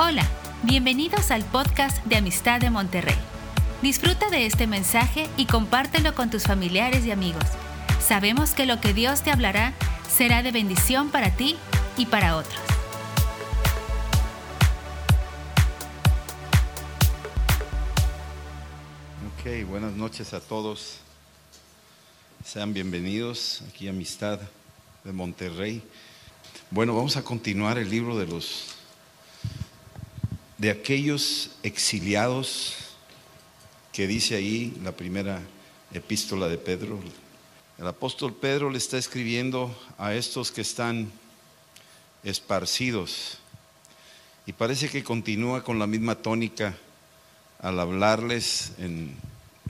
Hola, 0.00 0.24
bienvenidos 0.62 1.32
al 1.32 1.44
podcast 1.44 2.04
de 2.04 2.14
Amistad 2.14 2.60
de 2.60 2.70
Monterrey. 2.70 3.16
Disfruta 3.82 4.30
de 4.30 4.46
este 4.46 4.68
mensaje 4.68 5.28
y 5.36 5.46
compártelo 5.46 6.14
con 6.14 6.30
tus 6.30 6.44
familiares 6.44 7.04
y 7.04 7.10
amigos. 7.10 7.42
Sabemos 7.98 8.52
que 8.52 8.64
lo 8.64 8.80
que 8.80 8.94
Dios 8.94 9.22
te 9.22 9.32
hablará 9.32 9.74
será 10.08 10.44
de 10.44 10.52
bendición 10.52 11.10
para 11.10 11.34
ti 11.34 11.56
y 11.96 12.06
para 12.06 12.36
otros. 12.36 12.60
Ok, 19.34 19.68
buenas 19.68 19.94
noches 19.94 20.32
a 20.32 20.38
todos. 20.38 20.98
Sean 22.44 22.72
bienvenidos 22.72 23.64
aquí 23.68 23.88
a 23.88 23.90
Amistad 23.90 24.38
de 25.02 25.12
Monterrey. 25.12 25.82
Bueno, 26.70 26.94
vamos 26.94 27.16
a 27.16 27.24
continuar 27.24 27.78
el 27.78 27.90
libro 27.90 28.16
de 28.16 28.28
los 28.28 28.77
de 30.58 30.70
aquellos 30.70 31.52
exiliados 31.62 32.74
que 33.92 34.08
dice 34.08 34.34
ahí 34.34 34.76
la 34.82 34.92
primera 34.92 35.40
epístola 35.92 36.48
de 36.48 36.58
Pedro. 36.58 36.98
El 37.78 37.86
apóstol 37.86 38.34
Pedro 38.34 38.68
le 38.68 38.78
está 38.78 38.98
escribiendo 38.98 39.74
a 39.98 40.14
estos 40.14 40.50
que 40.50 40.60
están 40.60 41.12
esparcidos 42.24 43.38
y 44.46 44.52
parece 44.52 44.88
que 44.88 45.04
continúa 45.04 45.62
con 45.62 45.78
la 45.78 45.86
misma 45.86 46.16
tónica 46.16 46.76
al 47.60 47.78
hablarles 47.78 48.72
en, 48.78 49.14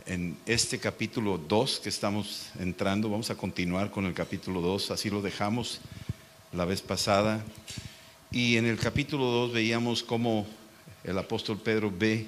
en 0.06 0.38
este 0.46 0.78
capítulo 0.78 1.36
2 1.36 1.80
que 1.80 1.90
estamos 1.90 2.46
entrando. 2.58 3.10
Vamos 3.10 3.28
a 3.28 3.34
continuar 3.34 3.90
con 3.90 4.06
el 4.06 4.14
capítulo 4.14 4.62
2, 4.62 4.90
así 4.90 5.10
lo 5.10 5.20
dejamos 5.20 5.80
la 6.52 6.64
vez 6.64 6.80
pasada. 6.80 7.44
Y 8.30 8.56
en 8.56 8.64
el 8.64 8.78
capítulo 8.78 9.24
2 9.24 9.52
veíamos 9.52 10.02
cómo 10.02 10.46
el 11.04 11.18
apóstol 11.18 11.58
Pedro 11.58 11.92
ve 11.96 12.26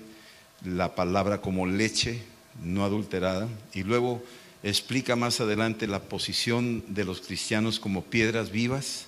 la 0.64 0.94
palabra 0.94 1.40
como 1.40 1.66
leche 1.66 2.22
no 2.62 2.84
adulterada 2.84 3.48
y 3.72 3.82
luego 3.82 4.22
explica 4.62 5.16
más 5.16 5.40
adelante 5.40 5.86
la 5.86 6.00
posición 6.00 6.84
de 6.88 7.04
los 7.04 7.20
cristianos 7.20 7.80
como 7.80 8.04
piedras 8.04 8.50
vivas 8.50 9.06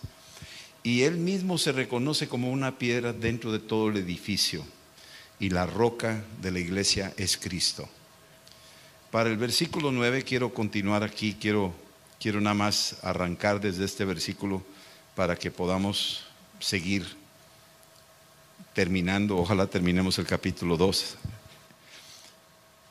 y 0.83 1.03
él 1.03 1.17
mismo 1.17 1.59
se 1.59 1.73
reconoce 1.73 2.29
como 2.29 2.51
una 2.51 2.79
piedra 2.79 3.13
dentro 3.13 3.53
de 3.53 3.59
todo 3.59 3.89
el 3.91 3.99
edificio 3.99 4.65
y 5.39 5.51
la 5.51 5.67
roca 5.67 6.25
de 6.41 6.51
la 6.51 6.61
iglesia 6.61 7.13
es 7.17 7.37
Cristo. 7.37 7.89
Para 9.11 9.29
el 9.29 9.37
versículo 9.37 9.93
9 9.93 10.25
quiero 10.25 10.55
continuar 10.55 11.03
aquí, 11.03 11.37
quiero, 11.39 11.75
quiero 12.19 12.41
nada 12.41 12.55
más 12.55 12.97
arrancar 13.03 13.61
desde 13.61 13.85
este 13.85 14.05
versículo 14.05 14.63
para 15.15 15.37
que 15.37 15.51
podamos 15.51 16.25
seguir 16.61 17.22
terminando, 18.75 19.37
ojalá 19.39 19.67
terminemos 19.67 20.19
el 20.19 20.27
capítulo 20.27 20.77
2. 20.77 21.17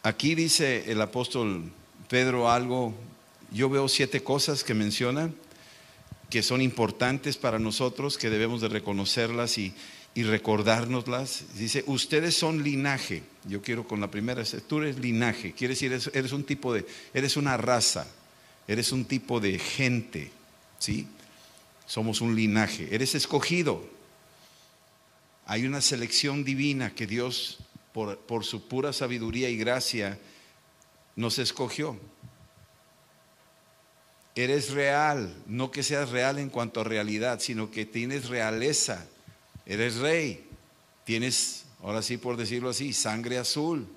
Aquí 0.03 0.35
dice 0.35 0.91
el 0.91 1.01
apóstol 1.01 1.71
Pedro 2.07 2.49
algo, 2.49 2.93
yo 3.51 3.69
veo 3.69 3.87
siete 3.87 4.23
cosas 4.23 4.63
que 4.63 4.73
menciona 4.73 5.31
que 6.29 6.41
son 6.41 6.61
importantes 6.61 7.37
para 7.37 7.59
nosotros, 7.59 8.17
que 8.17 8.29
debemos 8.29 8.61
de 8.61 8.69
reconocerlas 8.69 9.57
y, 9.57 9.73
y 10.15 10.23
recordárnoslas. 10.23 11.43
Dice, 11.55 11.83
ustedes 11.87 12.35
son 12.35 12.63
linaje. 12.63 13.23
Yo 13.45 13.61
quiero 13.61 13.87
con 13.87 13.99
la 13.99 14.09
primera, 14.09 14.43
tú 14.67 14.79
eres 14.79 14.99
linaje, 14.99 15.51
quiere 15.51 15.73
decir, 15.73 15.91
eres, 15.91 16.09
eres 16.13 16.31
un 16.31 16.43
tipo 16.43 16.73
de, 16.73 16.85
eres 17.13 17.37
una 17.37 17.57
raza, 17.57 18.07
eres 18.67 18.91
un 18.91 19.05
tipo 19.05 19.39
de 19.39 19.59
gente, 19.59 20.31
¿sí? 20.79 21.07
Somos 21.85 22.21
un 22.21 22.35
linaje, 22.35 22.87
eres 22.91 23.15
escogido, 23.15 23.83
hay 25.51 25.65
una 25.65 25.81
selección 25.81 26.45
divina 26.45 26.95
que 26.95 27.05
Dios, 27.05 27.57
por, 27.91 28.45
su 28.45 28.69
pura 28.69 28.93
sabiduría 28.93 29.49
y 29.49 29.57
gracia, 29.57 30.17
nos 31.17 31.39
escogió. 31.39 31.99
Eres 34.33 34.69
real, 34.69 35.35
no 35.47 35.69
que 35.69 35.83
seas 35.83 36.09
real 36.09 36.39
en 36.39 36.49
cuanto 36.49 36.79
a 36.79 36.85
realidad, 36.85 37.41
sino 37.41 37.69
que 37.69 37.85
tienes 37.85 38.29
realeza. 38.29 39.05
Eres 39.65 39.97
rey, 39.97 40.47
tienes, 41.03 41.65
ahora 41.83 42.01
sí 42.01 42.15
por 42.15 42.37
decirlo 42.37 42.69
así, 42.69 42.93
sangre 42.93 43.37
azul, 43.37 43.89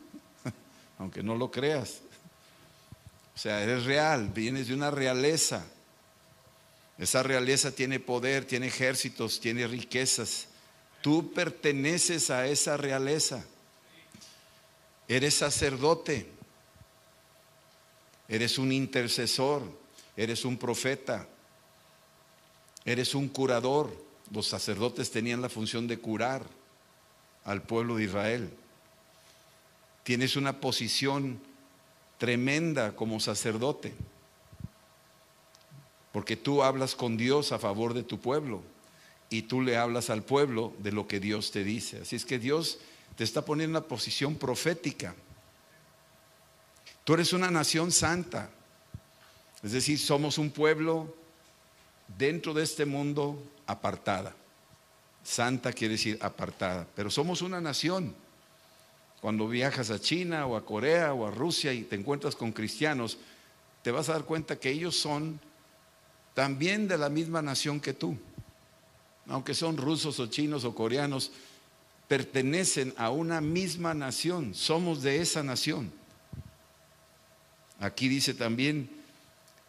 aunque 0.99 1.23
no 1.23 1.37
lo 1.37 1.53
creas. 1.53 2.01
O 3.33 3.39
sea, 3.39 3.63
eres 3.63 3.85
real, 3.85 4.29
vienes 4.35 4.67
de 4.67 4.75
una 4.75 4.91
realeza. 4.91 5.65
Esa 6.99 7.23
realeza 7.23 7.71
tiene 7.71 8.01
poder, 8.01 8.45
tiene 8.45 8.67
ejércitos, 8.67 9.39
tiene 9.39 9.69
riquezas, 9.69 10.49
Tú 11.05 11.35
perteneces 11.35 12.31
a 12.31 12.47
esa 12.47 12.79
realeza. 12.79 13.45
Eres 15.07 15.35
sacerdote. 15.35 16.27
Eres 18.27 18.57
un 18.57 18.73
intercesor. 18.73 19.65
Eres 20.17 20.47
un 20.47 20.57
profeta. 20.57 21.29
Eres 22.87 23.15
un 23.15 23.29
curador. 23.29 23.95
Los 24.33 24.47
sacerdotes 24.47 25.11
tenían 25.11 25.43
la 25.43 25.51
función 25.51 25.87
de 25.87 25.99
curar 25.99 26.43
al 27.45 27.61
pueblo 27.61 27.97
de 27.97 28.05
Israel. 28.05 28.51
Tienes 30.05 30.37
una 30.37 30.59
posición 30.59 31.39
tremenda 32.17 32.97
como 32.97 33.21
sacerdote, 33.21 33.93
porque 36.13 36.35
tú 36.35 36.63
hablas 36.63 36.95
con 36.95 37.19
Dios 37.19 37.53
a 37.53 37.59
favor 37.59 37.93
de 37.93 38.05
tu 38.05 38.19
pueblo 38.19 38.63
y 39.35 39.43
tú 39.43 39.63
le 39.63 39.77
hablas 39.77 40.11
al 40.11 40.23
pueblo 40.23 40.73
de 40.79 40.93
lo 40.93 41.09
que 41.09 41.19
Dios 41.19 41.51
te 41.51 41.65
dice. 41.65 42.03
Así 42.03 42.15
es 42.15 42.25
que 42.25 42.39
Dios 42.39 42.79
te 43.17 43.25
está 43.25 43.45
poniendo 43.45 43.79
en 43.79 43.83
una 43.83 43.89
posición 43.89 44.37
profética. 44.37 45.13
Tú 47.03 47.15
eres 47.15 47.33
una 47.33 47.51
nación 47.51 47.91
santa. 47.91 48.49
Es 49.61 49.73
decir, 49.73 49.99
somos 49.99 50.39
un 50.39 50.53
pueblo 50.53 51.17
dentro 52.17 52.55
de 52.55 52.63
este 52.63 52.85
mundo 52.85 53.43
apartada. 53.67 54.37
Santa 55.25 55.73
quiere 55.73 55.95
decir 55.95 56.17
apartada, 56.21 56.87
pero 56.95 57.11
somos 57.11 57.43
una 57.43 57.61
nación. 57.61 58.15
Cuando 59.21 59.49
viajas 59.49 59.91
a 59.91 59.99
China 59.99 60.47
o 60.47 60.55
a 60.55 60.65
Corea 60.65 61.13
o 61.13 61.27
a 61.27 61.33
Rusia 61.33 61.73
y 61.73 61.83
te 61.83 61.97
encuentras 61.97 62.37
con 62.37 62.53
cristianos, 62.53 63.19
te 63.83 63.91
vas 63.91 64.09
a 64.09 64.13
dar 64.13 64.27
cuenta 64.27 64.61
que 64.61 64.71
ellos 64.71 64.95
son 64.97 65.41
también 66.35 66.87
de 66.87 66.99
la 66.99 67.09
misma 67.09 67.43
nación 67.43 67.81
que 67.81 67.95
tú 67.95 68.17
aunque 69.29 69.55
son 69.55 69.77
rusos 69.77 70.21
o 70.21 70.27
chinos 70.27 70.65
o 70.65 70.75
coreanos, 70.75 71.33
pertenecen 72.09 72.95
a 72.97 73.11
una 73.11 73.41
misma 73.41 73.95
nación, 73.95 74.55
somos 74.55 75.03
de 75.03 75.21
esa 75.21 75.43
nación. 75.43 75.91
Aquí 77.81 78.09
dice 78.09 78.35
también 78.35 78.91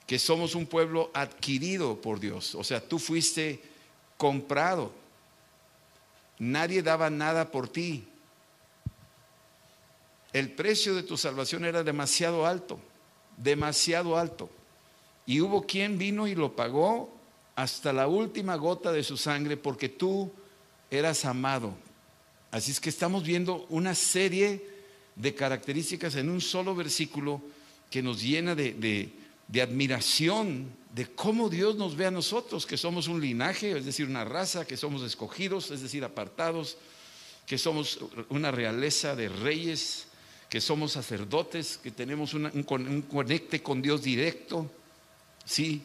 que 0.05 0.19
somos 0.19 0.55
un 0.55 0.67
pueblo 0.67 1.09
adquirido 1.13 2.01
por 2.01 2.19
Dios, 2.19 2.55
o 2.55 2.63
sea, 2.63 2.79
tú 2.79 2.99
fuiste 2.99 3.61
comprado, 4.17 4.91
nadie 6.37 6.83
daba 6.83 7.09
nada 7.09 7.51
por 7.51 7.67
ti. 7.67 8.07
El 10.33 10.51
precio 10.51 10.95
de 10.95 11.03
tu 11.03 11.17
salvación 11.17 11.63
era 11.63 11.81
demasiado 11.81 12.45
alto, 12.45 12.77
demasiado 13.37 14.17
alto. 14.17 14.49
Y 15.25 15.39
hubo 15.39 15.65
quien 15.65 15.97
vino 15.97 16.27
y 16.27 16.35
lo 16.35 16.55
pagó 16.55 17.14
hasta 17.55 17.93
la 17.93 18.07
última 18.07 18.55
gota 18.55 18.91
de 18.91 19.03
su 19.03 19.17
sangre 19.17 19.57
porque 19.57 19.89
tú 19.89 20.31
eras 20.91 21.25
amado. 21.25 21.73
Así 22.51 22.71
es 22.71 22.79
que 22.79 22.89
estamos 22.89 23.23
viendo 23.23 23.65
una 23.69 23.95
serie 23.95 24.65
de 25.15 25.33
características 25.33 26.15
en 26.15 26.29
un 26.29 26.41
solo 26.41 26.75
versículo 26.75 27.41
que 27.89 28.01
nos 28.01 28.21
llena 28.21 28.55
de, 28.55 29.11
admiración 29.61 30.69
de 30.93 31.07
cómo 31.07 31.49
Dios 31.49 31.75
nos 31.75 31.95
ve 31.95 32.05
a 32.05 32.11
nosotros, 32.11 32.65
que 32.65 32.77
somos 32.77 33.07
un 33.07 33.21
linaje, 33.21 33.77
es 33.77 33.85
decir, 33.85 34.07
una 34.07 34.25
raza, 34.25 34.65
que 34.65 34.77
somos 34.77 35.01
escogidos, 35.03 35.71
es 35.71 35.81
decir, 35.81 36.03
apartados, 36.03 36.77
que 37.45 37.57
somos 37.57 37.99
una 38.29 38.51
realeza 38.51 39.15
de 39.15 39.29
reyes, 39.29 40.07
que 40.49 40.61
somos 40.61 40.93
sacerdotes, 40.93 41.77
que 41.77 41.91
tenemos 41.91 42.33
un, 42.33 42.45
un 42.45 43.01
conecte 43.01 43.61
con 43.61 43.81
Dios 43.81 44.01
directo, 44.03 44.69
sí, 45.43 45.83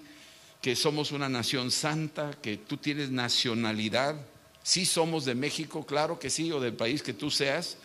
que 0.60 0.76
somos 0.76 1.12
una 1.12 1.28
nación 1.28 1.70
santa, 1.70 2.32
que 2.42 2.56
tú 2.58 2.76
tienes 2.76 3.10
nacionalidad. 3.10 4.16
Sí 4.62 4.84
somos 4.84 5.24
de 5.24 5.34
México, 5.34 5.86
claro 5.86 6.18
que 6.18 6.28
sí, 6.28 6.52
o 6.52 6.60
del 6.60 6.74
país 6.74 7.02
que 7.02 7.14
tú 7.14 7.30
seas, 7.30 7.78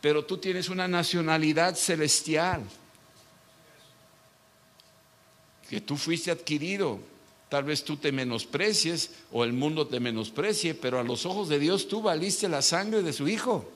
pero 0.00 0.24
tú 0.24 0.38
tienes 0.38 0.68
una 0.68 0.86
nacionalidad 0.86 1.74
celestial, 1.74 2.62
que 5.68 5.80
tú 5.80 5.96
fuiste 5.96 6.30
adquirido. 6.30 7.00
Tal 7.48 7.64
vez 7.64 7.84
tú 7.84 7.96
te 7.96 8.12
menosprecies 8.12 9.10
o 9.30 9.44
el 9.44 9.52
mundo 9.52 9.86
te 9.86 10.00
menosprecie, 10.00 10.74
pero 10.74 10.98
a 10.98 11.02
los 11.02 11.26
ojos 11.26 11.48
de 11.48 11.58
Dios 11.58 11.86
tú 11.86 12.02
valiste 12.02 12.48
la 12.48 12.62
sangre 12.62 13.02
de 13.02 13.12
su 13.12 13.28
Hijo. 13.28 13.70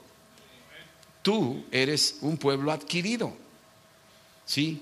Tú 1.21 1.63
eres 1.71 2.17
un 2.21 2.37
pueblo 2.37 2.71
adquirido. 2.71 3.35
¿Sí? 4.45 4.81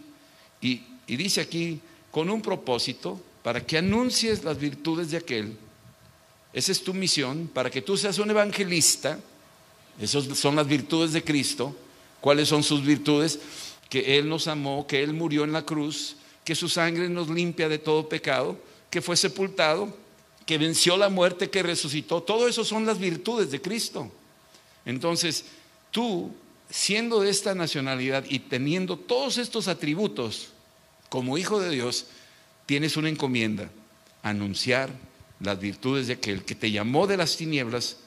Y, 0.61 0.83
y 1.07 1.15
dice 1.17 1.41
aquí, 1.41 1.81
con 2.11 2.29
un 2.29 2.41
propósito, 2.41 3.19
para 3.45 3.63
que 3.63 3.77
anuncies 3.77 4.43
las 4.43 4.57
virtudes 4.57 5.11
de 5.11 5.17
aquel. 5.17 5.55
Esa 6.51 6.71
es 6.71 6.83
tu 6.83 6.95
misión, 6.95 7.47
para 7.53 7.69
que 7.69 7.79
tú 7.79 7.95
seas 7.95 8.17
un 8.17 8.31
evangelista 8.31 9.19
Esas 10.01 10.35
son 10.35 10.55
las 10.55 10.65
virtudes 10.65 11.13
de 11.13 11.23
Cristo. 11.23 11.75
¿Cuáles 12.21 12.49
son 12.49 12.63
sus 12.63 12.83
virtudes? 12.83 13.39
Que 13.87 14.17
Él 14.17 14.27
nos 14.27 14.47
amó, 14.47 14.87
que 14.87 15.03
Él 15.03 15.13
murió 15.13 15.43
en 15.43 15.51
la 15.51 15.63
cruz, 15.63 16.15
que 16.43 16.55
su 16.55 16.67
sangre 16.67 17.07
nos 17.07 17.29
limpia 17.29 17.69
de 17.69 17.77
todo 17.77 18.09
pecado, 18.09 18.57
que 18.89 18.99
fue 18.99 19.15
sepultado, 19.15 19.95
que 20.47 20.57
venció 20.57 20.97
la 20.97 21.09
muerte, 21.09 21.51
que 21.51 21.61
resucitó. 21.61 22.23
Todo 22.23 22.47
eso 22.47 22.65
son 22.65 22.87
las 22.87 22.97
virtudes 22.97 23.51
de 23.51 23.61
Cristo. 23.61 24.11
Entonces, 24.87 25.45
tú, 25.91 26.31
siendo 26.71 27.19
de 27.19 27.29
esta 27.29 27.53
nacionalidad 27.53 28.25
y 28.27 28.39
teniendo 28.39 28.97
todos 28.97 29.37
estos 29.37 29.67
atributos 29.67 30.47
como 31.09 31.37
hijo 31.37 31.59
de 31.59 31.69
Dios, 31.69 32.07
tienes 32.65 32.97
una 32.97 33.09
encomienda, 33.09 33.69
anunciar 34.23 34.89
las 35.39 35.59
virtudes 35.59 36.07
de 36.07 36.13
aquel 36.13 36.43
que 36.43 36.55
te 36.55 36.71
llamó 36.71 37.07
de 37.07 37.17
las 37.17 37.37
tinieblas 37.37 37.97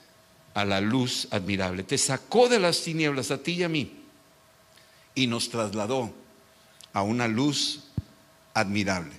a 0.54 0.64
la 0.64 0.80
luz 0.80 1.28
admirable, 1.30 1.82
te 1.82 1.98
sacó 1.98 2.48
de 2.48 2.58
las 2.58 2.82
tinieblas 2.82 3.30
a 3.30 3.38
ti 3.38 3.52
y 3.52 3.62
a 3.62 3.68
mí 3.68 3.92
y 5.14 5.26
nos 5.26 5.50
trasladó 5.50 6.12
a 6.92 7.02
una 7.02 7.28
luz 7.28 7.84
admirable. 8.54 9.14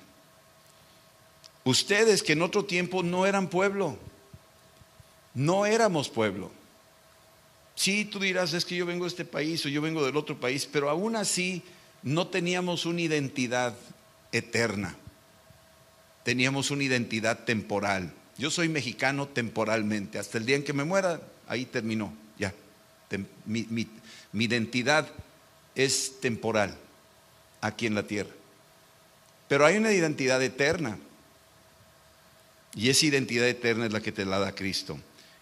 Ustedes 1.63 2.23
que 2.23 2.33
en 2.33 2.41
otro 2.41 2.65
tiempo 2.65 3.03
no 3.03 3.25
eran 3.25 3.47
pueblo, 3.49 3.97
no 5.33 5.65
éramos 5.65 6.09
pueblo. 6.09 6.51
Sí, 7.75 8.03
tú 8.03 8.19
dirás, 8.19 8.53
es 8.53 8.65
que 8.65 8.75
yo 8.75 8.85
vengo 8.85 9.05
de 9.05 9.09
este 9.09 9.23
país 9.23 9.65
o 9.65 9.69
yo 9.69 9.81
vengo 9.81 10.05
del 10.05 10.17
otro 10.17 10.37
país, 10.37 10.67
pero 10.69 10.89
aún 10.89 11.15
así 11.15 11.63
no 12.03 12.27
teníamos 12.27 12.85
una 12.85 13.01
identidad 13.01 13.75
eterna 14.31 14.97
teníamos 16.29 16.69
una 16.69 16.83
identidad 16.83 17.39
temporal. 17.39 18.13
Yo 18.37 18.51
soy 18.51 18.69
mexicano 18.69 19.27
temporalmente. 19.27 20.19
Hasta 20.19 20.37
el 20.37 20.45
día 20.45 20.57
en 20.57 20.63
que 20.63 20.73
me 20.73 20.83
muera, 20.83 21.19
ahí 21.47 21.65
terminó. 21.65 22.13
Ya. 22.37 22.53
Mi, 23.47 23.87
identidad 24.33 25.07
es 25.73 26.19
temporal 26.21 26.77
aquí 27.61 27.87
en 27.87 27.95
la 27.95 28.03
tierra. 28.03 28.29
Pero 29.47 29.65
hay 29.65 29.77
una 29.77 29.91
identidad 29.91 30.39
eterna. 30.43 30.99
Y 32.75 32.89
esa 32.91 33.07
identidad 33.07 33.47
eterna 33.47 33.87
es 33.87 33.91
la 33.91 33.99
que 33.99 34.11
te 34.11 34.23
la 34.23 34.37
da 34.37 34.53
Cristo. 34.53 34.99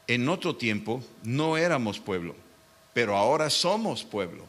En 0.07 0.29
otro 0.29 0.55
tiempo 0.55 1.03
no 1.21 1.57
éramos 1.57 1.99
pueblo, 1.99 2.33
pero 2.93 3.17
ahora 3.17 3.49
somos 3.49 4.05
pueblo. 4.05 4.45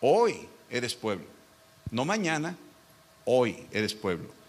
Hoy 0.00 0.36
eres 0.70 0.94
pueblo. 0.94 1.26
No 1.90 2.06
mañana, 2.06 2.56
hoy 3.26 3.58
eres 3.72 3.92
pueblo. 3.92 4.39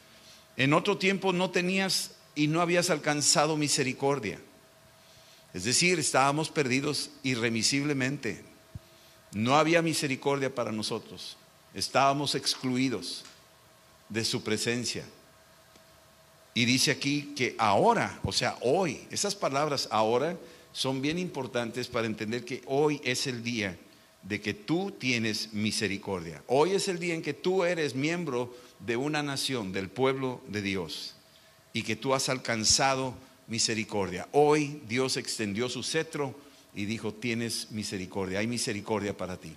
En 0.61 0.73
otro 0.73 0.99
tiempo 0.99 1.33
no 1.33 1.49
tenías 1.49 2.11
y 2.35 2.45
no 2.45 2.61
habías 2.61 2.91
alcanzado 2.91 3.57
misericordia. 3.57 4.39
Es 5.55 5.63
decir, 5.63 5.97
estábamos 5.97 6.51
perdidos 6.51 7.09
irremisiblemente. 7.23 8.43
No 9.33 9.55
había 9.55 9.81
misericordia 9.81 10.53
para 10.53 10.71
nosotros. 10.71 11.35
Estábamos 11.73 12.35
excluidos 12.35 13.23
de 14.07 14.23
su 14.23 14.43
presencia. 14.43 15.03
Y 16.53 16.65
dice 16.65 16.91
aquí 16.91 17.33
que 17.35 17.55
ahora, 17.57 18.19
o 18.23 18.31
sea, 18.31 18.55
hoy, 18.61 19.07
esas 19.09 19.33
palabras 19.33 19.87
ahora 19.89 20.37
son 20.73 21.01
bien 21.01 21.17
importantes 21.17 21.87
para 21.87 22.05
entender 22.05 22.45
que 22.45 22.61
hoy 22.67 23.01
es 23.03 23.25
el 23.25 23.41
día 23.41 23.79
de 24.21 24.39
que 24.39 24.53
tú 24.53 24.91
tienes 24.91 25.53
misericordia. 25.53 26.43
Hoy 26.45 26.73
es 26.73 26.87
el 26.87 26.99
día 26.99 27.15
en 27.15 27.23
que 27.23 27.33
tú 27.33 27.63
eres 27.63 27.95
miembro 27.95 28.53
de 28.85 28.97
una 28.97 29.23
nación, 29.23 29.71
del 29.71 29.89
pueblo 29.89 30.41
de 30.47 30.61
Dios, 30.61 31.15
y 31.73 31.83
que 31.83 31.95
tú 31.95 32.13
has 32.13 32.29
alcanzado 32.29 33.15
misericordia. 33.47 34.27
Hoy 34.31 34.81
Dios 34.87 35.17
extendió 35.17 35.69
su 35.69 35.83
cetro 35.83 36.35
y 36.73 36.85
dijo, 36.85 37.13
tienes 37.13 37.71
misericordia, 37.71 38.39
hay 38.39 38.47
misericordia 38.47 39.15
para 39.15 39.37
ti. 39.37 39.53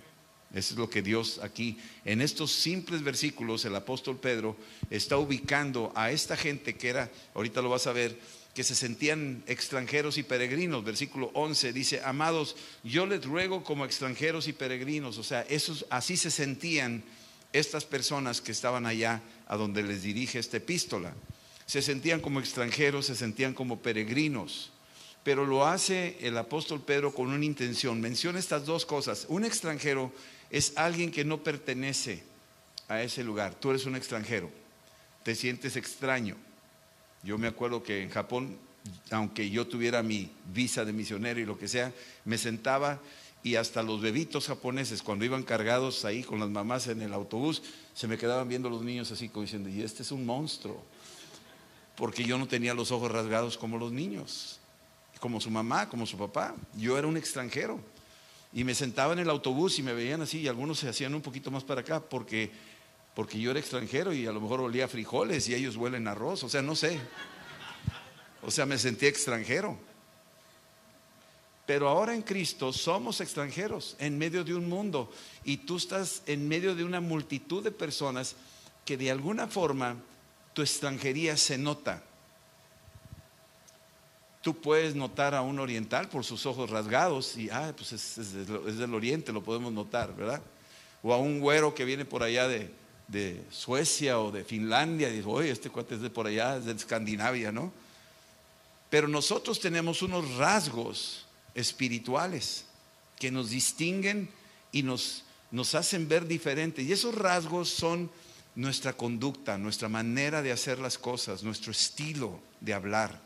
Eso 0.53 0.73
es 0.73 0.79
lo 0.79 0.89
que 0.89 1.01
Dios 1.01 1.39
aquí, 1.43 1.77
en 2.05 2.21
estos 2.21 2.51
simples 2.51 3.03
versículos, 3.03 3.65
el 3.65 3.75
apóstol 3.75 4.17
Pedro 4.17 4.55
está 4.89 5.17
ubicando 5.17 5.91
a 5.95 6.11
esta 6.11 6.37
gente 6.37 6.75
que 6.75 6.89
era, 6.89 7.11
ahorita 7.33 7.61
lo 7.61 7.69
vas 7.69 7.87
a 7.87 7.93
ver, 7.93 8.17
que 8.53 8.63
se 8.63 8.73
sentían 8.73 9.43
extranjeros 9.47 10.17
y 10.17 10.23
peregrinos. 10.23 10.85
Versículo 10.85 11.29
11 11.33 11.73
dice, 11.73 12.01
amados, 12.05 12.55
yo 12.85 13.05
les 13.05 13.25
ruego 13.25 13.65
como 13.65 13.83
extranjeros 13.83 14.47
y 14.47 14.53
peregrinos. 14.53 15.17
O 15.17 15.23
sea, 15.23 15.41
esos, 15.49 15.85
así 15.89 16.15
se 16.15 16.31
sentían 16.31 17.03
estas 17.59 17.85
personas 17.85 18.41
que 18.41 18.51
estaban 18.51 18.85
allá 18.85 19.21
a 19.47 19.55
donde 19.55 19.81
les 19.81 20.03
dirige 20.03 20.39
esta 20.39 20.57
epístola. 20.57 21.13
Se 21.65 21.81
sentían 21.81 22.19
como 22.19 22.39
extranjeros, 22.39 23.05
se 23.05 23.15
sentían 23.15 23.53
como 23.53 23.79
peregrinos, 23.79 24.71
pero 25.23 25.45
lo 25.45 25.65
hace 25.65 26.17
el 26.19 26.37
apóstol 26.37 26.81
Pedro 26.81 27.13
con 27.13 27.29
una 27.29 27.45
intención. 27.45 28.01
Menciona 28.01 28.39
estas 28.39 28.65
dos 28.65 28.85
cosas. 28.85 29.25
Un 29.29 29.45
extranjero 29.45 30.11
es 30.51 30.73
alguien 30.75 31.11
que 31.11 31.25
no 31.25 31.43
pertenece 31.43 32.23
a 32.87 33.01
ese 33.01 33.23
lugar. 33.23 33.55
Tú 33.55 33.71
eres 33.71 33.85
un 33.85 33.95
extranjero, 33.95 34.51
te 35.23 35.33
sientes 35.33 35.75
extraño. 35.75 36.35
Yo 37.23 37.37
me 37.37 37.47
acuerdo 37.47 37.81
que 37.81 38.03
en 38.03 38.09
Japón, 38.09 38.57
aunque 39.09 39.49
yo 39.49 39.65
tuviera 39.65 40.03
mi 40.03 40.29
visa 40.53 40.85
de 40.85 40.93
misionero 40.93 41.39
y 41.39 41.45
lo 41.45 41.57
que 41.57 41.67
sea, 41.67 41.91
me 42.25 42.37
sentaba 42.37 42.99
y 43.45 43.57
hasta 43.57 43.83
los 43.83 44.01
bebitos 44.01 44.47
japoneses, 44.47 45.03
cuando 45.03 45.23
iban 45.23 45.43
cargados 45.43 46.03
ahí 46.03 46.23
con 46.23 46.39
las 46.39 46.49
mamás 46.49 46.87
en 46.87 47.03
el 47.03 47.13
autobús, 47.13 47.61
se 47.93 48.07
me 48.07 48.17
quedaban 48.17 48.49
viendo 48.49 48.71
los 48.71 48.81
niños 48.81 49.11
así 49.11 49.29
como 49.29 49.43
diciendo, 49.43 49.69
y 49.69 49.83
este 49.83 50.01
es 50.01 50.11
un 50.11 50.25
monstruo, 50.25 50.83
porque 51.95 52.23
yo 52.23 52.39
no 52.39 52.47
tenía 52.47 52.73
los 52.73 52.91
ojos 52.91 53.11
rasgados 53.11 53.55
como 53.55 53.77
los 53.77 53.91
niños, 53.91 54.57
como 55.19 55.39
su 55.39 55.51
mamá, 55.51 55.87
como 55.89 56.07
su 56.07 56.17
papá, 56.17 56.55
yo 56.75 56.97
era 56.97 57.05
un 57.05 57.17
extranjero. 57.17 57.79
Y 58.51 58.63
me 58.63 58.73
sentaba 58.73 59.13
en 59.13 59.19
el 59.19 59.29
autobús 59.29 59.77
y 59.77 59.83
me 59.83 59.93
veían 59.93 60.23
así, 60.23 60.39
y 60.39 60.47
algunos 60.47 60.79
se 60.79 60.89
hacían 60.89 61.13
un 61.13 61.21
poquito 61.21 61.51
más 61.51 61.63
para 61.63 61.81
acá, 61.81 61.99
porque, 61.99 62.49
porque 63.13 63.39
yo 63.39 63.51
era 63.51 63.59
extranjero 63.59 64.11
y 64.11 64.25
a 64.25 64.31
lo 64.31 64.41
mejor 64.41 64.59
olía 64.59 64.87
frijoles 64.87 65.47
y 65.49 65.53
ellos 65.53 65.75
huelen 65.75 66.07
arroz, 66.07 66.43
o 66.43 66.49
sea, 66.49 66.63
no 66.63 66.75
sé. 66.75 66.99
O 68.41 68.49
sea, 68.49 68.65
me 68.65 68.79
sentía 68.79 69.07
extranjero. 69.07 69.77
Pero 71.65 71.89
ahora 71.89 72.13
en 72.13 72.21
Cristo 72.21 72.71
somos 72.71 73.21
extranjeros 73.21 73.95
en 73.99 74.17
medio 74.17 74.43
de 74.43 74.53
un 74.53 74.69
mundo 74.69 75.11
y 75.43 75.57
tú 75.57 75.77
estás 75.77 76.21
en 76.27 76.47
medio 76.47 76.75
de 76.75 76.83
una 76.83 77.01
multitud 77.01 77.63
de 77.63 77.71
personas 77.71 78.35
que 78.85 78.97
de 78.97 79.09
alguna 79.09 79.47
forma 79.47 79.95
tu 80.53 80.61
extranjería 80.61 81.35
se 81.37 81.57
nota. 81.57 82.03
Tú 84.41 84.61
puedes 84.61 84.93
notar 84.93 85.33
a 85.33 85.41
un 85.41 85.57
oriental 85.59 86.07
por 86.07 86.23
sus 86.23 86.45
ojos 86.45 86.69
rasgados 86.69 87.35
y, 87.35 87.49
ah, 87.49 87.73
pues 87.75 87.93
es, 87.93 88.77
del 88.77 88.93
oriente, 88.93 89.33
lo 89.33 89.43
podemos 89.43 89.73
notar, 89.73 90.15
¿verdad? 90.15 90.41
O 91.01 91.13
a 91.13 91.17
un 91.17 91.39
güero 91.39 91.73
que 91.73 91.83
viene 91.83 92.05
por 92.05 92.21
allá 92.21 92.47
de, 92.47 92.71
de 93.07 93.43
Suecia 93.49 94.19
o 94.19 94.31
de 94.31 94.43
Finlandia 94.43 95.09
y 95.09 95.17
dice, 95.17 95.27
oye, 95.27 95.49
este 95.49 95.71
cuate 95.71 95.95
es 95.95 96.01
de 96.01 96.11
por 96.11 96.27
allá, 96.27 96.57
es 96.57 96.65
de 96.65 96.73
Escandinavia, 96.73 97.51
¿no? 97.51 97.73
Pero 98.91 99.07
nosotros 99.07 99.59
tenemos 99.59 100.03
unos 100.03 100.35
rasgos 100.35 101.24
espirituales 101.55 102.65
que 103.17 103.31
nos 103.31 103.49
distinguen 103.49 104.29
y 104.71 104.83
nos, 104.83 105.23
nos 105.51 105.73
hacen 105.73 106.07
ver 106.07 106.27
diferente. 106.27 106.83
Y 106.83 106.91
esos 106.91 107.15
rasgos 107.15 107.69
son 107.69 108.11
nuestra 108.55 108.93
conducta, 108.93 109.57
nuestra 109.57 109.89
manera 109.89 110.41
de 110.41 110.51
hacer 110.51 110.79
las 110.79 110.97
cosas, 110.97 111.43
nuestro 111.43 111.71
estilo 111.71 112.39
de 112.61 112.73
hablar, 112.73 113.19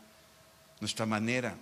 nuestra 0.80 1.06
manera. 1.06 1.56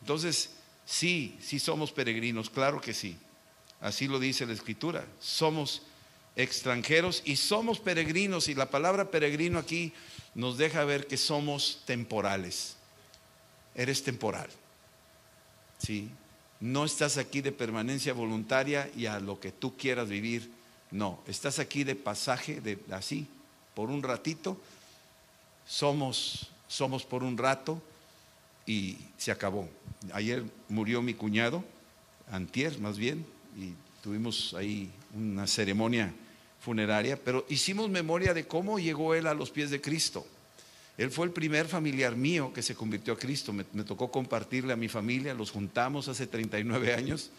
Entonces, 0.00 0.50
sí, 0.84 1.36
sí 1.40 1.58
somos 1.58 1.92
peregrinos, 1.92 2.50
claro 2.50 2.80
que 2.80 2.94
sí. 2.94 3.16
Así 3.80 4.08
lo 4.08 4.18
dice 4.18 4.46
la 4.46 4.52
escritura. 4.52 5.04
Somos 5.20 5.82
extranjeros 6.36 7.22
y 7.24 7.36
somos 7.36 7.80
peregrinos. 7.80 8.48
Y 8.48 8.54
la 8.54 8.70
palabra 8.70 9.10
peregrino 9.10 9.58
aquí 9.58 9.92
nos 10.34 10.58
deja 10.58 10.84
ver 10.84 11.06
que 11.06 11.16
somos 11.16 11.82
temporales. 11.84 12.76
Eres 13.74 14.02
temporal. 14.02 14.48
¿Sí? 15.78 16.10
No 16.60 16.84
estás 16.84 17.18
aquí 17.18 17.42
de 17.42 17.52
permanencia 17.52 18.12
voluntaria 18.12 18.90
y 18.96 19.06
a 19.06 19.20
lo 19.20 19.38
que 19.40 19.52
tú 19.52 19.76
quieras 19.76 20.08
vivir. 20.08 20.50
No, 20.90 21.20
estás 21.26 21.58
aquí 21.58 21.84
de 21.84 21.94
pasaje, 21.94 22.60
de 22.60 22.78
así, 22.90 23.26
por 23.74 23.90
un 23.90 24.02
ratito. 24.02 24.58
Somos, 25.66 26.50
somos 26.68 27.04
por 27.04 27.22
un 27.22 27.36
rato 27.36 27.82
y 28.66 28.96
se 29.18 29.30
acabó. 29.30 29.68
Ayer 30.12 30.44
murió 30.68 31.02
mi 31.02 31.14
cuñado, 31.14 31.64
antier 32.30 32.78
más 32.78 32.96
bien, 32.96 33.26
y 33.56 33.72
tuvimos 34.02 34.54
ahí 34.54 34.90
una 35.14 35.46
ceremonia 35.46 36.12
funeraria, 36.60 37.22
pero 37.22 37.44
hicimos 37.48 37.90
memoria 37.90 38.34
de 38.34 38.46
cómo 38.46 38.78
llegó 38.78 39.14
él 39.14 39.26
a 39.26 39.34
los 39.34 39.50
pies 39.50 39.70
de 39.70 39.80
Cristo. 39.80 40.26
Él 40.98 41.10
fue 41.10 41.26
el 41.26 41.32
primer 41.32 41.66
familiar 41.66 42.16
mío 42.16 42.52
que 42.54 42.62
se 42.62 42.74
convirtió 42.74 43.12
a 43.12 43.18
Cristo. 43.18 43.52
Me, 43.52 43.64
tocó 43.84 44.10
compartirle 44.10 44.72
a 44.72 44.76
mi 44.76 44.88
familia, 44.88 45.34
los 45.34 45.50
juntamos 45.50 46.08
hace 46.08 46.26
39 46.26 46.94
años. 46.94 47.30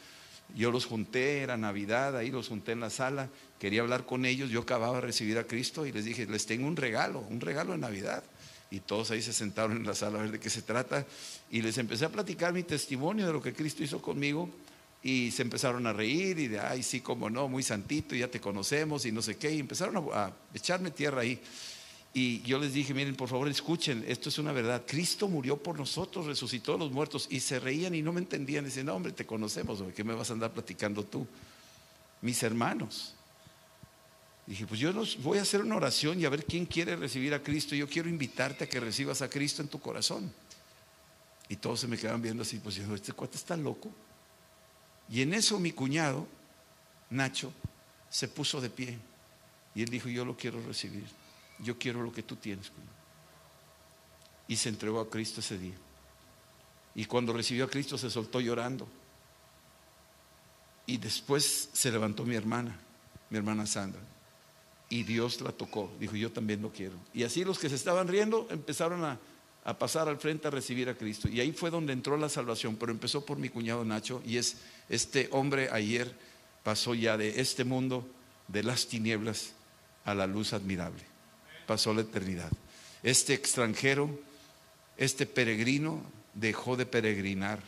Yo 0.56 0.72
los 0.72 0.86
junté, 0.86 1.42
era 1.42 1.58
Navidad, 1.58 2.16
ahí 2.16 2.32
los 2.32 2.48
junté 2.48 2.72
en 2.72 2.80
la 2.80 2.90
sala, 2.90 3.30
quería 3.60 3.82
hablar 3.82 4.06
con 4.06 4.26
ellos, 4.26 4.50
yo 4.50 4.62
acababa 4.62 4.96
de 4.96 5.02
recibir 5.02 5.38
a 5.38 5.44
Cristo 5.44 5.86
y 5.86 5.92
les 5.92 6.06
dije, 6.06 6.26
les 6.26 6.46
tengo 6.46 6.68
un 6.68 6.78
regalo, 6.78 7.20
un 7.30 7.42
regalo 7.42 7.74
de 7.74 7.80
Navidad. 7.80 8.24
Y 8.70 8.82
todos 8.82 9.12
ahí 9.12 9.22
se 9.22 9.34
sentaron 9.34 9.78
en 9.78 9.86
la 9.86 9.96
sala 9.96 10.20
a 10.20 10.22
ver 10.22 10.32
de 10.32 10.40
qué 10.40 10.50
se 10.50 10.62
trata. 10.62 11.06
Y 11.50 11.62
les 11.62 11.78
empecé 11.78 12.06
a 12.06 12.10
platicar 12.10 12.54
mi 12.54 12.64
testimonio 12.64 13.26
de 13.26 13.34
lo 13.34 13.42
que 13.42 13.54
Cristo 13.54 13.84
hizo 13.84 14.02
conmigo. 14.02 14.50
Y 15.04 15.32
se 15.32 15.42
empezaron 15.42 15.88
a 15.88 15.94
reír 15.94 16.38
y 16.40 16.48
de, 16.48 16.60
ay, 16.60 16.84
sí, 16.84 17.00
cómo 17.02 17.30
no, 17.30 17.48
muy 17.48 17.64
santito, 17.64 18.14
ya 18.14 18.28
te 18.28 18.42
conocemos 18.42 19.06
y 19.06 19.12
no 19.12 19.22
sé 19.22 19.38
qué. 19.38 19.54
Y 19.54 19.60
empezaron 19.60 19.96
a, 19.96 20.26
a 20.26 20.34
echarme 20.54 20.92
tierra 20.92 21.22
ahí. 21.22 21.40
Y 22.18 22.42
yo 22.42 22.58
les 22.58 22.74
dije, 22.74 22.96
miren, 22.96 23.16
por 23.16 23.30
favor, 23.30 23.48
escuchen, 23.48 24.04
esto 24.08 24.30
es 24.30 24.40
una 24.40 24.52
verdad. 24.52 24.82
Cristo 24.88 25.28
murió 25.28 25.56
por 25.56 25.78
nosotros, 25.78 26.26
resucitó 26.26 26.74
a 26.74 26.78
los 26.80 26.92
muertos. 26.92 27.28
Y 27.30 27.42
se 27.42 27.60
reían 27.60 27.94
y 27.94 28.02
no 28.02 28.12
me 28.12 28.20
entendían. 28.20 28.66
Dicen, 28.66 28.88
no, 28.88 28.96
hombre, 28.96 29.12
te 29.12 29.28
conocemos, 29.28 29.84
¿qué 29.96 30.04
me 30.04 30.16
vas 30.16 30.32
a 30.32 30.34
andar 30.34 30.52
platicando 30.52 31.04
tú? 31.04 31.28
Mis 32.24 32.42
hermanos. 32.42 33.14
Dije, 34.48 34.66
pues 34.66 34.80
yo 34.80 34.92
voy 35.20 35.38
a 35.38 35.44
hacer 35.44 35.62
una 35.62 35.76
oración 35.76 36.20
y 36.20 36.26
a 36.26 36.30
ver 36.30 36.44
quién 36.44 36.66
quiere 36.66 36.96
recibir 36.96 37.36
a 37.36 37.44
Cristo. 37.44 37.76
Yo 37.76 37.88
quiero 37.88 38.10
invitarte 38.10 38.64
a 38.64 38.68
que 38.68 38.80
recibas 38.80 39.22
a 39.22 39.30
Cristo 39.30 39.62
en 39.62 39.68
tu 39.68 39.80
corazón. 39.80 40.34
Y 41.50 41.58
todos 41.58 41.82
se 41.82 41.88
me 41.88 42.00
quedaban 42.00 42.24
viendo 42.24 42.42
así, 42.42 42.58
pues 42.58 42.74
yo, 42.74 42.96
este 42.96 43.14
cuate 43.14 43.38
está 43.38 43.56
loco. 43.56 43.92
Y 45.08 45.22
en 45.22 45.36
eso 45.36 45.60
mi 45.60 45.72
cuñado, 45.72 46.26
Nacho, 47.12 47.54
se 48.10 48.28
puso 48.28 48.60
de 48.60 48.72
pie. 48.72 48.98
Y 49.76 49.84
él 49.84 49.90
dijo, 49.90 50.10
yo 50.10 50.26
lo 50.26 50.36
quiero 50.36 50.60
recibir. 50.66 51.06
Yo 51.60 51.78
quiero 51.78 52.04
lo 52.04 52.12
que 52.12 52.24
tú 52.24 52.36
tienes. 52.36 52.72
Y 54.48 54.56
se 54.56 54.70
entregó 54.70 55.00
a 55.00 55.10
Cristo 55.10 55.40
ese 55.40 55.58
día. 55.58 55.76
Y 56.96 57.06
cuando 57.06 57.34
recibió 57.34 57.66
a 57.66 57.70
Cristo 57.70 57.98
se 57.98 58.10
soltó 58.10 58.40
llorando. 58.40 58.88
Y 60.86 60.98
después 60.98 61.70
se 61.74 61.92
levantó 61.92 62.24
mi 62.24 62.36
hermana, 62.36 62.78
mi 63.30 63.38
hermana 63.38 63.66
Sandra 63.66 64.02
y 64.90 65.04
Dios 65.04 65.42
la 65.42 65.52
tocó. 65.52 65.92
Dijo, 66.00 66.16
yo 66.16 66.32
también 66.32 66.62
lo 66.62 66.72
quiero. 66.72 66.96
Y 67.14 67.24
así 67.24 67.44
los 67.44 67.60
que 67.60 67.70
se 67.70 67.76
estaban 67.76 68.08
riendo 68.08 68.48
empezaron 68.50 69.04
a, 69.04 69.20
pasar 69.78 70.08
al 70.08 70.18
frente 70.18 70.48
a 70.48 70.52
recibir 70.52 70.88
a 70.88 70.96
Cristo. 70.96 71.28
Y 71.28 71.42
ahí 71.42 71.52
fue 71.52 71.70
donde 71.70 71.92
entró 71.92 72.16
la 72.16 72.30
salvación, 72.30 72.78
pero 72.78 72.92
empezó 72.92 73.26
por 73.26 73.38
mi 73.38 73.50
cuñado 73.50 73.84
Nacho 73.84 74.22
y 74.26 74.38
es 74.38 74.58
este 74.88 75.28
hombre 75.34 75.70
ayer 75.74 76.16
pasó 76.64 76.96
ya 76.96 77.18
de 77.18 77.42
este 77.42 77.66
mundo, 77.66 78.08
de 78.48 78.64
las 78.64 78.88
tinieblas, 78.88 79.52
a 80.06 80.14
la 80.14 80.26
luz 80.26 80.54
admirable. 80.54 81.04
Pasó 81.68 81.94
la 81.94 82.02
eternidad. 82.02 82.52
Este 83.04 83.36
extranjero, 83.36 84.10
este 84.98 85.28
peregrino, 85.28 86.02
dejó 86.34 86.76
de 86.76 86.86
peregrinar, 86.86 87.62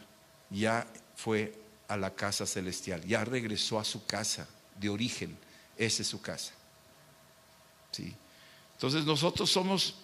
ya 0.50 0.88
fue 1.16 1.54
a 1.88 1.98
la 1.98 2.16
casa 2.16 2.46
celestial, 2.46 3.04
ya 3.06 3.24
regresó 3.26 3.80
a 3.80 3.84
su 3.84 4.06
casa 4.06 4.48
de 4.80 4.90
origen. 4.90 5.38
Esa 5.78 6.02
es 6.02 6.08
su 6.08 6.22
casa. 6.22 6.54
¿sí? 7.92 8.14
Entonces 8.76 9.06
nosotros 9.06 9.52
somos 9.52 9.96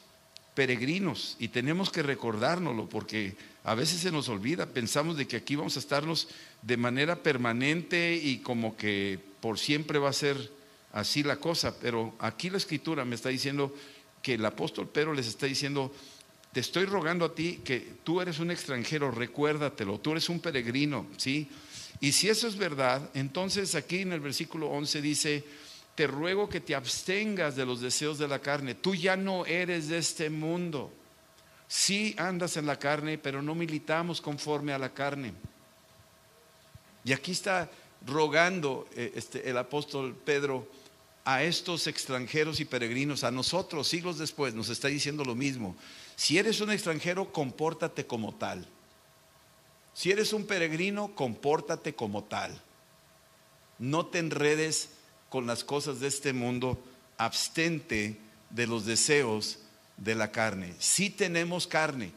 peregrinos 0.55 1.35
y 1.39 1.49
tenemos 1.49 1.91
que 1.91 2.01
recordárnoslo 2.01 2.87
porque 2.87 3.35
a 3.63 3.75
veces 3.75 4.01
se 4.01 4.11
nos 4.11 4.29
olvida, 4.29 4.65
pensamos 4.65 5.17
de 5.17 5.27
que 5.27 5.37
aquí 5.37 5.55
vamos 5.55 5.75
a 5.75 5.79
estarnos 5.79 6.29
de 6.61 6.77
manera 6.77 7.21
permanente 7.21 8.15
y 8.15 8.39
como 8.39 8.75
que 8.77 9.19
por 9.41 9.59
siempre 9.59 9.99
va 9.99 10.09
a 10.09 10.13
ser 10.13 10.51
así 10.95 11.23
la 11.23 11.35
cosa, 11.35 11.77
pero 11.77 12.15
aquí 12.19 12.49
la 12.49 12.57
escritura 12.57 13.05
me 13.05 13.15
está 13.15 13.29
diciendo 13.29 13.75
que 14.21 14.35
el 14.35 14.45
apóstol 14.45 14.87
Pedro 14.87 15.13
les 15.13 15.27
está 15.27 15.45
diciendo, 15.45 15.93
te 16.53 16.61
estoy 16.61 16.85
rogando 16.85 17.25
a 17.25 17.35
ti 17.35 17.59
que 17.65 17.95
tú 18.03 18.21
eres 18.21 18.39
un 18.39 18.49
extranjero, 18.49 19.11
recuérdatelo, 19.11 19.99
tú 19.99 20.11
eres 20.11 20.29
un 20.29 20.39
peregrino, 20.39 21.05
¿sí? 21.17 21.49
Y 21.99 22.13
si 22.13 22.29
eso 22.29 22.47
es 22.47 22.55
verdad, 22.55 23.09
entonces 23.13 23.75
aquí 23.75 23.99
en 23.99 24.13
el 24.13 24.21
versículo 24.21 24.67
11 24.69 25.01
dice, 25.01 25.43
te 25.95 26.07
ruego 26.07 26.47
que 26.47 26.61
te 26.61 26.75
abstengas 26.75 27.57
de 27.57 27.65
los 27.65 27.81
deseos 27.81 28.17
de 28.17 28.29
la 28.29 28.39
carne. 28.39 28.73
Tú 28.73 28.95
ya 28.95 29.17
no 29.17 29.45
eres 29.45 29.89
de 29.89 29.97
este 29.97 30.29
mundo. 30.29 30.93
Sí 31.67 32.15
andas 32.17 32.55
en 32.55 32.65
la 32.65 32.79
carne, 32.79 33.17
pero 33.17 33.41
no 33.41 33.53
militamos 33.53 34.21
conforme 34.21 34.71
a 34.71 34.77
la 34.77 34.93
carne. 34.93 35.33
Y 37.03 37.11
aquí 37.11 37.33
está 37.33 37.69
rogando 38.05 38.87
eh, 38.95 39.11
este, 39.15 39.49
el 39.49 39.57
apóstol 39.57 40.15
Pedro 40.25 40.67
a 41.25 41.43
estos 41.43 41.87
extranjeros 41.87 42.59
y 42.59 42.65
peregrinos, 42.65 43.23
a 43.23 43.31
nosotros 43.31 43.87
siglos 43.87 44.19
después, 44.19 44.53
nos 44.53 44.69
está 44.69 44.87
diciendo 44.87 45.25
lo 45.25 45.33
mismo. 45.33 45.75
Si 46.15 46.37
eres 46.37 46.61
un 46.61 46.71
extranjero, 46.71 47.33
compórtate 47.33 48.05
como 48.05 48.35
tal. 48.35 48.67
Si 49.93 50.11
eres 50.11 50.33
un 50.33 50.45
peregrino, 50.45 51.15
compórtate 51.15 51.95
como 51.95 52.23
tal. 52.23 52.61
No 53.79 54.05
te 54.05 54.19
enredes 54.19 54.89
con 55.29 55.47
las 55.47 55.63
cosas 55.63 55.99
de 55.99 56.07
este 56.07 56.31
mundo, 56.31 56.81
abstente 57.17 58.19
de 58.51 58.67
los 58.67 58.85
deseos 58.85 59.59
de 59.97 60.13
la 60.13 60.31
carne. 60.31 60.75
Si 60.79 61.09
tenemos 61.09 61.65
carne 61.65 62.11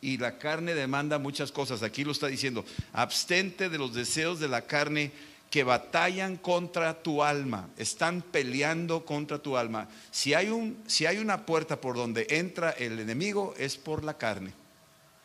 y 0.00 0.18
la 0.18 0.38
carne 0.38 0.74
demanda 0.74 1.18
muchas 1.18 1.50
cosas, 1.50 1.82
aquí 1.82 2.04
lo 2.04 2.12
está 2.12 2.28
diciendo, 2.28 2.64
abstente 2.92 3.68
de 3.68 3.78
los 3.78 3.92
deseos 3.92 4.38
de 4.38 4.48
la 4.48 4.62
carne 4.66 5.10
que 5.50 5.64
batallan 5.64 6.36
contra 6.36 7.02
tu 7.02 7.22
alma, 7.22 7.68
están 7.76 8.22
peleando 8.22 9.04
contra 9.04 9.38
tu 9.38 9.56
alma. 9.56 9.88
Si 10.10 10.34
hay, 10.34 10.48
un, 10.48 10.82
si 10.86 11.06
hay 11.06 11.18
una 11.18 11.46
puerta 11.46 11.80
por 11.80 11.96
donde 11.96 12.26
entra 12.30 12.70
el 12.70 12.98
enemigo, 12.98 13.54
es 13.56 13.76
por 13.76 14.04
la 14.04 14.18
carne. 14.18 14.52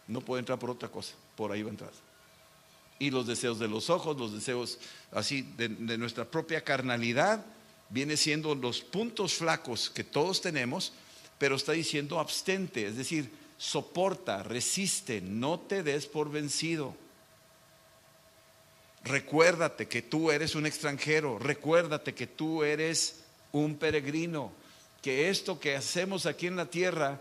No 0.07 0.21
puede 0.21 0.39
entrar 0.39 0.59
por 0.59 0.69
otra 0.69 0.89
cosa, 0.89 1.13
por 1.35 1.51
ahí 1.51 1.63
va 1.63 1.69
a 1.69 1.71
entrar 1.71 1.91
y 3.01 3.09
los 3.09 3.25
deseos 3.25 3.57
de 3.57 3.67
los 3.67 3.89
ojos, 3.89 4.15
los 4.15 4.31
deseos 4.31 4.77
así 5.11 5.41
de, 5.57 5.69
nuestra 5.97 6.23
propia 6.23 6.63
carnalidad, 6.63 7.43
viene 7.89 8.15
siendo 8.15 8.53
los 8.53 8.81
puntos 8.81 9.33
flacos 9.33 9.89
que 9.89 10.03
todos 10.03 10.39
tenemos, 10.39 10.93
pero 11.39 11.55
está 11.55 11.71
diciendo 11.71 12.19
abstente, 12.19 12.85
es 12.85 12.97
decir, 12.97 13.31
soporta, 13.57 14.43
resiste, 14.43 15.19
no 15.19 15.59
te 15.59 15.81
des 15.81 16.05
por 16.05 16.29
vencido. 16.29 16.95
Recuérdate 19.03 19.87
que 19.87 20.01
tú 20.01 20.31
eres 20.31 20.55
un 20.55 20.65
extranjero, 20.65 21.39
recuérdate 21.39 22.13
que 22.13 22.27
tú 22.27 22.63
eres 22.63 23.21
un 23.51 23.75
peregrino, 23.75 24.51
que 25.01 25.29
esto 25.29 25.59
que 25.59 25.75
hacemos 25.75 26.25
aquí 26.25 26.47
en 26.47 26.55
la 26.55 26.67
tierra 26.67 27.19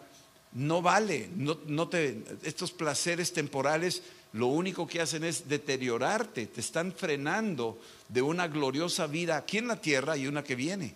no 0.53 0.83
vale, 0.83 1.31
no, 1.35 1.59
no 1.67 1.89
te, 1.89 2.23
estos 2.43 2.73
placeres 2.73 3.33
temporales 3.33 4.03
lo 4.33 4.47
único 4.47 4.87
que 4.87 5.01
hacen 5.01 5.25
es 5.25 5.49
deteriorarte, 5.49 6.47
te 6.47 6.61
están 6.61 6.93
frenando 6.93 7.81
de 8.09 8.23
una 8.23 8.47
gloriosa 8.47 9.07
vida 9.07 9.37
aquí 9.37 9.59
en 9.59 9.69
la 9.69 9.81
tierra 9.81 10.17
y 10.17 10.27
una 10.27 10.45
que 10.45 10.55
viene. 10.55 10.95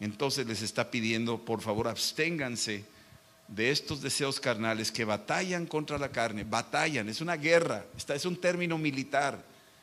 Entonces 0.00 0.46
les 0.46 0.62
está 0.62 0.90
pidiendo, 0.90 1.38
por 1.38 1.62
favor, 1.62 1.88
absténganse 1.88 2.84
de 3.48 3.70
estos 3.70 4.02
deseos 4.02 4.40
carnales 4.40 4.92
que 4.92 5.04
batallan 5.04 5.66
contra 5.66 5.96
la 5.96 6.10
carne, 6.10 6.44
batallan, 6.44 7.08
es 7.08 7.20
una 7.20 7.36
guerra, 7.36 7.84
es 7.96 8.26
un 8.26 8.36
término 8.36 8.76
militar, 8.78 9.42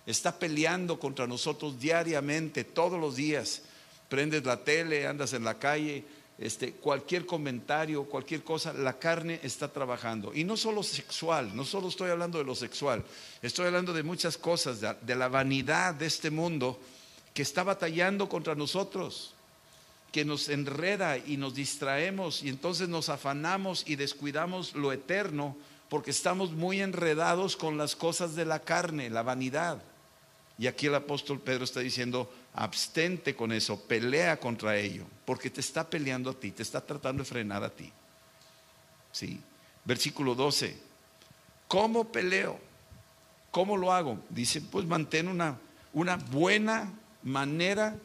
está 0.09 0.37
peleando 0.39 0.99
contra 0.99 1.27
nosotros 1.27 1.79
diariamente, 1.79 2.63
todos 2.63 2.99
los 2.99 3.15
días. 3.15 3.61
Prendes 4.09 4.43
la 4.43 4.63
tele, 4.63 5.05
andas 5.05 5.33
en 5.33 5.43
la 5.43 5.59
calle, 5.59 6.03
este, 6.39 6.71
cualquier 6.73 7.25
comentario, 7.25 8.05
cualquier 8.05 8.43
cosa, 8.43 8.73
la 8.73 8.97
carne 8.97 9.39
está 9.43 9.71
trabajando. 9.71 10.33
Y 10.33 10.43
no 10.43 10.57
solo 10.57 10.81
sexual, 10.81 11.55
no 11.55 11.63
solo 11.63 11.89
estoy 11.89 12.09
hablando 12.09 12.39
de 12.39 12.45
lo 12.45 12.55
sexual, 12.55 13.03
estoy 13.41 13.67
hablando 13.67 13.93
de 13.93 14.03
muchas 14.03 14.37
cosas, 14.37 14.79
de, 14.81 15.15
la 15.15 15.27
vanidad 15.27 15.93
de 15.93 16.07
este 16.07 16.31
mundo 16.31 16.79
que 17.33 17.43
está 17.43 17.63
batallando 17.63 18.27
contra 18.27 18.55
nosotros, 18.55 19.35
que 20.11 20.25
nos 20.25 20.49
enreda 20.49 21.17
y 21.17 21.37
nos 21.37 21.53
distraemos 21.53 22.41
y 22.41 22.49
entonces 22.49 22.89
nos 22.89 23.09
afanamos 23.09 23.83
y 23.85 23.95
descuidamos 23.95 24.73
lo 24.73 24.91
eterno 24.91 25.55
porque 25.87 26.09
estamos 26.09 26.51
muy 26.51 26.81
enredados 26.81 27.55
con 27.57 27.77
las 27.77 27.95
cosas 27.95 28.35
de 28.35 28.45
la 28.45 28.59
carne, 28.59 29.11
la 29.11 29.21
vanidad. 29.21 29.83
Y 30.59 30.67
aquí 30.67 30.87
el 30.87 30.95
apóstol 30.95 31.39
Pedro 31.39 31.63
está 31.63 31.79
diciendo, 31.79 32.29
abstente 32.53 33.33
con 33.33 33.53
eso, 33.53 33.79
pelea 33.79 34.37
contra 34.41 34.75
ello, 34.75 35.05
porque 35.23 35.49
te 35.49 35.61
está 35.61 35.89
peleando 35.89 36.31
a 36.31 36.33
ti, 36.33 36.51
te 36.51 36.63
está 36.63 36.85
tratando 36.85 37.23
de 37.23 37.29
frenar 37.29 37.63
a 37.63 37.69
ti. 37.69 37.89
¿Sí? 39.13 39.39
Versículo 39.85 40.35
12. 40.35 40.75
¿Cómo 41.69 42.11
peleo? 42.11 42.59
¿Cómo 43.51 43.77
lo 43.77 43.93
hago? 43.93 44.19
Dice, 44.29 44.59
pues 44.59 44.85
mantén 44.85 45.29
una, 45.29 45.57
una 45.93 46.17
buena 46.17 46.91
manera 47.23 47.97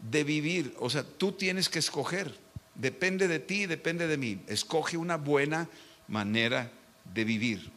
de 0.00 0.24
vivir. 0.24 0.74
O 0.80 0.90
sea, 0.90 1.04
tú 1.04 1.30
tienes 1.30 1.68
que 1.68 1.78
escoger. 1.78 2.36
Depende 2.74 3.28
de 3.28 3.38
ti, 3.38 3.66
depende 3.66 4.08
de 4.08 4.16
mí. 4.16 4.42
Escoge 4.48 4.96
una 4.96 5.16
buena 5.16 5.68
manera 6.08 6.72
de 7.14 7.24
vivir. 7.24 7.70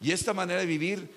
Y 0.00 0.12
esta 0.12 0.32
manera 0.32 0.60
de 0.60 0.66
vivir 0.66 1.10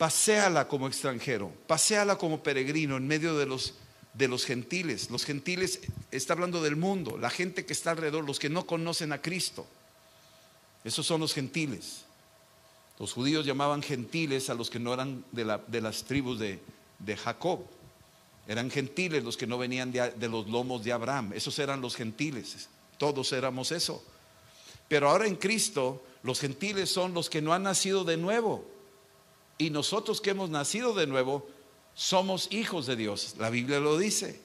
paséala 0.00 0.66
como 0.66 0.86
extranjero, 0.88 1.52
paséala 1.66 2.16
como 2.16 2.42
peregrino 2.42 2.96
en 2.96 3.06
medio 3.06 3.36
de 3.36 3.44
los, 3.44 3.74
de 4.14 4.28
los 4.28 4.46
gentiles. 4.46 5.10
Los 5.10 5.26
gentiles, 5.26 5.80
está 6.10 6.32
hablando 6.32 6.62
del 6.62 6.74
mundo, 6.74 7.18
la 7.18 7.28
gente 7.28 7.66
que 7.66 7.74
está 7.74 7.90
alrededor, 7.90 8.24
los 8.24 8.38
que 8.38 8.48
no 8.48 8.64
conocen 8.66 9.12
a 9.12 9.20
Cristo. 9.20 9.66
Esos 10.84 11.04
son 11.06 11.20
los 11.20 11.34
gentiles. 11.34 12.06
Los 12.98 13.12
judíos 13.12 13.44
llamaban 13.44 13.82
gentiles 13.82 14.48
a 14.48 14.54
los 14.54 14.70
que 14.70 14.78
no 14.78 14.94
eran 14.94 15.22
de, 15.32 15.44
la, 15.44 15.58
de 15.66 15.82
las 15.82 16.04
tribus 16.04 16.38
de, 16.38 16.60
de, 16.98 17.16
Jacob. 17.18 17.60
Eran 18.48 18.70
gentiles 18.70 19.22
los 19.22 19.36
que 19.36 19.46
no 19.46 19.58
venían 19.58 19.92
de, 19.92 20.12
de 20.12 20.28
los 20.30 20.48
lomos 20.48 20.82
de 20.82 20.92
Abraham. 20.92 21.32
Esos 21.34 21.58
eran 21.58 21.82
los 21.82 21.94
gentiles. 21.94 22.70
Todos 22.96 23.34
éramos 23.34 23.70
eso. 23.70 24.02
Pero 24.88 25.10
ahora 25.10 25.26
en 25.26 25.36
Cristo 25.36 26.02
los 26.22 26.40
gentiles 26.40 26.88
son 26.88 27.12
los 27.12 27.28
que 27.28 27.42
no 27.42 27.52
han 27.52 27.64
nacido 27.64 28.02
de 28.04 28.16
nuevo. 28.16 28.79
Y 29.60 29.68
nosotros 29.68 30.22
que 30.22 30.30
hemos 30.30 30.48
nacido 30.48 30.94
de 30.94 31.06
nuevo 31.06 31.46
somos 31.92 32.48
hijos 32.50 32.86
de 32.86 32.96
Dios. 32.96 33.34
La 33.38 33.50
Biblia 33.50 33.78
lo 33.78 33.98
dice. 33.98 34.40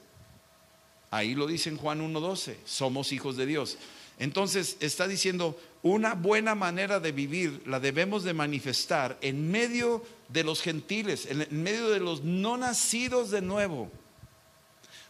Ahí 1.09 1.35
lo 1.35 1.47
dice 1.47 1.69
en 1.69 1.77
Juan 1.77 2.01
1.12. 2.01 2.57
Somos 2.65 3.13
hijos 3.13 3.37
de 3.37 3.45
Dios. 3.45 3.77
Entonces 4.19 4.75
está 4.81 5.07
diciendo, 5.07 5.57
una 5.83 6.15
buena 6.15 6.53
manera 6.53 6.99
de 6.99 7.13
vivir 7.13 7.61
la 7.65 7.79
debemos 7.79 8.25
de 8.25 8.33
manifestar 8.33 9.17
en 9.21 9.49
medio 9.49 10.03
de 10.27 10.43
los 10.43 10.61
gentiles, 10.61 11.27
en 11.27 11.63
medio 11.63 11.91
de 11.91 12.01
los 12.01 12.25
no 12.25 12.57
nacidos 12.57 13.31
de 13.31 13.41
nuevo. 13.41 13.89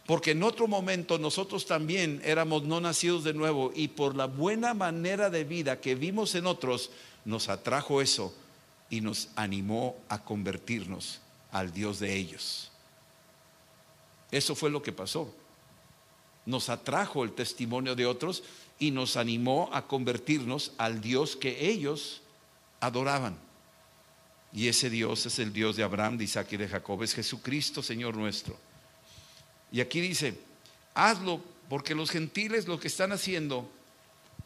Porque 0.06 0.30
en 0.30 0.44
otro 0.44 0.68
momento 0.68 1.18
nosotros 1.18 1.66
también 1.66 2.22
éramos 2.24 2.62
no 2.62 2.80
nacidos 2.80 3.24
de 3.24 3.34
nuevo 3.34 3.72
y 3.74 3.88
por 3.88 4.14
la 4.14 4.26
buena 4.26 4.72
manera 4.72 5.30
de 5.30 5.42
vida 5.42 5.80
que 5.80 5.96
vimos 5.96 6.36
en 6.36 6.46
otros, 6.46 6.92
nos 7.24 7.48
atrajo 7.48 8.00
eso 8.00 8.32
y 8.90 9.00
nos 9.00 9.28
animó 9.36 9.96
a 10.08 10.22
convertirnos 10.22 11.20
al 11.50 11.72
Dios 11.72 11.98
de 11.98 12.14
ellos. 12.14 12.70
Eso 14.30 14.54
fue 14.54 14.70
lo 14.70 14.82
que 14.82 14.92
pasó. 14.92 15.34
Nos 16.44 16.68
atrajo 16.68 17.24
el 17.24 17.32
testimonio 17.32 17.94
de 17.94 18.06
otros 18.06 18.42
y 18.78 18.90
nos 18.90 19.16
animó 19.16 19.70
a 19.72 19.86
convertirnos 19.86 20.72
al 20.78 21.00
Dios 21.00 21.36
que 21.36 21.68
ellos 21.68 22.22
adoraban. 22.80 23.36
Y 24.52 24.68
ese 24.68 24.90
Dios 24.90 25.26
es 25.26 25.38
el 25.38 25.52
Dios 25.52 25.76
de 25.76 25.82
Abraham, 25.82 26.18
de 26.18 26.24
Isaac 26.24 26.52
y 26.52 26.56
de 26.56 26.68
Jacob, 26.68 27.02
es 27.02 27.14
Jesucristo, 27.14 27.82
Señor 27.82 28.16
nuestro. 28.16 28.56
Y 29.72 29.80
aquí 29.80 30.00
dice, 30.00 30.38
hazlo 30.94 31.42
porque 31.68 31.94
los 31.94 32.10
gentiles 32.10 32.66
lo 32.66 32.78
que 32.78 32.88
están 32.88 33.12
haciendo, 33.12 33.68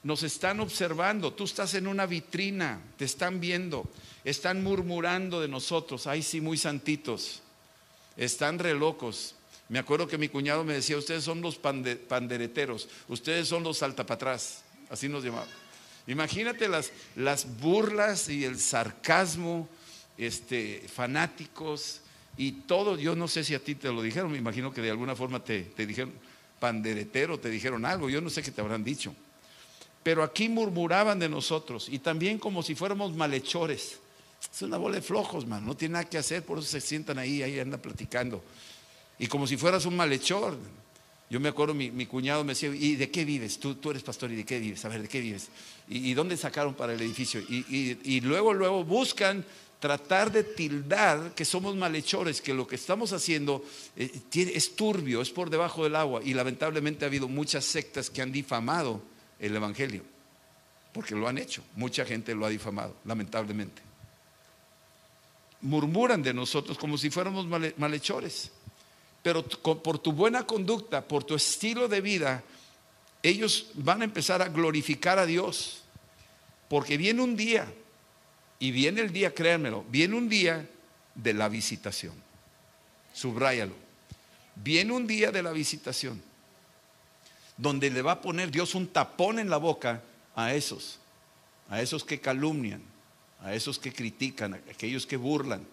nos 0.02 0.22
están 0.22 0.60
observando, 0.60 1.32
tú 1.32 1.44
estás 1.44 1.74
en 1.74 1.86
una 1.86 2.06
vitrina, 2.06 2.80
te 2.96 3.04
están 3.04 3.38
viendo, 3.38 3.88
están 4.24 4.62
murmurando 4.62 5.40
de 5.40 5.48
nosotros, 5.48 6.06
ay 6.06 6.22
sí, 6.22 6.40
muy 6.40 6.56
santitos, 6.56 7.42
están 8.16 8.58
re 8.58 8.74
locos. 8.74 9.34
Me 9.68 9.78
acuerdo 9.78 10.08
que 10.08 10.18
mi 10.18 10.28
cuñado 10.28 10.64
me 10.64 10.74
decía, 10.74 10.96
ustedes 10.96 11.22
son 11.22 11.40
los 11.40 11.56
pandereteros, 11.58 12.88
ustedes 13.08 13.48
son 13.48 13.62
los 13.62 13.78
saltapatrás, 13.78 14.62
así 14.90 15.08
nos 15.08 15.22
llamaban. 15.22 15.48
Imagínate 16.06 16.68
las, 16.68 16.92
las 17.14 17.58
burlas 17.58 18.28
y 18.28 18.44
el 18.44 18.58
sarcasmo 18.58 19.68
este, 20.18 20.84
fanáticos, 20.92 22.00
y 22.36 22.52
todo, 22.52 22.96
yo 22.96 23.14
no 23.14 23.28
sé 23.28 23.44
si 23.44 23.54
a 23.54 23.62
ti 23.62 23.74
te 23.74 23.92
lo 23.92 24.02
dijeron, 24.02 24.32
me 24.32 24.38
imagino 24.38 24.72
que 24.72 24.80
de 24.80 24.90
alguna 24.90 25.14
forma 25.14 25.44
te, 25.44 25.62
te 25.62 25.86
dijeron 25.86 26.12
panderetero, 26.58 27.38
te 27.38 27.50
dijeron 27.50 27.84
algo, 27.84 28.08
yo 28.08 28.20
no 28.20 28.30
sé 28.30 28.42
qué 28.42 28.50
te 28.50 28.60
habrán 28.60 28.84
dicho. 28.84 29.14
Pero 30.02 30.22
aquí 30.22 30.48
murmuraban 30.48 31.18
de 31.18 31.28
nosotros 31.28 31.88
y 31.90 31.98
también 31.98 32.38
como 32.38 32.62
si 32.62 32.74
fuéramos 32.74 33.14
malhechores. 33.14 33.98
Es 34.52 34.62
una 34.62 34.78
bola 34.78 34.96
de 34.96 35.02
flojos, 35.02 35.46
man, 35.46 35.64
no 35.66 35.76
tiene 35.76 35.94
nada 35.94 36.04
que 36.08 36.18
hacer, 36.18 36.42
por 36.42 36.58
eso 36.58 36.68
se 36.68 36.80
sientan 36.80 37.18
ahí, 37.18 37.42
ahí 37.42 37.58
andan 37.60 37.80
platicando. 37.80 38.42
Y 39.18 39.26
como 39.26 39.46
si 39.46 39.56
fueras 39.56 39.84
un 39.84 39.96
malhechor. 39.96 40.56
Yo 41.28 41.38
me 41.38 41.48
acuerdo, 41.48 41.74
mi, 41.74 42.06
cuñado 42.06 42.42
me 42.42 42.54
decía, 42.54 42.74
¿y 42.74 42.96
de 42.96 43.08
qué 43.08 43.24
vives? 43.24 43.60
Tú, 43.60 43.76
tú 43.76 43.92
eres 43.92 44.02
pastor, 44.02 44.32
¿y 44.32 44.36
de 44.36 44.44
qué 44.44 44.58
vives? 44.58 44.84
A 44.84 44.88
ver, 44.88 45.02
¿de 45.02 45.08
qué 45.08 45.20
vives? 45.20 45.48
¿Y, 45.88 46.12
dónde 46.14 46.36
sacaron 46.36 46.74
para 46.74 46.92
el 46.92 47.00
edificio? 47.00 47.40
Y, 47.48 48.20
luego, 48.22 48.52
luego 48.52 48.82
buscan 48.82 49.44
tratar 49.78 50.32
de 50.32 50.42
tildar 50.42 51.32
que 51.36 51.44
somos 51.44 51.76
malhechores, 51.76 52.40
que 52.40 52.52
lo 52.52 52.66
que 52.66 52.74
estamos 52.74 53.12
haciendo 53.12 53.64
eh, 53.96 54.10
es 54.32 54.74
turbio, 54.74 55.22
es 55.22 55.30
por 55.30 55.50
debajo 55.50 55.84
del 55.84 55.94
agua. 55.94 56.20
Y 56.24 56.34
lamentablemente 56.34 57.04
ha 57.04 57.08
habido 57.08 57.28
muchas 57.28 57.64
sectas 57.64 58.10
que 58.10 58.22
han 58.22 58.32
difamado 58.32 59.00
el 59.38 59.54
Evangelio, 59.54 60.02
porque 60.92 61.14
lo 61.14 61.28
han 61.28 61.38
hecho. 61.38 61.62
Mucha 61.76 62.04
gente 62.04 62.34
lo 62.34 62.44
ha 62.44 62.48
difamado, 62.48 62.96
lamentablemente. 63.04 63.89
Murmuran 65.62 66.22
de 66.22 66.32
nosotros 66.32 66.78
como 66.78 66.96
si 66.96 67.10
fuéramos 67.10 67.46
malhechores. 67.76 68.50
Pero 69.22 69.44
por 69.46 69.98
tu 69.98 70.12
buena 70.12 70.46
conducta, 70.46 71.06
por 71.06 71.24
tu 71.24 71.34
estilo 71.34 71.88
de 71.88 72.00
vida, 72.00 72.42
ellos 73.22 73.66
van 73.74 74.00
a 74.02 74.04
empezar 74.04 74.40
a 74.40 74.48
glorificar 74.48 75.18
a 75.18 75.26
Dios. 75.26 75.82
Porque 76.68 76.96
viene 76.96 77.22
un 77.22 77.36
día 77.36 77.70
y 78.58 78.70
viene 78.70 79.00
el 79.00 79.12
día, 79.12 79.34
créanmelo, 79.34 79.84
viene 79.90 80.16
un 80.16 80.28
día 80.28 80.68
de 81.14 81.34
la 81.34 81.48
visitación. 81.48 82.14
Subráyalo. 83.12 83.74
Viene 84.54 84.92
un 84.92 85.06
día 85.06 85.30
de 85.30 85.42
la 85.42 85.52
visitación 85.52 86.22
donde 87.60 87.90
le 87.90 88.00
va 88.00 88.12
a 88.12 88.20
poner 88.22 88.50
Dios 88.50 88.74
un 88.74 88.86
tapón 88.86 89.38
en 89.38 89.50
la 89.50 89.58
boca 89.58 90.02
a 90.34 90.54
esos, 90.54 90.98
a 91.68 91.82
esos 91.82 92.04
que 92.04 92.20
calumnian, 92.20 92.82
a 93.42 93.54
esos 93.54 93.78
que 93.78 93.92
critican, 93.92 94.54
a 94.54 94.56
aquellos 94.56 95.06
que 95.06 95.16
burlan. 95.16 95.66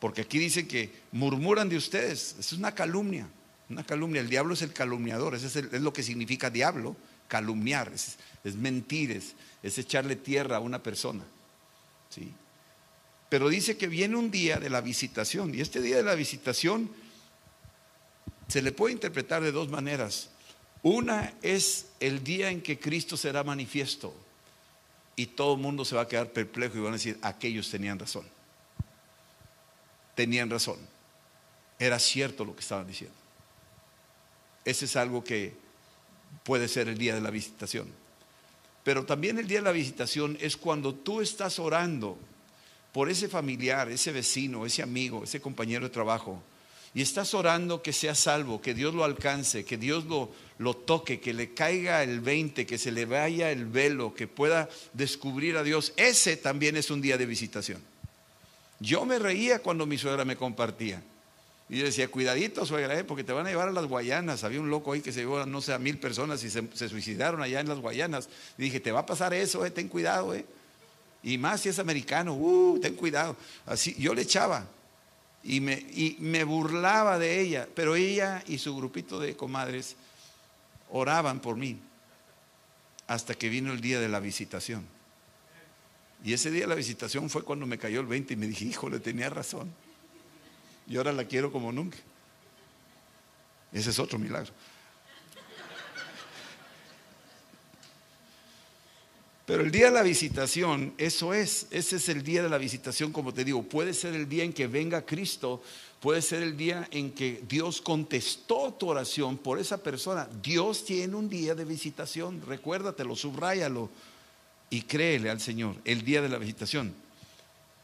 Porque 0.00 0.22
aquí 0.22 0.38
dice 0.38 0.66
que 0.66 0.90
murmuran 1.12 1.68
de 1.68 1.76
ustedes. 1.76 2.36
Es 2.38 2.52
una 2.52 2.74
calumnia, 2.74 3.28
una 3.70 3.84
calumnia. 3.84 4.20
El 4.20 4.28
diablo 4.28 4.54
es 4.54 4.62
el 4.62 4.72
calumniador, 4.72 5.34
eso 5.34 5.46
es, 5.46 5.80
lo 5.80 5.92
que 5.92 6.02
significa 6.02 6.50
diablo, 6.50 6.96
calumniar, 7.28 7.92
es, 7.92 8.56
mentir, 8.56 9.22
es 9.62 9.78
echarle 9.78 10.16
tierra 10.16 10.56
a 10.56 10.60
una 10.60 10.82
persona. 10.82 11.24
Pero 13.28 13.48
dice 13.48 13.76
que 13.76 13.86
viene 13.88 14.16
un 14.16 14.30
día 14.30 14.58
de 14.58 14.70
la 14.70 14.80
visitación 14.80 15.54
y 15.54 15.60
este 15.60 15.80
día 15.80 15.96
de 15.96 16.02
la 16.02 16.14
visitación 16.14 16.90
se 18.46 18.62
le 18.62 18.72
puede 18.72 18.92
interpretar 18.92 19.42
de 19.42 19.52
dos 19.52 19.68
maneras. 19.68 20.30
Una 20.82 21.32
es 21.42 21.86
el 21.98 22.22
día 22.22 22.50
en 22.50 22.60
que 22.60 22.78
Cristo 22.78 23.16
será 23.16 23.42
manifiesto 23.42 24.14
y 25.16 25.26
todo 25.26 25.54
el 25.54 25.60
mundo 25.60 25.84
se 25.84 25.94
va 25.94 26.02
a 26.02 26.08
quedar 26.08 26.32
perplejo 26.32 26.76
y 26.76 26.80
van 26.80 26.90
a 26.90 26.96
decir, 26.96 27.18
aquellos 27.22 27.70
tenían 27.70 27.98
razón. 27.98 28.24
Tenían 30.14 30.50
razón. 30.50 30.78
Era 31.78 31.98
cierto 31.98 32.44
lo 32.44 32.54
que 32.54 32.60
estaban 32.60 32.86
diciendo. 32.86 33.16
Ese 34.64 34.86
es 34.86 34.96
algo 34.96 35.22
que 35.22 35.54
puede 36.42 36.68
ser 36.68 36.88
el 36.88 36.98
día 36.98 37.14
de 37.14 37.20
la 37.20 37.30
visitación. 37.30 37.88
Pero 38.82 39.04
también 39.04 39.38
el 39.38 39.46
día 39.46 39.58
de 39.58 39.64
la 39.64 39.72
visitación 39.72 40.36
es 40.40 40.56
cuando 40.56 40.94
tú 40.94 41.20
estás 41.20 41.58
orando 41.58 42.18
por 42.92 43.10
ese 43.10 43.28
familiar, 43.28 43.88
ese 43.88 44.12
vecino, 44.12 44.66
ese 44.66 44.82
amigo, 44.82 45.24
ese 45.24 45.40
compañero 45.40 45.84
de 45.84 45.90
trabajo, 45.90 46.42
y 46.94 47.02
estás 47.02 47.34
orando 47.34 47.82
que 47.82 47.92
sea 47.92 48.14
salvo, 48.14 48.60
que 48.60 48.72
Dios 48.72 48.94
lo 48.94 49.02
alcance, 49.02 49.64
que 49.64 49.76
Dios 49.76 50.04
lo, 50.04 50.30
lo 50.58 50.76
toque, 50.76 51.18
que 51.18 51.34
le 51.34 51.52
caiga 51.52 52.04
el 52.04 52.20
20, 52.20 52.66
que 52.66 52.78
se 52.78 52.92
le 52.92 53.04
vaya 53.04 53.50
el 53.50 53.66
velo, 53.66 54.14
que 54.14 54.28
pueda 54.28 54.68
descubrir 54.92 55.56
a 55.56 55.64
Dios, 55.64 55.92
ese 55.96 56.36
también 56.36 56.76
es 56.76 56.90
un 56.90 57.00
día 57.00 57.18
de 57.18 57.26
visitación. 57.26 57.82
Yo 58.78 59.04
me 59.04 59.18
reía 59.18 59.58
cuando 59.58 59.86
mi 59.86 59.98
suegra 59.98 60.24
me 60.24 60.36
compartía. 60.36 61.02
Y 61.68 61.78
yo 61.78 61.84
decía, 61.84 62.08
cuidadito, 62.08 62.64
suegra, 62.64 62.96
¿eh? 62.96 63.04
porque 63.04 63.24
te 63.24 63.32
van 63.32 63.46
a 63.46 63.50
llevar 63.50 63.68
a 63.68 63.72
las 63.72 63.86
Guayanas. 63.86 64.44
Había 64.44 64.60
un 64.60 64.70
loco 64.70 64.92
ahí 64.92 65.00
que 65.00 65.12
se 65.12 65.20
llevó, 65.20 65.44
no 65.46 65.60
sé, 65.62 65.72
a 65.72 65.78
mil 65.78 65.98
personas 65.98 66.44
y 66.44 66.50
se, 66.50 66.88
suicidaron 66.88 67.42
allá 67.42 67.58
en 67.58 67.68
las 67.68 67.78
Guayanas. 67.78 68.28
Y 68.58 68.62
dije, 68.64 68.78
te 68.78 68.92
va 68.92 69.00
a 69.00 69.06
pasar 69.06 69.34
eso, 69.34 69.64
eh, 69.64 69.70
ten 69.70 69.88
cuidado. 69.88 70.34
Eh. 70.34 70.44
Y 71.22 71.38
más 71.38 71.62
si 71.62 71.70
es 71.70 71.78
americano, 71.78 72.34
uh, 72.34 72.78
ten 72.80 72.94
cuidado. 72.94 73.34
Así, 73.66 73.96
yo 73.98 74.14
le 74.14 74.22
echaba 74.22 74.66
y 75.44 75.60
me, 75.60 75.74
y 75.74 76.16
me 76.20 76.42
burlaba 76.44 77.18
de 77.18 77.40
ella, 77.40 77.68
pero 77.74 77.94
ella 77.94 78.42
y 78.46 78.58
su 78.58 78.74
grupito 78.74 79.20
de 79.20 79.36
comadres 79.36 79.96
oraban 80.90 81.40
por 81.40 81.56
mí 81.56 81.78
hasta 83.06 83.34
que 83.34 83.50
vino 83.50 83.72
el 83.72 83.80
día 83.80 84.00
de 84.00 84.08
la 84.08 84.20
visitación. 84.20 84.86
Y 86.24 86.32
ese 86.32 86.50
día 86.50 86.62
de 86.62 86.68
la 86.68 86.74
visitación 86.74 87.28
fue 87.28 87.42
cuando 87.42 87.66
me 87.66 87.76
cayó 87.76 88.00
el 88.00 88.06
20 88.06 88.32
y 88.32 88.36
me 88.36 88.46
dije, 88.46 88.64
híjole, 88.64 88.98
tenía 88.98 89.28
razón. 89.28 89.70
Y 90.86 90.96
ahora 90.96 91.12
la 91.12 91.24
quiero 91.24 91.52
como 91.52 91.70
nunca. 91.70 91.98
Ese 93.72 93.90
es 93.90 93.98
otro 93.98 94.18
milagro. 94.18 94.52
Pero 99.46 99.62
el 99.62 99.70
día 99.70 99.86
de 99.86 99.92
la 99.92 100.02
visitación, 100.02 100.94
eso 100.96 101.34
es, 101.34 101.66
ese 101.70 101.96
es 101.96 102.08
el 102.08 102.22
día 102.22 102.42
de 102.42 102.48
la 102.48 102.56
visitación, 102.56 103.12
como 103.12 103.34
te 103.34 103.44
digo, 103.44 103.62
puede 103.62 103.92
ser 103.92 104.14
el 104.14 104.26
día 104.26 104.42
en 104.42 104.54
que 104.54 104.66
venga 104.66 105.04
Cristo, 105.04 105.62
puede 106.00 106.22
ser 106.22 106.42
el 106.42 106.56
día 106.56 106.88
en 106.90 107.12
que 107.12 107.42
Dios 107.46 107.82
contestó 107.82 108.72
tu 108.72 108.88
oración 108.88 109.36
por 109.36 109.58
esa 109.58 109.82
persona. 109.82 110.26
Dios 110.42 110.86
tiene 110.86 111.14
un 111.14 111.28
día 111.28 111.54
de 111.54 111.66
visitación, 111.66 112.40
recuérdatelo, 112.46 113.14
subráyalo 113.14 113.90
y 114.70 114.82
créele 114.82 115.28
al 115.28 115.40
Señor. 115.40 115.76
El 115.84 116.04
día 116.04 116.22
de 116.22 116.30
la 116.30 116.38
visitación, 116.38 116.94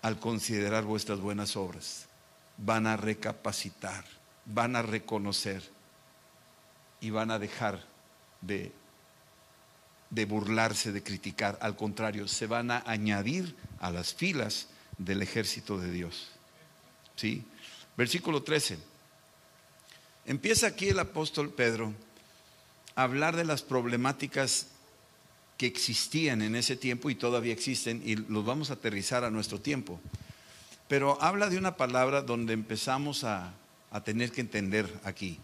al 0.01 0.19
considerar 0.19 0.85
vuestras 0.85 1.21
buenas 1.21 1.57
obras 1.57 2.07
van 2.57 2.87
a 2.87 2.97
recapacitar, 2.97 4.05
van 4.47 4.77
a 4.77 4.83
reconocer 4.83 5.63
y 7.01 7.11
van 7.11 7.31
a 7.31 7.39
dejar 7.39 7.85
de, 8.41 8.73
de 10.11 10.25
burlarse, 10.25 10.93
de 10.93 11.03
criticar. 11.03 11.59
Al 11.63 11.77
contrario, 11.77 12.29
se 12.29 12.47
van 12.47 12.71
a 12.71 12.83
añadir 12.87 13.55
a 13.79 13.91
las 13.91 14.13
filas 14.13 14.69
del 14.99 15.23
ejército 15.23 15.79
de 15.79 15.91
Dios. 15.91 16.29
¿Sí? 17.17 17.45
Versículo 17.97 18.43
13. 18.43 18.79
Empieza 20.27 20.67
aquí 20.67 20.89
el 20.89 20.99
apóstol 20.99 21.51
Pedro 21.51 21.95
a 22.95 23.05
hablar 23.05 23.37
de 23.37 23.45
las 23.45 23.63
problemáticas 23.63 24.67
que 25.57 25.67
existían 25.67 26.43
en 26.43 26.57
ese 26.57 26.77
tiempo 26.77 27.11
y 27.11 27.15
todavía 27.15 27.53
existen 27.53 28.03
y 28.05 28.17
los 28.17 28.45
vamos 28.45 28.71
a 28.71 28.75
aterrizar 28.75 29.25
a 29.25 29.31
nuestro 29.31 29.61
tiempo. 29.61 30.01
Pero 30.89 31.21
habla 31.23 31.49
de 31.49 31.59
una 31.59 31.77
palabra 31.77 32.23
donde 32.23 32.53
empezamos 32.53 33.25
a, 33.25 33.53
a 33.91 34.03
tener 34.03 34.33
que 34.33 34.41
entender 34.41 34.93
aquí. 35.05 35.39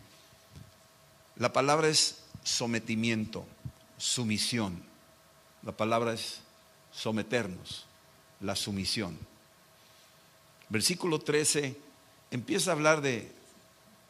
La 1.36 1.52
palabra 1.52 1.88
es 1.88 2.22
sometimiento, 2.42 3.46
sumisión. 3.96 4.82
La 5.62 5.72
palabra 5.72 6.12
es 6.12 6.40
someternos, 6.92 7.86
la 8.40 8.56
sumisión. 8.56 9.18
Versículo 10.68 11.18
13 11.18 11.76
empieza 12.30 12.70
a 12.70 12.74
hablar 12.74 13.00
de, 13.00 13.30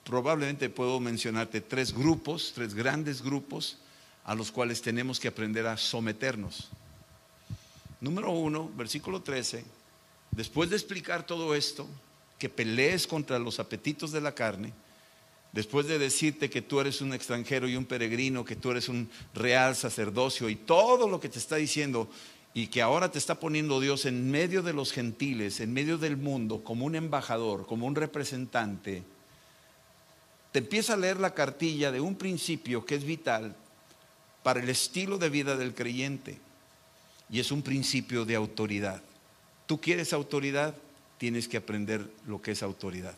probablemente 0.05 0.69
puedo 0.69 1.01
mencionarte 1.01 1.61
tres 1.61 1.93
grupos, 1.93 2.53
tres 2.55 2.75
grandes 2.75 3.23
grupos 3.23 3.79
a 4.25 4.35
los 4.35 4.51
cuales 4.51 4.83
tenemos 4.83 5.21
que 5.21 5.29
aprender 5.29 5.67
a 5.67 5.77
someternos. 5.77 6.69
Número 8.01 8.31
uno, 8.31 8.71
versículo 8.77 9.23
13, 9.23 9.65
después 10.31 10.71
de 10.71 10.77
explicar 10.77 11.25
todo 11.25 11.55
esto, 11.55 11.87
que 12.39 12.49
pelees 12.49 13.07
contra 13.07 13.39
los 13.39 13.59
apetitos 13.59 14.13
de 14.13 14.21
la 14.21 14.35
carne, 14.35 14.73
después 15.57 15.87
de 15.87 15.99
decirte 15.99 16.51
que 16.51 16.61
tú 16.61 16.81
eres 16.81 17.01
un 17.01 17.15
extranjero 17.15 17.67
y 17.67 17.77
un 17.77 17.87
peregrino, 17.87 18.45
que 18.45 18.57
tú 18.57 18.73
eres 18.73 18.91
un 18.91 19.09
real 19.33 19.75
sacerdocio 19.75 20.51
y 20.51 20.55
todo 20.55 21.09
lo 21.09 21.19
que 21.19 21.31
te 21.31 21.39
está 21.39 21.57
diciendo 21.57 22.11
y 22.53 22.67
que 22.67 22.83
ahora 22.83 23.11
te 23.11 23.19
está 23.19 23.41
poniendo 23.41 23.81
Dios 23.81 24.05
en 24.05 24.31
medio 24.31 24.63
de 24.63 24.75
los 24.75 24.93
gentiles, 24.93 25.61
en 25.61 25.73
medio 25.73 25.97
del 25.97 26.19
mundo, 26.19 26.63
como 26.63 26.85
un 26.85 26.95
embajador, 26.95 27.67
como 27.67 27.87
un 27.87 27.95
representante, 27.95 29.03
te 30.53 30.59
empieza 30.59 30.93
a 30.93 30.99
leer 30.99 31.19
la 31.19 31.33
cartilla 31.33 31.91
de 31.91 32.03
un 32.03 32.17
principio 32.17 32.85
que 32.85 32.95
es 32.95 33.05
vital 33.05 33.57
para 34.43 34.61
el 34.61 34.69
estilo 34.69 35.17
de 35.17 35.31
vida 35.31 35.57
del 35.57 35.73
creyente. 35.75 36.39
Y 37.31 37.41
es 37.41 37.51
un 37.51 37.63
principio 37.63 38.27
de 38.27 38.35
autoridad. 38.35 39.03
Tú 39.65 39.81
quieres 39.81 40.13
autoridad, 40.13 40.75
tienes 41.17 41.49
que 41.49 41.57
aprender 41.57 42.11
lo 42.27 42.43
que 42.43 42.51
es 42.51 42.63
autoridad. 42.63 43.17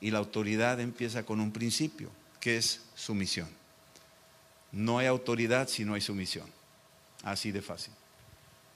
Y 0.00 0.10
la 0.10 0.18
autoridad 0.18 0.80
empieza 0.80 1.24
con 1.24 1.40
un 1.40 1.52
principio, 1.52 2.10
que 2.40 2.56
es 2.56 2.82
sumisión. 2.94 3.48
No 4.72 4.98
hay 4.98 5.06
autoridad 5.06 5.68
si 5.68 5.84
no 5.84 5.94
hay 5.94 6.00
sumisión. 6.00 6.46
Así 7.22 7.52
de 7.52 7.60
fácil. 7.60 7.92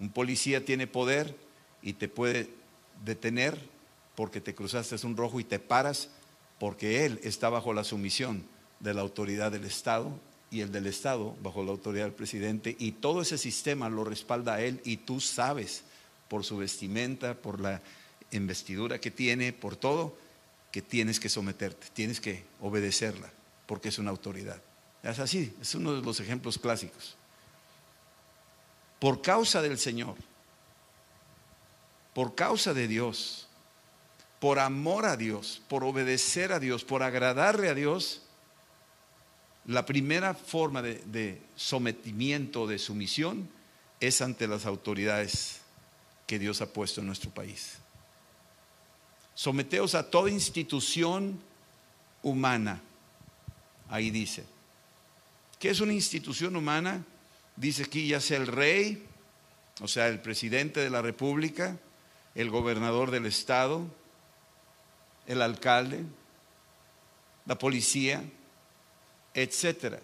Un 0.00 0.10
policía 0.10 0.64
tiene 0.64 0.86
poder 0.86 1.36
y 1.82 1.94
te 1.94 2.08
puede 2.08 2.50
detener 3.04 3.58
porque 4.14 4.40
te 4.40 4.54
cruzaste 4.54 5.06
un 5.06 5.16
rojo 5.16 5.40
y 5.40 5.44
te 5.44 5.58
paras 5.58 6.10
porque 6.58 7.04
él 7.04 7.20
está 7.22 7.48
bajo 7.48 7.72
la 7.72 7.84
sumisión 7.84 8.44
de 8.80 8.94
la 8.94 9.00
autoridad 9.00 9.52
del 9.52 9.64
Estado 9.64 10.10
y 10.50 10.60
el 10.60 10.70
del 10.72 10.86
Estado 10.86 11.36
bajo 11.42 11.64
la 11.64 11.70
autoridad 11.70 12.04
del 12.04 12.12
presidente 12.12 12.76
y 12.78 12.92
todo 12.92 13.22
ese 13.22 13.38
sistema 13.38 13.88
lo 13.88 14.04
respalda 14.04 14.54
a 14.54 14.60
él 14.60 14.80
y 14.84 14.98
tú 14.98 15.20
sabes 15.20 15.84
por 16.28 16.44
su 16.44 16.56
vestimenta, 16.56 17.34
por 17.34 17.60
la 17.60 17.82
investidura 18.30 19.00
que 19.00 19.10
tiene, 19.10 19.52
por 19.52 19.76
todo, 19.76 20.16
que 20.74 20.82
tienes 20.82 21.20
que 21.20 21.28
someterte, 21.28 21.86
tienes 21.92 22.20
que 22.20 22.42
obedecerla, 22.60 23.30
porque 23.64 23.90
es 23.90 23.98
una 24.00 24.10
autoridad. 24.10 24.60
Es 25.04 25.20
así, 25.20 25.54
es 25.62 25.72
uno 25.76 25.94
de 25.94 26.02
los 26.02 26.18
ejemplos 26.18 26.58
clásicos. 26.58 27.14
Por 28.98 29.22
causa 29.22 29.62
del 29.62 29.78
Señor, 29.78 30.16
por 32.12 32.34
causa 32.34 32.74
de 32.74 32.88
Dios, 32.88 33.46
por 34.40 34.58
amor 34.58 35.06
a 35.06 35.16
Dios, 35.16 35.62
por 35.68 35.84
obedecer 35.84 36.52
a 36.52 36.58
Dios, 36.58 36.82
por 36.82 37.04
agradarle 37.04 37.68
a 37.68 37.74
Dios, 37.74 38.22
la 39.66 39.86
primera 39.86 40.34
forma 40.34 40.82
de, 40.82 41.40
sometimiento, 41.54 42.66
de 42.66 42.80
sumisión, 42.80 43.48
es 44.00 44.20
ante 44.20 44.48
las 44.48 44.66
autoridades 44.66 45.60
que 46.26 46.40
Dios 46.40 46.60
ha 46.62 46.72
puesto 46.72 47.00
en 47.00 47.06
nuestro 47.06 47.30
país. 47.30 47.78
Someteos 49.34 49.94
a 49.94 50.10
toda 50.10 50.30
institución 50.30 51.40
humana. 52.22 52.80
Ahí 53.88 54.10
dice. 54.10 54.44
¿Qué 55.58 55.70
es 55.70 55.80
una 55.80 55.92
institución 55.92 56.56
humana? 56.56 57.04
Dice 57.56 57.84
aquí 57.84 58.08
ya 58.08 58.20
sea 58.20 58.38
el 58.38 58.46
rey, 58.46 59.06
o 59.80 59.88
sea, 59.88 60.08
el 60.08 60.20
presidente 60.20 60.80
de 60.80 60.90
la 60.90 61.02
república, 61.02 61.78
el 62.34 62.50
gobernador 62.50 63.10
del 63.10 63.26
estado, 63.26 63.86
el 65.26 65.40
alcalde, 65.40 66.04
la 67.46 67.56
policía, 67.58 68.22
etcétera. 69.32 70.00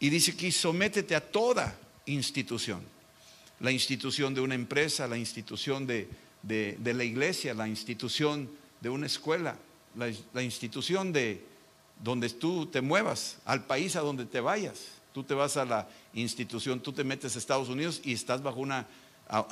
Y 0.00 0.10
dice 0.10 0.32
aquí, 0.32 0.52
sométete 0.52 1.14
a 1.14 1.20
toda 1.20 1.76
institución. 2.06 2.82
La 3.60 3.72
institución 3.72 4.34
de 4.34 4.40
una 4.40 4.54
empresa, 4.54 5.08
la 5.08 5.16
institución 5.16 5.86
de, 5.86 6.08
la 6.42 7.04
iglesia, 7.04 7.54
la 7.54 7.68
institución 7.68 8.50
de 8.80 8.90
una 8.90 9.06
escuela, 9.06 9.56
la, 9.94 10.42
institución 10.42 11.12
de 11.12 11.44
donde 12.02 12.28
tú 12.30 12.66
te 12.66 12.80
muevas, 12.80 13.38
al 13.44 13.66
país 13.66 13.96
a 13.96 14.00
donde 14.00 14.24
te 14.24 14.40
vayas. 14.40 14.86
Tú 15.12 15.24
te 15.24 15.34
vas 15.34 15.56
a 15.56 15.64
la 15.64 15.88
institución, 16.12 16.80
tú 16.80 16.92
te 16.92 17.02
metes 17.02 17.34
a 17.34 17.38
Estados 17.38 17.68
Unidos 17.68 18.00
y 18.04 18.12
estás 18.12 18.42
bajo 18.42 18.60
una, 18.60 18.86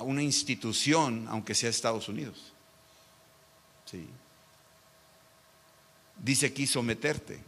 una 0.00 0.22
institución, 0.22 1.26
aunque 1.28 1.54
sea 1.54 1.70
Estados 1.70 2.08
Unidos. 2.08 2.52
Sí. 3.84 4.06
Dice 6.22 6.46
aquí 6.46 6.66
someterte. 6.66 7.40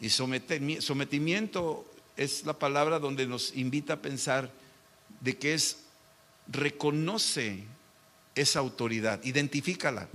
Y 0.00 0.08
sometimiento 0.08 1.84
es 2.16 2.44
la 2.46 2.58
palabra 2.58 2.98
donde 2.98 3.26
nos 3.26 3.54
invita 3.56 3.94
a 3.94 4.02
pensar 4.02 4.50
de 5.20 5.36
que 5.36 5.54
es 5.54 5.84
reconoce 6.48 7.64
esa 8.40 8.58
autoridad, 8.58 9.22
identifícala. 9.24 10.08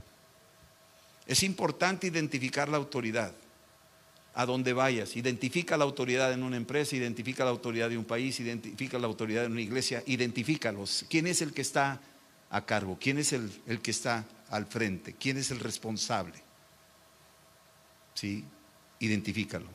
Es 1.26 1.44
importante 1.44 2.08
identificar 2.08 2.70
la 2.70 2.78
autoridad 2.78 3.34
a 4.34 4.46
donde 4.46 4.74
vayas. 4.74 5.16
Identifica 5.16 5.78
la 5.78 5.86
autoridad 5.86 6.34
en 6.34 6.44
una 6.44 6.58
empresa, 6.58 6.96
identifica 6.96 7.44
la 7.44 7.52
autoridad 7.52 7.90
de 7.90 7.98
un 7.98 8.06
país, 8.06 8.40
identifica 8.40 9.00
la 9.00 9.08
autoridad 9.08 9.46
en 9.46 9.54
una 9.54 9.62
iglesia, 9.62 10.04
identifícalos. 10.06 11.06
¿Quién 11.10 11.28
es 11.28 11.42
el 11.42 11.54
que 11.54 11.62
está 11.62 12.02
a 12.50 12.66
cargo? 12.66 12.98
¿Quién 13.00 13.18
es 13.18 13.34
el, 13.34 13.52
el 13.66 13.82
que 13.82 13.92
está 13.92 14.26
al 14.50 14.66
frente? 14.66 15.14
¿Quién 15.14 15.38
es 15.38 15.52
el 15.52 15.60
responsable? 15.60 16.36
¿Sí? 18.14 18.46
identifícalo. 19.00 19.68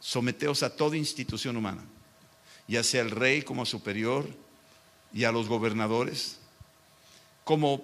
Someteos 0.00 0.62
a 0.62 0.76
toda 0.76 0.96
institución 0.96 1.56
humana, 1.56 1.82
ya 2.68 2.82
sea 2.82 3.02
el 3.02 3.10
rey 3.10 3.42
como 3.42 3.64
superior 3.64 4.26
y 5.12 5.24
a 5.24 5.32
los 5.32 5.48
gobernadores, 5.48 6.38
como 7.44 7.82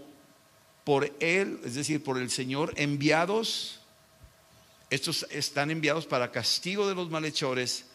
por 0.85 1.13
él, 1.21 1.61
es 1.65 1.75
decir, 1.75 2.03
por 2.03 2.19
el 2.19 2.31
Señor, 2.31 2.73
enviados, 2.77 3.81
estos 4.89 5.27
están 5.31 5.71
enviados 5.71 6.07
para 6.07 6.33
castigo 6.33 6.89
de 6.89 6.95
los 6.95 7.11
malhechores 7.11 7.87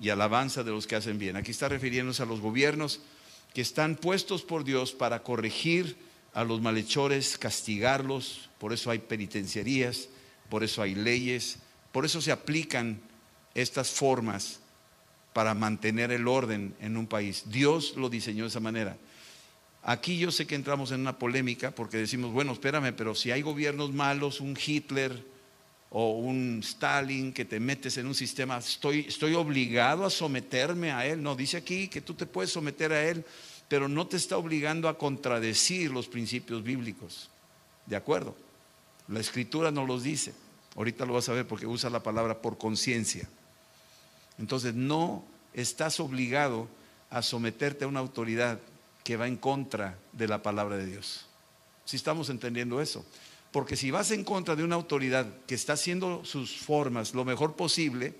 y 0.00 0.08
alabanza 0.08 0.62
de 0.62 0.70
los 0.70 0.86
que 0.86 0.96
hacen 0.96 1.18
bien. 1.18 1.36
Aquí 1.36 1.50
está 1.50 1.68
refiriéndose 1.68 2.22
a 2.22 2.26
los 2.26 2.40
gobiernos 2.40 3.00
que 3.52 3.60
están 3.60 3.96
puestos 3.96 4.42
por 4.42 4.64
Dios 4.64 4.92
para 4.92 5.22
corregir 5.22 5.96
a 6.34 6.44
los 6.44 6.60
malhechores, 6.60 7.36
castigarlos, 7.36 8.48
por 8.58 8.72
eso 8.72 8.90
hay 8.90 8.98
penitenciarías, 8.98 10.08
por 10.48 10.62
eso 10.62 10.82
hay 10.82 10.94
leyes, 10.94 11.58
por 11.92 12.04
eso 12.04 12.20
se 12.20 12.32
aplican 12.32 13.00
estas 13.54 13.90
formas 13.90 14.60
para 15.32 15.54
mantener 15.54 16.12
el 16.12 16.28
orden 16.28 16.74
en 16.80 16.96
un 16.96 17.06
país. 17.06 17.44
Dios 17.46 17.94
lo 17.96 18.08
diseñó 18.08 18.44
de 18.44 18.48
esa 18.48 18.60
manera. 18.60 18.96
Aquí 19.88 20.18
yo 20.18 20.30
sé 20.30 20.46
que 20.46 20.54
entramos 20.54 20.92
en 20.92 21.00
una 21.00 21.18
polémica 21.18 21.70
porque 21.70 21.96
decimos, 21.96 22.30
bueno, 22.30 22.52
espérame, 22.52 22.92
pero 22.94 23.14
si 23.14 23.30
hay 23.30 23.40
gobiernos 23.40 23.90
malos, 23.90 24.38
un 24.38 24.54
Hitler 24.54 25.24
o 25.88 26.10
un 26.10 26.60
Stalin 26.62 27.32
que 27.32 27.46
te 27.46 27.58
metes 27.58 27.96
en 27.96 28.06
un 28.06 28.14
sistema, 28.14 28.58
estoy, 28.58 29.06
estoy 29.08 29.32
obligado 29.32 30.04
a 30.04 30.10
someterme 30.10 30.92
a 30.92 31.06
él. 31.06 31.22
No, 31.22 31.34
dice 31.34 31.56
aquí 31.56 31.88
que 31.88 32.02
tú 32.02 32.12
te 32.12 32.26
puedes 32.26 32.52
someter 32.52 32.92
a 32.92 33.02
él, 33.02 33.24
pero 33.66 33.88
no 33.88 34.06
te 34.06 34.18
está 34.18 34.36
obligando 34.36 34.90
a 34.90 34.98
contradecir 34.98 35.90
los 35.90 36.06
principios 36.06 36.62
bíblicos. 36.62 37.30
¿De 37.86 37.96
acuerdo? 37.96 38.36
La 39.08 39.20
escritura 39.20 39.70
no 39.70 39.86
los 39.86 40.02
dice. 40.02 40.34
Ahorita 40.76 41.06
lo 41.06 41.14
vas 41.14 41.30
a 41.30 41.32
ver 41.32 41.46
porque 41.46 41.66
usa 41.66 41.88
la 41.88 42.02
palabra 42.02 42.42
por 42.42 42.58
conciencia. 42.58 43.26
Entonces 44.38 44.74
no 44.74 45.24
estás 45.54 45.98
obligado 45.98 46.68
a 47.08 47.22
someterte 47.22 47.86
a 47.86 47.88
una 47.88 48.00
autoridad 48.00 48.60
que 49.08 49.16
va 49.16 49.26
en 49.26 49.38
contra 49.38 49.96
de 50.12 50.28
la 50.28 50.42
palabra 50.42 50.76
de 50.76 50.84
Dios. 50.84 51.24
Si 51.86 51.96
estamos 51.96 52.28
entendiendo 52.28 52.78
eso. 52.78 53.06
Porque 53.50 53.74
si 53.74 53.90
vas 53.90 54.10
en 54.10 54.22
contra 54.22 54.54
de 54.54 54.62
una 54.62 54.74
autoridad 54.74 55.26
que 55.46 55.54
está 55.54 55.72
haciendo 55.72 56.26
sus 56.26 56.58
formas 56.58 57.14
lo 57.14 57.24
mejor 57.24 57.56
posible, 57.56 58.14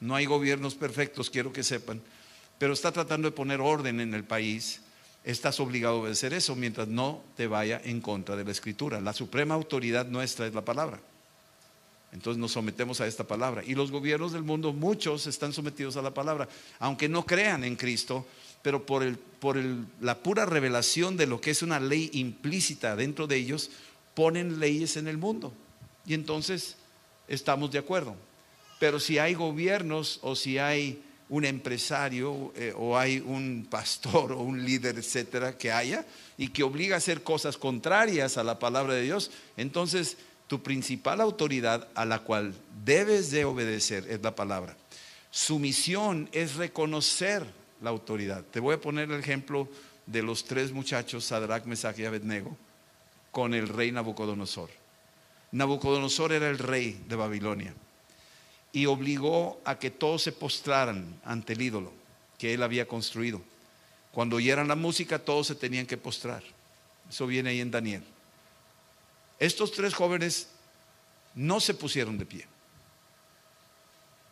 no 0.00 0.14
hay 0.14 0.26
gobiernos 0.26 0.74
perfectos, 0.74 1.30
quiero 1.30 1.50
que 1.50 1.62
sepan, 1.62 2.02
pero 2.58 2.74
está 2.74 2.92
tratando 2.92 3.30
de 3.30 3.34
poner 3.34 3.62
orden 3.62 4.00
en 4.00 4.12
el 4.12 4.24
país, 4.24 4.82
estás 5.24 5.60
obligado 5.60 5.94
a 5.94 6.00
obedecer 6.00 6.34
eso 6.34 6.54
mientras 6.54 6.88
no 6.88 7.22
te 7.38 7.46
vaya 7.46 7.80
en 7.82 8.02
contra 8.02 8.36
de 8.36 8.44
la 8.44 8.50
escritura. 8.50 9.00
La 9.00 9.14
suprema 9.14 9.54
autoridad 9.54 10.08
nuestra 10.08 10.46
es 10.46 10.52
la 10.52 10.62
palabra. 10.62 11.00
Entonces 12.12 12.38
nos 12.38 12.52
sometemos 12.52 13.00
a 13.00 13.06
esta 13.06 13.24
palabra. 13.24 13.64
Y 13.64 13.74
los 13.74 13.90
gobiernos 13.90 14.32
del 14.32 14.42
mundo, 14.42 14.74
muchos 14.74 15.26
están 15.26 15.54
sometidos 15.54 15.96
a 15.96 16.02
la 16.02 16.12
palabra, 16.12 16.50
aunque 16.80 17.08
no 17.08 17.24
crean 17.24 17.64
en 17.64 17.76
Cristo, 17.76 18.26
pero 18.64 18.86
por, 18.86 19.02
el, 19.02 19.18
por 19.18 19.58
la 20.00 20.22
pura 20.22 20.46
revelación 20.46 21.18
de 21.18 21.26
lo 21.26 21.38
que 21.38 21.50
es 21.50 21.62
una 21.62 21.78
ley 21.78 22.08
implícita 22.14 22.96
dentro 22.96 23.26
de 23.26 23.36
ellos, 23.36 23.70
ponen 24.14 24.58
leyes 24.58 24.96
en 24.96 25.06
el 25.06 25.18
mundo. 25.18 25.52
Y 26.06 26.14
entonces 26.14 26.76
estamos 27.28 27.70
de 27.72 27.78
acuerdo. 27.78 28.16
Pero 28.80 28.98
si 28.98 29.18
hay 29.18 29.34
gobiernos 29.34 30.18
o 30.22 30.34
si 30.34 30.56
hay 30.56 31.02
un 31.28 31.44
empresario 31.44 32.54
eh, 32.56 32.72
o 32.74 32.96
hay 32.96 33.18
un 33.18 33.66
pastor 33.68 34.32
o 34.32 34.40
un 34.40 34.64
líder, 34.64 34.96
etcétera, 34.96 35.58
que 35.58 35.70
haya 35.70 36.06
y 36.38 36.48
que 36.48 36.62
obliga 36.62 36.94
a 36.94 36.98
hacer 36.98 37.22
cosas 37.22 37.58
contrarias 37.58 38.38
a 38.38 38.44
la 38.44 38.58
palabra 38.58 38.94
de 38.94 39.02
Dios, 39.02 39.30
entonces 39.58 40.16
tu 40.46 40.62
principal 40.62 41.20
autoridad 41.20 41.88
a 41.94 42.06
la 42.06 42.20
cual 42.20 42.54
debes 42.82 43.30
de 43.30 43.44
obedecer 43.44 44.06
es 44.08 44.22
la 44.22 44.34
palabra. 44.34 44.74
Su 45.30 45.58
misión 45.58 46.30
es 46.32 46.54
reconocer 46.54 47.44
la 47.80 47.90
autoridad. 47.90 48.44
Te 48.44 48.60
voy 48.60 48.74
a 48.74 48.80
poner 48.80 49.10
el 49.10 49.20
ejemplo 49.20 49.68
de 50.06 50.22
los 50.22 50.44
tres 50.44 50.72
muchachos, 50.72 51.24
Sadrach, 51.24 51.64
Mesach 51.64 51.98
y 51.98 52.04
Abednego, 52.04 52.56
con 53.30 53.54
el 53.54 53.68
rey 53.68 53.92
Nabucodonosor. 53.92 54.70
Nabucodonosor 55.52 56.32
era 56.32 56.48
el 56.50 56.58
rey 56.58 57.00
de 57.08 57.16
Babilonia 57.16 57.74
y 58.72 58.86
obligó 58.86 59.60
a 59.64 59.78
que 59.78 59.90
todos 59.90 60.22
se 60.22 60.32
postraran 60.32 61.20
ante 61.24 61.52
el 61.52 61.62
ídolo 61.62 61.92
que 62.38 62.54
él 62.54 62.62
había 62.62 62.88
construido. 62.88 63.40
Cuando 64.12 64.36
oyeran 64.36 64.68
la 64.68 64.76
música, 64.76 65.18
todos 65.18 65.46
se 65.46 65.54
tenían 65.54 65.86
que 65.86 65.96
postrar. 65.96 66.42
Eso 67.08 67.26
viene 67.26 67.50
ahí 67.50 67.60
en 67.60 67.70
Daniel. 67.70 68.04
Estos 69.38 69.72
tres 69.72 69.94
jóvenes 69.94 70.48
no 71.34 71.60
se 71.60 71.74
pusieron 71.74 72.18
de 72.18 72.26
pie. 72.26 72.46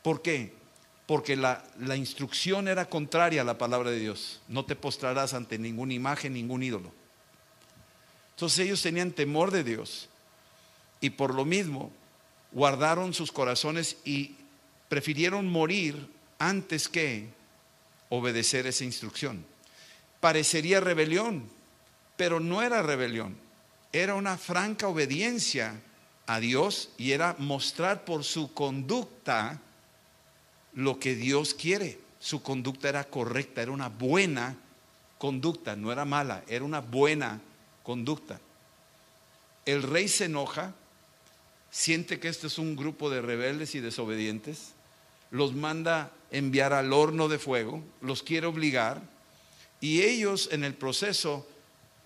¿Por 0.02 0.22
qué? 0.22 0.55
Porque 1.12 1.37
la, 1.37 1.62
la, 1.79 1.94
instrucción 1.94 2.68
era 2.68 2.88
contraria 2.88 3.42
a 3.42 3.44
la 3.44 3.59
palabra 3.59 3.90
de 3.90 3.98
Dios. 3.98 4.40
No 4.48 4.64
te 4.64 4.75
postrarás 4.75 5.35
ante 5.35 5.59
ninguna 5.59 5.92
imagen, 5.92 6.33
ningún 6.33 6.62
ídolo. 6.62 6.90
Entonces 8.31 8.61
ellos 8.61 8.81
tenían 8.81 9.11
temor 9.11 9.51
de 9.51 9.62
Dios 9.62 10.09
y 11.03 11.11
por 11.11 11.35
lo 11.35 11.44
mismo 11.44 11.92
guardaron 12.51 13.12
sus 13.12 13.31
corazones 13.31 13.98
y 14.07 14.37
prefirieron 14.88 15.46
morir 15.48 16.09
antes 16.38 16.88
que 16.88 17.29
obedecer 18.09 18.66
esa 18.66 18.85
instrucción. 18.85 19.44
Parecería 20.18 20.81
rebelión, 20.81 21.44
pero 22.16 22.40
no 22.40 22.62
era 22.62 22.81
rebelión. 22.81 23.37
Era 23.92 24.14
una 24.14 24.38
franca 24.38 24.88
obediencia 24.88 25.79
a 26.27 26.40
Dios 26.40 26.88
y 26.96 27.12
era 27.12 27.37
mostrar 27.38 28.07
por 28.07 28.25
su 28.25 28.55
conducta 28.55 29.61
lo 30.74 30.98
que 30.98 31.14
Dios 31.14 31.54
quiere. 31.54 31.98
Su 32.18 32.42
conducta 32.42 32.88
era 32.88 33.04
correcta, 33.04 33.62
era 33.62 33.72
una 33.72 33.88
buena 33.88 34.56
conducta, 35.18 35.76
no 35.76 35.92
era 35.92 36.04
mala, 36.04 36.42
era 36.48 36.64
una 36.64 36.80
buena 36.80 37.40
conducta. 37.82 38.40
El 39.64 39.82
rey 39.82 40.08
se 40.08 40.26
enoja 40.26 40.74
siente 41.72 42.20
que 42.20 42.28
este 42.28 42.46
es 42.46 42.58
un 42.58 42.76
grupo 42.76 43.08
de 43.11 43.22
rebeldes 43.22 43.74
y 43.74 43.80
desobedientes, 43.80 44.72
los 45.30 45.54
manda 45.54 46.12
enviar 46.30 46.74
al 46.74 46.92
horno 46.92 47.28
de 47.28 47.38
fuego, 47.38 47.82
los 48.02 48.22
quiere 48.22 48.46
obligar, 48.46 49.00
y 49.80 50.02
ellos 50.02 50.50
en 50.52 50.64
el 50.64 50.74
proceso, 50.74 51.48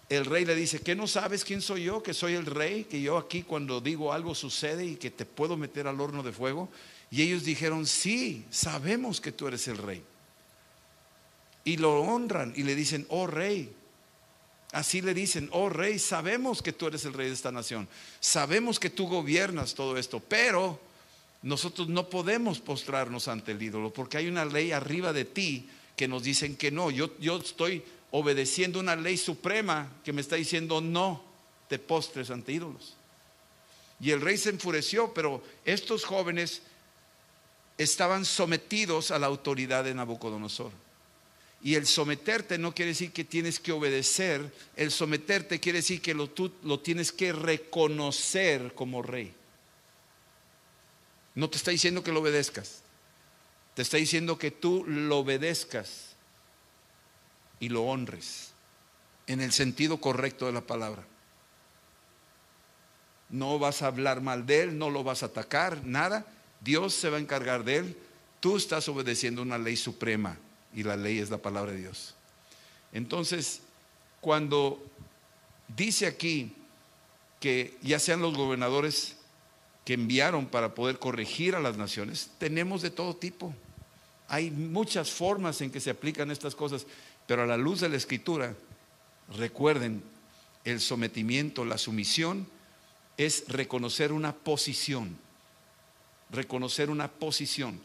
el 0.09 0.25
rey 0.25 0.45
le 0.45 0.55
dice, 0.55 0.81
¿qué 0.81 0.95
no 0.95 1.09
sabes 1.09 1.45
quién 1.45 1.61
soy 1.61 1.85
yo? 1.85 2.03
Que 2.03 2.15
soy 2.15 2.35
el 2.35 2.47
rey, 2.47 2.85
que 2.85 3.03
yo 3.03 3.19
aquí 3.19 3.43
cuando 3.43 3.81
digo 3.81 4.13
algo 4.13 4.37
sucede 4.37 4.87
y 4.87 4.97
que 4.97 5.11
te 5.11 5.27
puedo 5.27 5.57
meter 5.57 5.89
al 5.89 6.01
horno 6.01 6.23
de 6.23 6.33
fuego. 6.33 6.71
Y 7.11 7.23
ellos 7.23 7.45
dijeron, 7.45 7.87
sí, 7.87 8.45
sabemos 8.51 9.21
que 9.21 9.33
tú 9.33 9.47
eres 9.47 9.69
el 9.69 9.79
rey. 9.79 10.03
Y 11.65 11.77
lo 11.77 12.01
honran 12.01 12.53
y 12.57 12.63
le 12.63 12.75
dicen, 12.75 13.07
oh 13.09 13.27
rey, 13.27 13.73
Así 14.73 15.01
le 15.01 15.15
dicen, 15.15 15.49
oh 15.53 15.69
rey, 15.69 15.99
sabemos 15.99 16.61
que 16.61 16.73
tú 16.73 16.87
eres 16.87 17.05
el 17.05 17.13
rey 17.13 17.29
de 17.29 17.35
esta 17.35 17.53
nación, 17.53 17.89
sabemos 18.21 18.81
que 18.81 18.91
tú 18.91 19.09
gobiernas 19.09 19.75
todo 19.75 19.97
esto, 19.97 20.21
pero 20.21 20.79
nosotros 21.43 21.89
no 21.89 22.11
podemos 22.11 22.59
postrarnos 22.59 23.29
ante 23.29 23.53
el 23.53 23.63
ídolo 23.63 23.93
porque 23.93 24.19
hay 24.19 24.29
una 24.29 24.45
ley 24.45 24.73
arriba 24.73 25.13
de 25.13 25.25
ti 25.25 25.69
que 25.95 26.09
nos 26.09 26.25
dicen 26.25 26.57
que 26.57 26.71
no. 26.71 26.91
Yo, 26.91 27.17
yo 27.19 27.37
estoy 27.37 27.83
obedeciendo 28.11 28.81
una 28.81 28.97
ley 28.97 29.17
suprema 29.17 29.93
que 30.05 30.13
me 30.13 30.21
está 30.21 30.37
diciendo 30.37 30.81
no 30.81 31.25
te 31.69 31.79
postres 31.79 32.31
ante 32.31 32.53
ídolos. 32.53 32.97
Y 34.01 34.11
el 34.11 34.21
rey 34.21 34.37
se 34.37 34.51
enfureció, 34.51 35.15
pero 35.15 35.43
estos 35.65 36.05
jóvenes 36.05 36.63
estaban 37.79 38.25
sometidos 38.25 39.11
a 39.11 39.19
la 39.19 39.27
autoridad 39.27 39.85
de 39.85 39.95
Nabucodonosor. 39.95 40.73
Y 41.63 41.75
el 41.75 41.87
someterte 41.87 42.59
no 42.59 42.75
quiere 42.75 42.91
decir 42.91 43.13
que 43.13 43.25
tienes 43.25 43.59
que 43.59 43.73
obedecer, 43.73 44.53
el 44.77 44.91
someterte 44.91 45.59
quiere 45.59 45.79
decir 45.79 46.01
que 46.01 46.15
lo, 46.15 46.29
tú 46.31 46.53
lo 46.63 46.81
tienes 46.81 47.13
que 47.13 47.33
reconocer 47.33 48.73
como 48.75 49.03
rey. 49.03 49.35
No 51.35 51.51
te 51.51 51.57
está 51.57 51.71
diciendo 51.71 52.03
que 52.03 52.13
lo 52.13 52.21
obedezcas, 52.21 52.83
te 53.75 53.83
está 53.83 53.97
diciendo 53.97 54.39
que 54.39 54.51
tú 54.51 54.85
lo 54.87 55.19
obedezcas 55.19 56.15
y 57.61 57.69
lo 57.69 57.83
honres 57.83 58.53
en 59.27 59.41
el 59.41 59.53
sentido 59.53 59.99
correcto 59.99 60.47
de 60.47 60.53
la 60.53 60.63
palabra. 60.63 61.05
No 63.29 63.59
vas 63.59 63.83
a 63.83 63.89
hablar 63.89 64.21
mal 64.21 64.47
de 64.47 64.63
él, 64.63 64.79
no 64.79 64.89
lo 64.89 65.03
vas 65.03 65.23
a 65.23 65.27
atacar, 65.27 65.85
nada. 65.85 66.25
Dios 66.67 66.93
se 66.95 67.09
va 67.09 67.17
a 67.17 67.21
encargar 67.21 67.65
de 67.65 67.77
él. 67.77 67.97
Tú 68.41 68.57
estás 68.57 68.89
obedeciendo 68.89 69.41
una 69.41 69.57
ley 69.57 69.77
suprema 69.77 70.37
y 70.75 70.83
la 70.83 70.97
ley 70.97 71.21
es 71.21 71.31
la 71.31 71.39
palabra 71.39 71.73
de 71.73 71.79
Dios. 71.79 72.15
Entonces, 72.93 73.63
cuando 74.21 74.85
dice 75.69 76.07
aquí 76.07 76.53
que 77.39 77.79
ya 77.83 78.01
sean 78.01 78.21
los 78.21 78.37
gobernadores 78.37 79.17
que 79.85 79.95
enviaron 79.95 80.47
para 80.47 80.75
poder 80.75 80.99
corregir 80.99 81.55
a 81.55 81.61
las 81.61 81.77
naciones, 81.77 82.33
tenemos 82.39 82.83
de 82.83 82.91
todo 82.91 83.15
tipo. 83.15 83.55
Hay 84.27 84.51
muchas 84.51 85.13
formas 85.13 85.61
en 85.61 85.71
que 85.71 85.81
se 85.81 85.91
aplican 85.91 86.33
estas 86.33 86.57
cosas, 86.57 86.87
pero 87.29 87.45
a 87.45 87.47
la 87.47 87.57
luz 87.57 87.81
de 87.81 87.89
la 87.89 87.97
escritura, 87.97 88.57
recuerden, 89.37 90.03
el 90.65 90.81
sometimiento, 90.81 91.65
la 91.65 91.79
sumisión, 91.79 92.49
es 93.17 93.45
reconocer 93.47 94.11
una 94.11 94.35
posición, 94.35 95.17
reconocer 96.31 96.91
una 96.91 97.09
posición. 97.09 97.81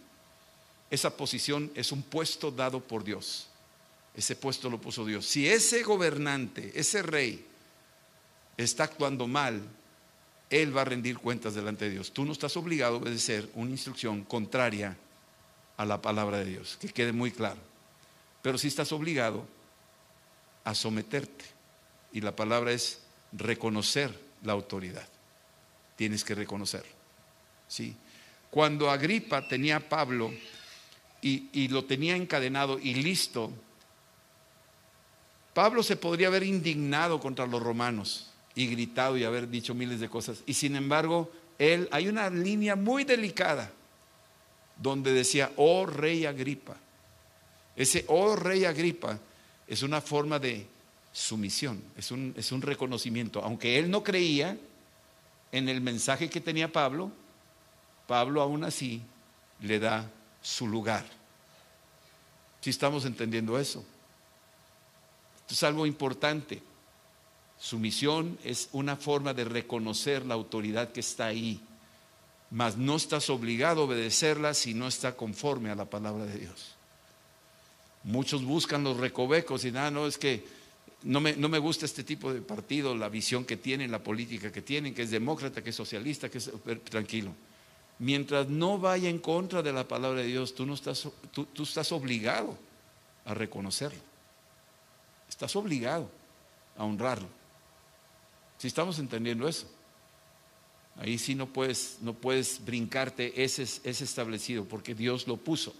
Esa 0.89 1.15
posición 1.15 1.71
es 1.75 1.91
un 1.91 2.03
puesto 2.03 2.51
dado 2.51 2.81
por 2.81 3.03
Dios. 3.03 3.47
Ese 4.15 4.35
puesto 4.35 4.69
lo 4.69 4.79
puso 4.79 5.05
Dios. 5.05 5.25
Si 5.25 5.47
ese 5.47 5.83
gobernante, 5.83 6.71
ese 6.75 7.01
rey, 7.01 7.45
está 8.57 8.83
actuando 8.83 9.27
mal, 9.27 9.61
él 10.49 10.75
va 10.75 10.81
a 10.81 10.85
rendir 10.85 11.17
cuentas 11.17 11.55
delante 11.55 11.85
de 11.85 11.91
Dios. 11.91 12.11
Tú 12.11 12.25
no 12.25 12.33
estás 12.33 12.57
obligado 12.57 12.95
a 12.95 12.97
obedecer 12.99 13.49
una 13.53 13.71
instrucción 13.71 14.23
contraria 14.23 14.97
a 15.77 15.85
la 15.85 16.01
palabra 16.01 16.39
de 16.39 16.45
Dios, 16.45 16.77
que 16.79 16.89
quede 16.89 17.13
muy 17.13 17.31
claro. 17.31 17.59
Pero 18.41 18.57
sí 18.57 18.67
estás 18.67 18.91
obligado 18.91 19.47
a 20.63 20.75
someterte. 20.75 21.45
Y 22.11 22.21
la 22.21 22.35
palabra 22.35 22.73
es 22.73 22.99
reconocer 23.31 24.17
la 24.43 24.51
autoridad. 24.53 25.07
Tienes 25.95 26.23
que 26.25 26.35
reconocer. 26.35 26.83
¿Sí? 27.67 27.95
Cuando 28.51 28.91
Agripa 28.91 29.47
tenía 29.47 29.77
a 29.77 29.79
Pablo 29.79 30.31
y, 31.21 31.67
lo 31.69 31.85
tenía 31.85 32.17
encadenado 32.17 32.77
y 32.77 32.95
listo, 32.95 33.49
Pablo 35.53 35.81
se 35.83 35.95
podría 35.95 36.27
haber 36.27 36.43
indignado 36.43 37.19
contra 37.19 37.47
los 37.47 37.63
romanos 37.63 38.29
y 38.53 38.67
gritado 38.67 39.17
y 39.17 39.23
haber 39.23 39.49
dicho 39.49 39.73
miles 39.73 40.01
de 40.01 40.09
cosas. 40.09 40.43
Y 40.45 40.53
sin 40.53 40.75
embargo, 40.75 41.31
él, 41.57 41.87
hay 41.91 42.09
una 42.09 42.29
línea 42.29 42.75
muy 42.75 43.05
delicada 43.05 43.71
donde 44.75 45.13
decía, 45.13 45.51
oh 45.55 45.85
rey 45.85 46.25
Agripa. 46.25 46.75
Ese 47.77 48.03
oh 48.09 48.35
rey 48.35 48.65
Agripa 48.65 49.17
es 49.65 49.81
una 49.81 50.01
forma 50.01 50.39
de 50.39 50.67
sumisión, 51.13 51.81
es 51.95 52.11
un, 52.11 52.33
es 52.35 52.51
un 52.51 52.61
reconocimiento. 52.61 53.41
Aunque 53.41 53.79
él 53.79 53.89
no 53.89 54.03
creía 54.03 54.57
en 55.53 55.69
el 55.69 55.79
mensaje 55.79 56.29
que 56.29 56.41
tenía 56.41 56.69
Pablo, 56.69 57.13
Pablo 58.11 58.41
aún 58.41 58.65
así 58.65 59.01
le 59.61 59.79
da 59.79 60.11
su 60.41 60.67
lugar. 60.67 61.05
Si 62.59 62.69
estamos 62.69 63.05
entendiendo 63.05 63.57
eso. 63.57 63.85
Esto 65.37 65.53
es 65.53 65.63
algo 65.63 65.85
importante. 65.85 66.61
Su 67.57 67.79
misión 67.79 68.37
es 68.43 68.67
una 68.73 68.97
forma 68.97 69.33
de 69.33 69.45
reconocer 69.45 70.25
la 70.25 70.33
autoridad 70.33 70.91
que 70.91 70.99
está 70.99 71.27
ahí, 71.27 71.61
mas 72.49 72.75
no 72.75 72.97
estás 72.97 73.29
obligado 73.29 73.83
a 73.83 73.85
obedecerla 73.85 74.55
si 74.55 74.73
no 74.73 74.89
está 74.89 75.15
conforme 75.15 75.69
a 75.69 75.75
la 75.75 75.85
palabra 75.85 76.25
de 76.25 76.37
Dios. 76.37 76.75
Muchos 78.03 78.43
buscan 78.43 78.83
los 78.83 78.97
recovecos 78.97 79.63
y 79.63 79.71
nada, 79.71 79.89
no 79.89 80.05
es 80.05 80.17
que 80.17 80.45
no 81.03 81.21
me, 81.21 81.37
no 81.37 81.47
me, 81.47 81.59
gusta 81.59 81.85
este 81.85 82.03
tipo 82.03 82.33
de 82.33 82.41
partido, 82.41 82.93
la 82.93 83.07
visión 83.07 83.45
que 83.45 83.55
tienen, 83.55 83.89
la 83.89 84.03
política 84.03 84.51
que 84.51 84.61
tienen, 84.61 84.93
que 84.93 85.03
es 85.03 85.11
demócrata, 85.11 85.63
que 85.63 85.69
es 85.69 85.75
socialista, 85.77 86.27
que 86.27 86.39
es 86.39 86.51
tranquilo. 86.89 87.33
Mientras 88.01 88.49
no 88.49 88.79
vaya 88.79 89.09
en 89.09 89.19
contra 89.19 89.61
de 89.61 89.71
la 89.71 89.87
palabra 89.87 90.21
de 90.21 90.27
Dios, 90.27 90.55
tú, 90.55 90.65
no 90.65 90.73
estás, 90.73 91.07
tú, 91.31 91.47
estás 91.61 91.91
obligado 91.91 92.57
a 93.25 93.35
reconocerlo. 93.35 94.01
Estás 95.29 95.55
obligado 95.55 96.09
a 96.75 96.83
honrarlo. 96.83 97.27
Si 98.57 98.67
estamos 98.67 98.97
entendiendo 98.97 99.47
eso. 99.47 99.69
Ahí 100.97 101.19
sí 101.19 101.35
no 101.35 101.45
puedes, 101.45 101.99
no 102.01 102.13
puedes 102.13 102.65
brincarte 102.65 103.43
ese, 103.43 103.63
ese 103.63 104.03
establecido 104.03 104.65
porque 104.65 104.95
Dios 104.95 105.27
lo 105.27 105.37
puso. 105.37 105.73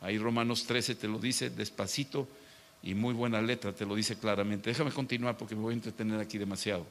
Ahí 0.00 0.18
Romanos 0.18 0.64
13 0.64 0.94
te 0.94 1.06
lo 1.06 1.18
dice 1.18 1.50
despacito 1.50 2.26
y 2.82 2.94
muy 2.94 3.12
buena 3.12 3.42
letra, 3.42 3.74
te 3.74 3.84
lo 3.84 3.94
dice 3.94 4.16
claramente. 4.16 4.70
Déjame 4.70 4.90
continuar 4.90 5.36
porque 5.36 5.54
me 5.54 5.60
voy 5.60 5.72
a 5.72 5.76
entretener 5.76 6.18
aquí 6.18 6.38
demasiado. 6.38 6.86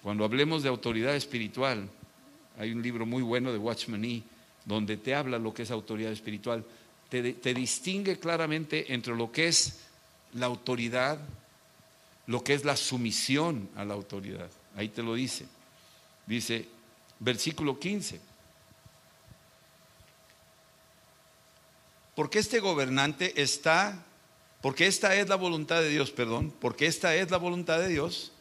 Cuando 0.00 0.24
hablemos 0.24 0.62
de 0.62 0.68
autoridad 0.68 1.16
espiritual, 1.16 1.88
hay 2.58 2.72
un 2.72 2.82
libro 2.82 3.06
muy 3.06 3.22
bueno 3.22 3.52
de 3.52 3.58
Watchman 3.58 4.00
Nee 4.00 4.22
donde 4.64 4.96
te 4.96 5.14
habla 5.14 5.38
lo 5.38 5.52
que 5.52 5.62
es 5.62 5.70
autoridad 5.70 6.12
espiritual. 6.12 6.64
Te, 7.08 7.34
te 7.34 7.54
distingue 7.54 8.18
claramente 8.18 8.92
entre 8.92 9.14
lo 9.14 9.30
que 9.30 9.48
es 9.48 9.80
la 10.32 10.46
autoridad, 10.46 11.18
lo 12.26 12.42
que 12.42 12.54
es 12.54 12.64
la 12.64 12.76
sumisión 12.76 13.68
a 13.76 13.84
la 13.84 13.94
autoridad. 13.94 14.50
Ahí 14.76 14.88
te 14.88 15.02
lo 15.02 15.14
dice. 15.14 15.46
Dice, 16.26 16.66
versículo 17.20 17.78
15. 17.78 18.20
Porque 22.14 22.38
este 22.38 22.60
gobernante 22.60 23.42
está, 23.42 24.04
porque 24.62 24.86
esta 24.86 25.14
es 25.14 25.28
la 25.28 25.36
voluntad 25.36 25.80
de 25.82 25.90
Dios, 25.90 26.10
perdón, 26.10 26.54
porque 26.60 26.86
esta 26.86 27.14
es 27.14 27.30
la 27.30 27.36
voluntad 27.36 27.80
de 27.80 27.88
Dios. 27.88 28.32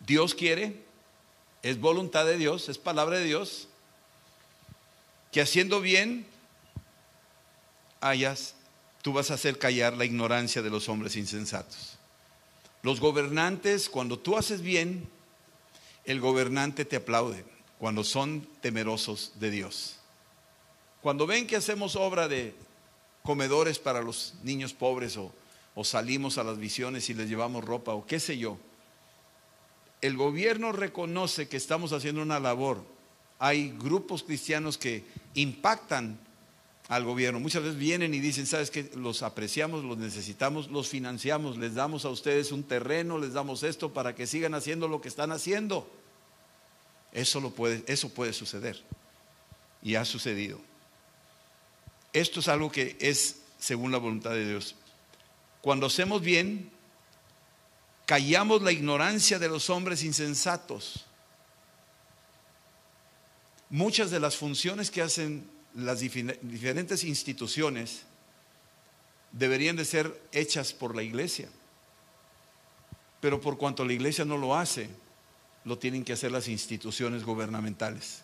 Dios 0.00 0.34
quiere, 0.34 0.83
es 1.64 1.80
voluntad 1.80 2.26
de 2.26 2.36
Dios, 2.36 2.68
es 2.68 2.76
palabra 2.76 3.16
de 3.16 3.24
Dios, 3.24 3.68
que 5.32 5.40
haciendo 5.40 5.80
bien 5.80 6.26
hayas, 8.02 8.54
tú 9.00 9.14
vas 9.14 9.30
a 9.30 9.34
hacer 9.34 9.58
callar 9.58 9.96
la 9.96 10.04
ignorancia 10.04 10.60
de 10.60 10.68
los 10.68 10.90
hombres 10.90 11.16
insensatos. 11.16 11.96
Los 12.82 13.00
gobernantes, 13.00 13.88
cuando 13.88 14.18
tú 14.18 14.36
haces 14.36 14.60
bien, 14.60 15.08
el 16.04 16.20
gobernante 16.20 16.84
te 16.84 16.96
aplaude 16.96 17.46
cuando 17.78 18.04
son 18.04 18.46
temerosos 18.60 19.32
de 19.36 19.50
Dios. 19.50 19.96
Cuando 21.00 21.26
ven 21.26 21.46
que 21.46 21.56
hacemos 21.56 21.96
obra 21.96 22.28
de 22.28 22.54
comedores 23.22 23.78
para 23.78 24.02
los 24.02 24.34
niños 24.42 24.74
pobres 24.74 25.16
o, 25.16 25.32
salimos 25.82 26.36
a 26.36 26.44
las 26.44 26.58
visiones 26.58 27.08
y 27.08 27.14
les 27.14 27.26
llevamos 27.26 27.64
ropa 27.64 27.94
o 27.94 28.04
qué 28.04 28.20
sé 28.20 28.36
yo, 28.36 28.58
el 30.04 30.18
gobierno 30.18 30.70
reconoce 30.70 31.48
que 31.48 31.56
estamos 31.56 31.94
haciendo 31.94 32.20
una 32.20 32.38
labor. 32.38 32.84
Hay 33.38 33.70
grupos 33.70 34.22
cristianos 34.22 34.76
que 34.76 35.02
impactan 35.32 36.18
al 36.88 37.04
gobierno. 37.04 37.40
Muchas 37.40 37.62
veces 37.62 37.78
vienen 37.78 38.12
y 38.12 38.20
dicen, 38.20 38.44
sabes 38.44 38.70
que 38.70 38.90
los 38.96 39.22
apreciamos, 39.22 39.82
los 39.82 39.96
necesitamos, 39.96 40.70
los 40.70 40.88
financiamos, 40.88 41.56
les 41.56 41.72
damos 41.72 42.04
a 42.04 42.10
ustedes 42.10 42.52
un 42.52 42.64
terreno, 42.64 43.16
les 43.16 43.32
damos 43.32 43.62
esto 43.62 43.94
para 43.94 44.14
que 44.14 44.26
sigan 44.26 44.52
haciendo 44.52 44.88
lo 44.88 45.00
que 45.00 45.08
están 45.08 45.32
haciendo. 45.32 45.90
Eso, 47.12 47.40
lo 47.40 47.52
puede, 47.52 47.82
eso 47.86 48.10
puede 48.10 48.34
suceder. 48.34 48.82
Y 49.82 49.94
ha 49.94 50.04
sucedido. 50.04 50.60
Esto 52.12 52.40
es 52.40 52.48
algo 52.48 52.70
que 52.70 52.98
es 53.00 53.40
según 53.58 53.90
la 53.90 53.96
voluntad 53.96 54.32
de 54.32 54.46
Dios. 54.46 54.76
Cuando 55.62 55.86
hacemos 55.86 56.20
bien, 56.20 56.73
callamos 58.06 58.62
la 58.62 58.72
ignorancia 58.72 59.38
de 59.38 59.48
los 59.48 59.70
hombres 59.70 60.02
insensatos. 60.02 61.06
Muchas 63.70 64.10
de 64.10 64.20
las 64.20 64.36
funciones 64.36 64.90
que 64.90 65.02
hacen 65.02 65.48
las 65.74 66.00
diferentes 66.00 67.02
instituciones 67.04 68.02
deberían 69.32 69.76
de 69.76 69.84
ser 69.84 70.22
hechas 70.32 70.72
por 70.72 70.94
la 70.94 71.02
iglesia. 71.02 71.48
Pero 73.20 73.40
por 73.40 73.56
cuanto 73.58 73.84
la 73.84 73.92
iglesia 73.92 74.24
no 74.24 74.36
lo 74.36 74.54
hace, 74.54 74.88
lo 75.64 75.78
tienen 75.78 76.04
que 76.04 76.12
hacer 76.12 76.30
las 76.30 76.46
instituciones 76.46 77.24
gubernamentales. 77.24 78.22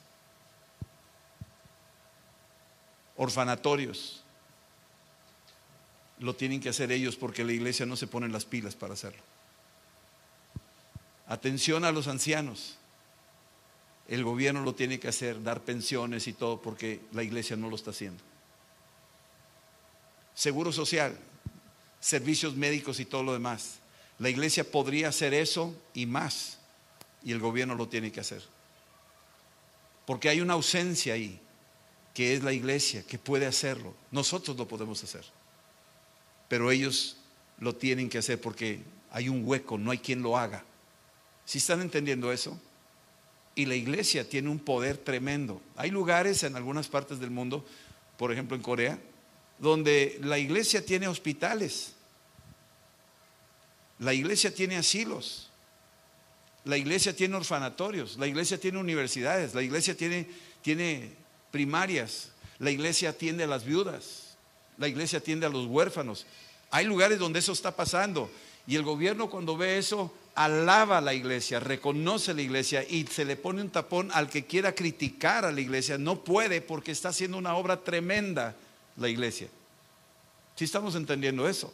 Orfanatorios, 3.16 4.22
lo 6.18 6.36
tienen 6.36 6.60
que 6.60 6.68
hacer 6.68 6.92
ellos 6.92 7.16
porque 7.16 7.44
la 7.44 7.52
iglesia 7.52 7.86
no 7.86 7.96
se 7.96 8.06
pone 8.06 8.28
las 8.28 8.44
pilas 8.44 8.76
para 8.76 8.92
hacerlo. 8.92 9.22
Atención 11.30 11.84
a 11.84 11.92
los 11.92 12.08
ancianos, 12.08 12.76
el 14.08 14.24
gobierno 14.24 14.62
lo 14.64 14.74
tiene 14.74 14.98
que 14.98 15.06
hacer, 15.06 15.40
dar 15.44 15.62
pensiones 15.62 16.26
y 16.26 16.32
todo, 16.32 16.60
porque 16.60 17.02
la 17.12 17.22
iglesia 17.22 17.54
no 17.54 17.70
lo 17.70 17.76
está 17.76 17.90
haciendo. 17.90 18.20
Seguro 20.34 20.72
social, 20.72 21.16
servicios 22.00 22.56
médicos 22.56 22.98
y 22.98 23.04
todo 23.04 23.22
lo 23.22 23.32
demás. 23.32 23.78
La 24.18 24.28
iglesia 24.28 24.68
podría 24.68 25.10
hacer 25.10 25.32
eso 25.32 25.72
y 25.94 26.04
más, 26.04 26.58
y 27.22 27.30
el 27.30 27.38
gobierno 27.38 27.76
lo 27.76 27.86
tiene 27.86 28.10
que 28.10 28.18
hacer. 28.18 28.42
Porque 30.06 30.30
hay 30.30 30.40
una 30.40 30.54
ausencia 30.54 31.14
ahí, 31.14 31.40
que 32.12 32.34
es 32.34 32.42
la 32.42 32.52
iglesia, 32.52 33.06
que 33.06 33.20
puede 33.20 33.46
hacerlo. 33.46 33.94
Nosotros 34.10 34.56
lo 34.56 34.66
podemos 34.66 35.04
hacer. 35.04 35.24
Pero 36.48 36.72
ellos 36.72 37.18
lo 37.60 37.76
tienen 37.76 38.08
que 38.08 38.18
hacer 38.18 38.40
porque 38.40 38.80
hay 39.12 39.28
un 39.28 39.46
hueco, 39.46 39.78
no 39.78 39.92
hay 39.92 39.98
quien 39.98 40.22
lo 40.22 40.36
haga. 40.36 40.64
¿Si 41.50 41.58
están 41.58 41.80
entendiendo 41.80 42.30
eso? 42.30 42.56
Y 43.56 43.66
la 43.66 43.74
iglesia 43.74 44.28
tiene 44.28 44.50
un 44.50 44.60
poder 44.60 44.96
tremendo. 44.96 45.60
Hay 45.74 45.90
lugares 45.90 46.44
en 46.44 46.54
algunas 46.54 46.86
partes 46.86 47.18
del 47.18 47.32
mundo, 47.32 47.66
por 48.16 48.30
ejemplo 48.30 48.56
en 48.56 48.62
Corea, 48.62 49.00
donde 49.58 50.16
la 50.22 50.38
iglesia 50.38 50.86
tiene 50.86 51.08
hospitales, 51.08 51.94
la 53.98 54.14
iglesia 54.14 54.54
tiene 54.54 54.76
asilos, 54.76 55.50
la 56.62 56.76
iglesia 56.76 57.16
tiene 57.16 57.34
orfanatorios, 57.34 58.16
la 58.16 58.28
iglesia 58.28 58.60
tiene 58.60 58.78
universidades, 58.78 59.52
la 59.52 59.62
iglesia 59.62 59.96
tiene, 59.96 60.28
tiene 60.62 61.14
primarias, 61.50 62.30
la 62.60 62.70
iglesia 62.70 63.10
atiende 63.10 63.42
a 63.42 63.48
las 63.48 63.64
viudas, 63.64 64.36
la 64.78 64.86
iglesia 64.86 65.18
atiende 65.18 65.46
a 65.46 65.50
los 65.50 65.66
huérfanos. 65.66 66.26
Hay 66.70 66.86
lugares 66.86 67.18
donde 67.18 67.40
eso 67.40 67.50
está 67.50 67.74
pasando. 67.74 68.30
Y 68.68 68.76
el 68.76 68.84
gobierno 68.84 69.28
cuando 69.28 69.56
ve 69.56 69.78
eso 69.78 70.14
alaba 70.34 70.98
a 70.98 71.00
la 71.00 71.14
iglesia, 71.14 71.60
reconoce 71.60 72.30
a 72.30 72.34
la 72.34 72.42
iglesia 72.42 72.84
y 72.88 73.06
se 73.06 73.24
le 73.24 73.36
pone 73.36 73.62
un 73.62 73.70
tapón 73.70 74.10
al 74.12 74.28
que 74.28 74.46
quiera 74.46 74.74
criticar 74.74 75.44
a 75.44 75.52
la 75.52 75.60
iglesia. 75.60 75.98
No 75.98 76.22
puede 76.24 76.60
porque 76.60 76.92
está 76.92 77.10
haciendo 77.10 77.38
una 77.38 77.54
obra 77.54 77.82
tremenda 77.82 78.54
la 78.96 79.08
iglesia. 79.08 79.48
Si 80.56 80.64
estamos 80.64 80.94
entendiendo 80.94 81.48
eso. 81.48 81.72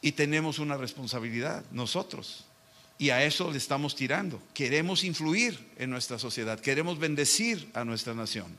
Y 0.00 0.12
tenemos 0.12 0.58
una 0.58 0.76
responsabilidad 0.76 1.64
nosotros. 1.70 2.44
Y 2.98 3.10
a 3.10 3.24
eso 3.24 3.50
le 3.50 3.58
estamos 3.58 3.94
tirando. 3.94 4.42
Queremos 4.54 5.04
influir 5.04 5.58
en 5.76 5.90
nuestra 5.90 6.18
sociedad, 6.18 6.60
queremos 6.60 6.98
bendecir 6.98 7.70
a 7.74 7.84
nuestra 7.84 8.14
nación. 8.14 8.58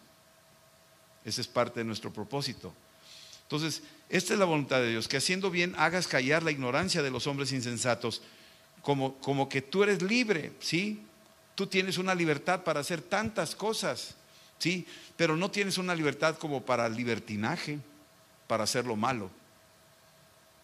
Ese 1.23 1.41
es 1.41 1.47
parte 1.47 1.79
de 1.79 1.85
nuestro 1.85 2.11
propósito. 2.11 2.73
Entonces, 3.43 3.83
esta 4.09 4.33
es 4.33 4.39
la 4.39 4.45
voluntad 4.45 4.79
de 4.79 4.91
Dios, 4.91 5.07
que 5.07 5.17
haciendo 5.17 5.49
bien 5.49 5.73
hagas 5.77 6.07
callar 6.07 6.43
la 6.43 6.51
ignorancia 6.51 7.01
de 7.01 7.11
los 7.11 7.27
hombres 7.27 7.51
insensatos, 7.51 8.21
como, 8.81 9.15
como 9.19 9.49
que 9.49 9.61
tú 9.61 9.83
eres 9.83 10.01
libre, 10.01 10.51
¿sí? 10.59 11.05
Tú 11.55 11.67
tienes 11.67 11.97
una 11.97 12.13
libertad 12.13 12.63
para 12.63 12.81
hacer 12.81 13.01
tantas 13.01 13.55
cosas, 13.55 14.15
¿sí? 14.59 14.85
Pero 15.15 15.37
no 15.37 15.51
tienes 15.51 15.77
una 15.77 15.95
libertad 15.95 16.37
como 16.37 16.63
para 16.63 16.89
libertinaje, 16.89 17.79
para 18.47 18.65
hacer 18.65 18.85
lo 18.85 18.95
malo. 18.95 19.29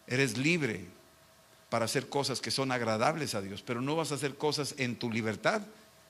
Eres 0.08 0.38
libre 0.38 0.86
para 1.70 1.86
hacer 1.86 2.10
cosas 2.10 2.42
que 2.42 2.52
son 2.52 2.72
agradables 2.72 3.36
a 3.36 3.42
Dios, 3.42 3.62
pero 3.62 3.82
no 3.82 3.96
vas 3.96 4.12
a 4.12 4.15
hacer 4.15 4.36
cosas 4.36 4.76
en 4.78 4.96
tu 4.96 5.12
libertad 5.12 5.62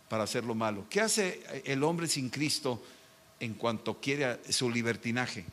para 0.08 0.24
hacer 0.24 0.44
lo 0.44 0.56
malo. 0.56 0.86
¿Qué 0.90 1.02
hace 1.02 1.64
el 1.66 1.84
hombre 1.84 2.08
sin 2.08 2.30
Cristo 2.30 2.84
en 3.40 3.54
cuanto 3.54 4.00
quiere 4.02 4.40
su 4.52 4.70
libertinaje? 4.70 5.46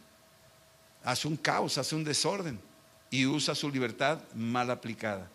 Hace 1.07 1.29
un 1.29 1.37
caos, 1.37 1.79
hace 1.79 1.95
un 1.95 2.03
desorden 2.03 2.59
y 3.11 3.27
usa 3.27 3.55
su 3.55 3.71
libertad 3.71 4.19
mal 4.35 4.71
aplicada. 4.73 5.31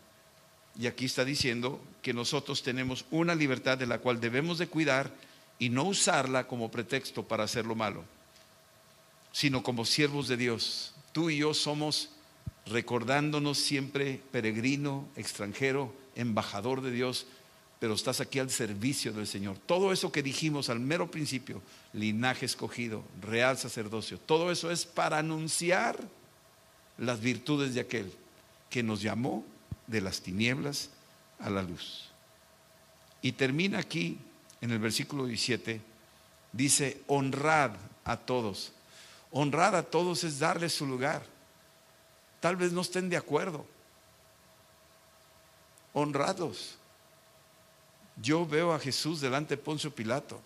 Y 0.78 0.86
aquí 0.86 1.06
está 1.06 1.24
diciendo 1.24 1.82
que 2.02 2.14
nosotros 2.14 2.62
tenemos 2.62 3.06
una 3.10 3.34
libertad 3.34 3.78
de 3.78 3.88
la 3.88 4.00
cual 4.00 4.20
debemos 4.20 4.58
de 4.58 4.68
cuidar 4.68 5.10
y 5.60 5.70
no 5.70 5.86
usarla 5.86 6.46
como 6.46 6.70
pretexto 6.70 7.24
para 7.24 7.46
hacer 7.46 7.66
lo 7.66 7.76
malo, 7.76 8.04
sino 9.32 9.64
como 9.64 9.86
siervos 9.86 10.28
de 10.28 10.36
Dios. 10.36 10.94
Tú 11.14 11.30
y 11.30 11.38
yo 11.38 11.54
somos 11.54 12.10
recordándonos 12.66 13.58
siempre 13.58 14.22
peregrino, 14.30 15.08
extranjero, 15.16 15.96
embajador 16.16 16.82
de 16.82 16.92
Dios, 16.92 17.28
pero 17.82 17.96
estás 17.96 18.22
aquí 18.22 18.38
al 18.38 18.52
servicio 18.52 19.12
del 19.12 19.26
Señor. 19.26 19.58
Todo 19.58 19.92
eso 19.92 20.12
que 20.12 20.22
dijimos 20.22 20.70
al 20.70 20.80
mero 20.80 21.10
principio, 21.10 21.64
linaje 21.94 22.46
escogido, 22.46 23.04
real 23.20 23.58
sacerdocio, 23.58 24.20
todo 24.20 24.52
eso 24.52 24.70
es 24.70 24.86
para 24.86 25.18
anunciar 25.18 25.98
las 27.00 27.22
virtudes 27.22 27.74
de 27.74 27.80
aquel 27.80 28.14
que 28.70 28.84
nos 28.84 29.02
llamó 29.02 29.44
de 29.88 30.00
las 30.00 30.22
tinieblas 30.22 30.92
a 31.40 31.50
la 31.50 31.64
luz. 31.64 32.12
Y 33.24 33.32
termina 33.32 33.80
aquí 33.80 34.20
en 34.62 34.70
el 34.70 34.78
versículo 34.78 35.26
17, 35.26 35.82
dice, 36.52 37.02
honrad 37.08 37.72
a 38.06 38.16
todos. 38.16 38.74
Honrad 39.32 39.76
a 39.76 39.82
todos 39.82 40.24
es 40.24 40.38
darles 40.38 40.76
su 40.76 40.86
lugar. 40.86 41.24
Tal 42.42 42.58
vez 42.58 42.74
no 42.74 42.82
estén 42.82 43.10
de 43.10 43.18
acuerdo. 43.18 43.66
Honradlos. 45.94 46.78
Yo 48.18 48.45
veo 48.45 48.74
a 48.74 48.80
Jesús 48.80 49.22
delante 49.22 49.55
de 49.55 49.62
Poncio 49.62 49.93
Pilato 49.93 50.41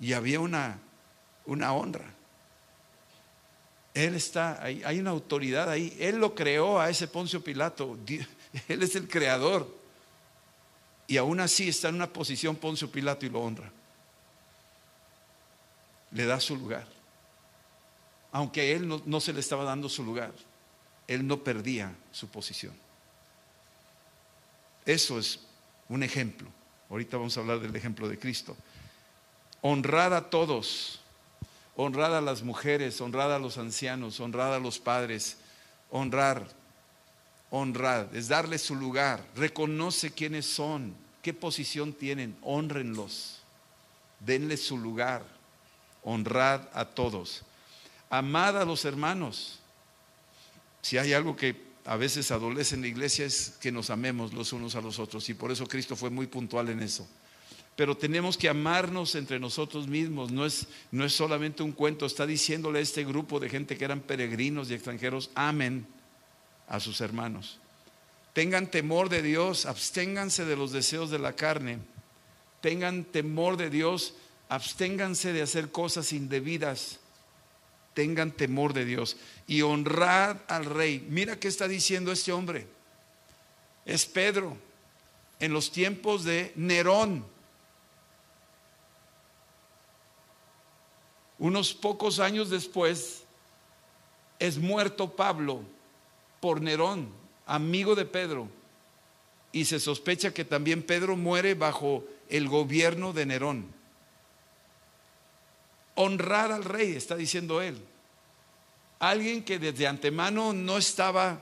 y 0.00 0.12
había 0.12 0.40
una, 0.40 0.78
una 1.46 1.72
honra. 1.72 2.12
Él 3.94 4.14
está 4.14 4.62
ahí, 4.62 4.82
hay 4.84 4.98
una 4.98 5.10
autoridad 5.10 5.68
ahí. 5.70 5.96
Él 6.00 6.16
lo 6.16 6.34
creó 6.34 6.80
a 6.80 6.90
ese 6.90 7.06
Poncio 7.08 7.42
Pilato. 7.42 7.98
Él 8.68 8.82
es 8.82 8.96
el 8.96 9.08
creador. 9.08 9.68
Y 11.06 11.16
aún 11.18 11.40
así 11.40 11.68
está 11.68 11.88
en 11.88 11.96
una 11.96 12.12
posición 12.12 12.56
Poncio 12.56 12.90
Pilato 12.90 13.26
y 13.26 13.28
lo 13.28 13.42
honra. 13.42 13.70
Le 16.10 16.24
da 16.24 16.40
su 16.40 16.56
lugar. 16.56 16.86
Aunque 18.30 18.72
él 18.72 19.02
no 19.04 19.20
se 19.20 19.34
le 19.34 19.40
estaba 19.40 19.64
dando 19.64 19.90
su 19.90 20.02
lugar, 20.02 20.32
él 21.06 21.26
no 21.26 21.44
perdía 21.44 21.94
su 22.12 22.28
posición. 22.28 22.74
Eso 24.86 25.18
es 25.18 25.40
un 25.88 26.02
ejemplo. 26.02 26.48
Ahorita 26.92 27.16
vamos 27.16 27.34
a 27.38 27.40
hablar 27.40 27.58
del 27.58 27.74
ejemplo 27.74 28.06
de 28.06 28.18
Cristo. 28.18 28.54
Honrad 29.62 30.12
a 30.14 30.28
todos, 30.28 31.00
honrad 31.74 32.18
a 32.18 32.20
las 32.20 32.42
mujeres, 32.42 33.00
honrad 33.00 33.34
a 33.34 33.38
los 33.38 33.56
ancianos, 33.56 34.20
honrad 34.20 34.54
a 34.56 34.58
los 34.58 34.78
padres, 34.78 35.38
honrar, 35.90 36.46
honrad, 37.48 38.14
es 38.14 38.28
darles 38.28 38.60
su 38.60 38.74
lugar, 38.74 39.24
reconoce 39.36 40.12
quiénes 40.12 40.44
son, 40.44 40.94
qué 41.22 41.32
posición 41.32 41.94
tienen, 41.94 42.36
honrenlos, 42.42 43.40
denles 44.20 44.62
su 44.62 44.76
lugar, 44.76 45.22
honrad 46.02 46.68
a 46.74 46.84
todos, 46.84 47.42
amad 48.10 48.60
a 48.60 48.66
los 48.66 48.84
hermanos. 48.84 49.60
Si 50.82 50.98
hay 50.98 51.14
algo 51.14 51.36
que 51.36 51.71
a 51.84 51.96
veces 51.96 52.30
adolece 52.30 52.76
en 52.76 52.82
la 52.82 52.88
iglesia 52.88 53.26
es 53.26 53.54
que 53.60 53.72
nos 53.72 53.90
amemos 53.90 54.32
los 54.32 54.52
unos 54.52 54.76
a 54.76 54.80
los 54.80 54.98
otros 54.98 55.28
y 55.28 55.34
por 55.34 55.50
eso 55.50 55.66
Cristo 55.66 55.96
fue 55.96 56.10
muy 56.10 56.26
puntual 56.26 56.68
en 56.68 56.80
eso. 56.80 57.08
Pero 57.74 57.96
tenemos 57.96 58.36
que 58.36 58.48
amarnos 58.48 59.14
entre 59.14 59.40
nosotros 59.40 59.88
mismos, 59.88 60.30
no 60.30 60.44
es, 60.44 60.66
no 60.90 61.04
es 61.04 61.14
solamente 61.14 61.62
un 61.62 61.72
cuento, 61.72 62.04
está 62.04 62.26
diciéndole 62.26 62.78
a 62.78 62.82
este 62.82 63.04
grupo 63.04 63.40
de 63.40 63.48
gente 63.48 63.76
que 63.76 63.84
eran 63.84 64.00
peregrinos 64.00 64.70
y 64.70 64.74
extranjeros, 64.74 65.30
amen 65.34 65.86
a 66.68 66.80
sus 66.80 67.00
hermanos. 67.00 67.58
Tengan 68.34 68.70
temor 68.70 69.08
de 69.08 69.22
Dios, 69.22 69.66
absténganse 69.66 70.44
de 70.44 70.56
los 70.56 70.72
deseos 70.72 71.10
de 71.10 71.18
la 71.18 71.34
carne, 71.34 71.78
tengan 72.60 73.04
temor 73.04 73.56
de 73.56 73.70
Dios, 73.70 74.14
absténganse 74.48 75.32
de 75.32 75.42
hacer 75.42 75.70
cosas 75.70 76.12
indebidas 76.12 77.00
tengan 77.94 78.32
temor 78.32 78.72
de 78.72 78.84
Dios 78.84 79.16
y 79.46 79.62
honrad 79.62 80.38
al 80.48 80.64
rey. 80.64 81.06
Mira 81.08 81.38
qué 81.38 81.48
está 81.48 81.68
diciendo 81.68 82.12
este 82.12 82.32
hombre. 82.32 82.66
Es 83.84 84.06
Pedro 84.06 84.56
en 85.40 85.52
los 85.52 85.72
tiempos 85.72 86.24
de 86.24 86.52
Nerón. 86.56 87.24
Unos 91.38 91.74
pocos 91.74 92.20
años 92.20 92.50
después 92.50 93.24
es 94.38 94.58
muerto 94.58 95.16
Pablo 95.16 95.62
por 96.40 96.60
Nerón, 96.60 97.08
amigo 97.46 97.94
de 97.94 98.04
Pedro. 98.04 98.48
Y 99.50 99.64
se 99.64 99.80
sospecha 99.80 100.32
que 100.32 100.44
también 100.44 100.82
Pedro 100.82 101.16
muere 101.16 101.54
bajo 101.54 102.04
el 102.28 102.48
gobierno 102.48 103.12
de 103.12 103.26
Nerón 103.26 103.81
honrar 105.94 106.52
al 106.52 106.64
rey, 106.64 106.92
está 106.92 107.16
diciendo 107.16 107.60
él. 107.60 107.78
Alguien 108.98 109.42
que 109.42 109.58
desde 109.58 109.86
antemano 109.86 110.52
no 110.52 110.78
estaba 110.78 111.40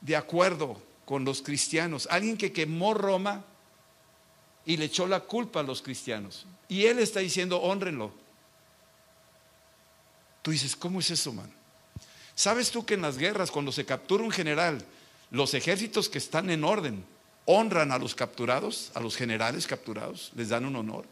de 0.00 0.16
acuerdo 0.16 0.80
con 1.04 1.24
los 1.24 1.42
cristianos, 1.42 2.08
alguien 2.10 2.36
que 2.36 2.52
quemó 2.52 2.94
Roma 2.94 3.44
y 4.64 4.76
le 4.76 4.86
echó 4.86 5.06
la 5.06 5.20
culpa 5.20 5.60
a 5.60 5.62
los 5.62 5.82
cristianos. 5.82 6.46
Y 6.68 6.86
él 6.86 6.98
está 6.98 7.20
diciendo, 7.20 7.60
honrenlo. 7.60 8.12
Tú 10.42 10.52
dices, 10.52 10.76
¿cómo 10.76 11.00
es 11.00 11.10
eso, 11.10 11.32
man? 11.32 11.52
¿Sabes 12.34 12.70
tú 12.70 12.86
que 12.86 12.94
en 12.94 13.02
las 13.02 13.18
guerras, 13.18 13.50
cuando 13.50 13.72
se 13.72 13.84
captura 13.84 14.24
un 14.24 14.30
general, 14.30 14.82
los 15.30 15.52
ejércitos 15.52 16.08
que 16.08 16.18
están 16.18 16.48
en 16.48 16.64
orden 16.64 17.04
honran 17.44 17.92
a 17.92 17.98
los 17.98 18.14
capturados, 18.14 18.90
a 18.94 19.00
los 19.00 19.16
generales 19.16 19.66
capturados, 19.66 20.30
les 20.34 20.48
dan 20.48 20.64
un 20.64 20.76
honor? 20.76 21.04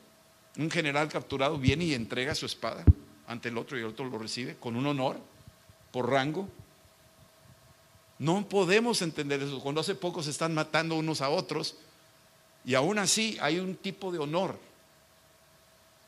Un 0.58 0.70
general 0.70 1.08
capturado 1.08 1.56
viene 1.56 1.84
y 1.84 1.94
entrega 1.94 2.34
su 2.34 2.44
espada 2.44 2.84
ante 3.28 3.48
el 3.48 3.56
otro 3.56 3.78
y 3.78 3.80
el 3.80 3.86
otro 3.86 4.04
lo 4.06 4.18
recibe 4.18 4.56
con 4.56 4.74
un 4.74 4.86
honor 4.86 5.18
por 5.92 6.10
rango. 6.10 6.48
No 8.18 8.48
podemos 8.48 9.00
entender 9.02 9.40
eso. 9.40 9.60
Cuando 9.60 9.80
hace 9.80 9.94
poco 9.94 10.22
se 10.22 10.30
están 10.30 10.54
matando 10.54 10.96
unos 10.96 11.20
a 11.20 11.28
otros 11.28 11.76
y 12.64 12.74
aún 12.74 12.98
así 12.98 13.38
hay 13.40 13.60
un 13.60 13.76
tipo 13.76 14.10
de 14.10 14.18
honor. 14.18 14.58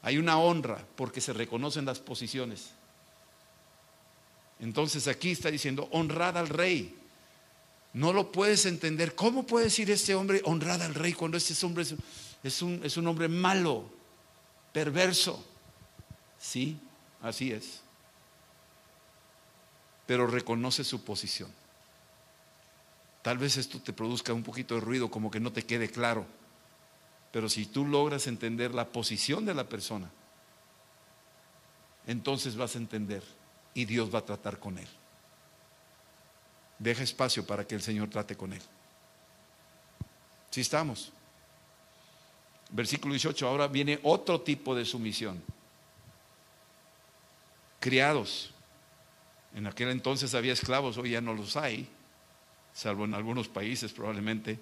Hay 0.02 0.18
una 0.18 0.38
honra 0.38 0.84
porque 0.96 1.20
se 1.20 1.32
reconocen 1.32 1.84
las 1.84 2.00
posiciones. 2.00 2.70
Entonces 4.58 5.06
aquí 5.06 5.30
está 5.30 5.50
diciendo, 5.50 5.88
honrad 5.92 6.36
al 6.36 6.48
rey. 6.48 6.96
No 7.92 8.12
lo 8.12 8.32
puedes 8.32 8.66
entender. 8.66 9.14
¿Cómo 9.14 9.46
puede 9.46 9.66
decir 9.66 9.90
este 9.92 10.14
hombre 10.16 10.42
honrad 10.44 10.82
al 10.82 10.94
rey 10.94 11.12
cuando 11.12 11.36
este 11.36 11.54
hombre 11.64 11.84
es, 12.42 12.62
un, 12.62 12.80
es 12.82 12.96
un 12.96 13.06
hombre 13.06 13.28
malo? 13.28 13.99
Perverso. 14.72 15.44
Sí, 16.38 16.80
así 17.22 17.52
es. 17.52 17.80
Pero 20.06 20.26
reconoce 20.26 20.84
su 20.84 21.04
posición. 21.04 21.52
Tal 23.22 23.38
vez 23.38 23.56
esto 23.56 23.80
te 23.80 23.92
produzca 23.92 24.32
un 24.32 24.42
poquito 24.42 24.74
de 24.74 24.80
ruido, 24.80 25.10
como 25.10 25.30
que 25.30 25.40
no 25.40 25.52
te 25.52 25.64
quede 25.64 25.90
claro. 25.90 26.26
Pero 27.32 27.48
si 27.48 27.66
tú 27.66 27.86
logras 27.86 28.26
entender 28.26 28.74
la 28.74 28.88
posición 28.88 29.44
de 29.44 29.54
la 29.54 29.68
persona, 29.68 30.10
entonces 32.06 32.56
vas 32.56 32.74
a 32.74 32.78
entender 32.78 33.22
y 33.74 33.84
Dios 33.84 34.12
va 34.12 34.20
a 34.20 34.24
tratar 34.24 34.58
con 34.58 34.78
él. 34.78 34.88
Deja 36.78 37.02
espacio 37.02 37.46
para 37.46 37.66
que 37.66 37.74
el 37.74 37.82
Señor 37.82 38.08
trate 38.08 38.36
con 38.36 38.52
él. 38.52 38.62
Si 40.50 40.62
estamos. 40.62 41.12
Versículo 42.72 43.14
18, 43.14 43.48
ahora 43.48 43.66
viene 43.66 43.98
otro 44.02 44.40
tipo 44.40 44.74
de 44.74 44.84
sumisión. 44.84 45.42
Criados. 47.80 48.52
En 49.54 49.66
aquel 49.66 49.88
entonces 49.88 50.34
había 50.34 50.52
esclavos, 50.52 50.96
hoy 50.96 51.10
ya 51.10 51.20
no 51.20 51.34
los 51.34 51.56
hay, 51.56 51.88
salvo 52.72 53.04
en 53.04 53.14
algunos 53.14 53.48
países 53.48 53.92
probablemente. 53.92 54.58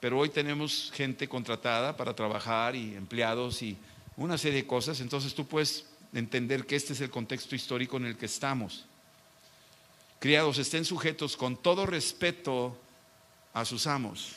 Pero 0.00 0.18
hoy 0.18 0.28
tenemos 0.28 0.90
gente 0.92 1.28
contratada 1.28 1.96
para 1.96 2.14
trabajar 2.14 2.76
y 2.76 2.94
empleados 2.94 3.62
y 3.62 3.78
una 4.16 4.36
serie 4.36 4.62
de 4.62 4.66
cosas. 4.66 5.00
Entonces 5.00 5.34
tú 5.34 5.46
puedes 5.46 5.86
entender 6.12 6.66
que 6.66 6.76
este 6.76 6.92
es 6.92 7.00
el 7.00 7.10
contexto 7.10 7.54
histórico 7.54 7.96
en 7.96 8.06
el 8.06 8.16
que 8.16 8.26
estamos. 8.26 8.84
Criados, 10.18 10.58
estén 10.58 10.84
sujetos 10.84 11.36
con 11.36 11.56
todo 11.56 11.86
respeto 11.86 12.76
a 13.54 13.64
sus 13.64 13.86
amos. 13.86 14.36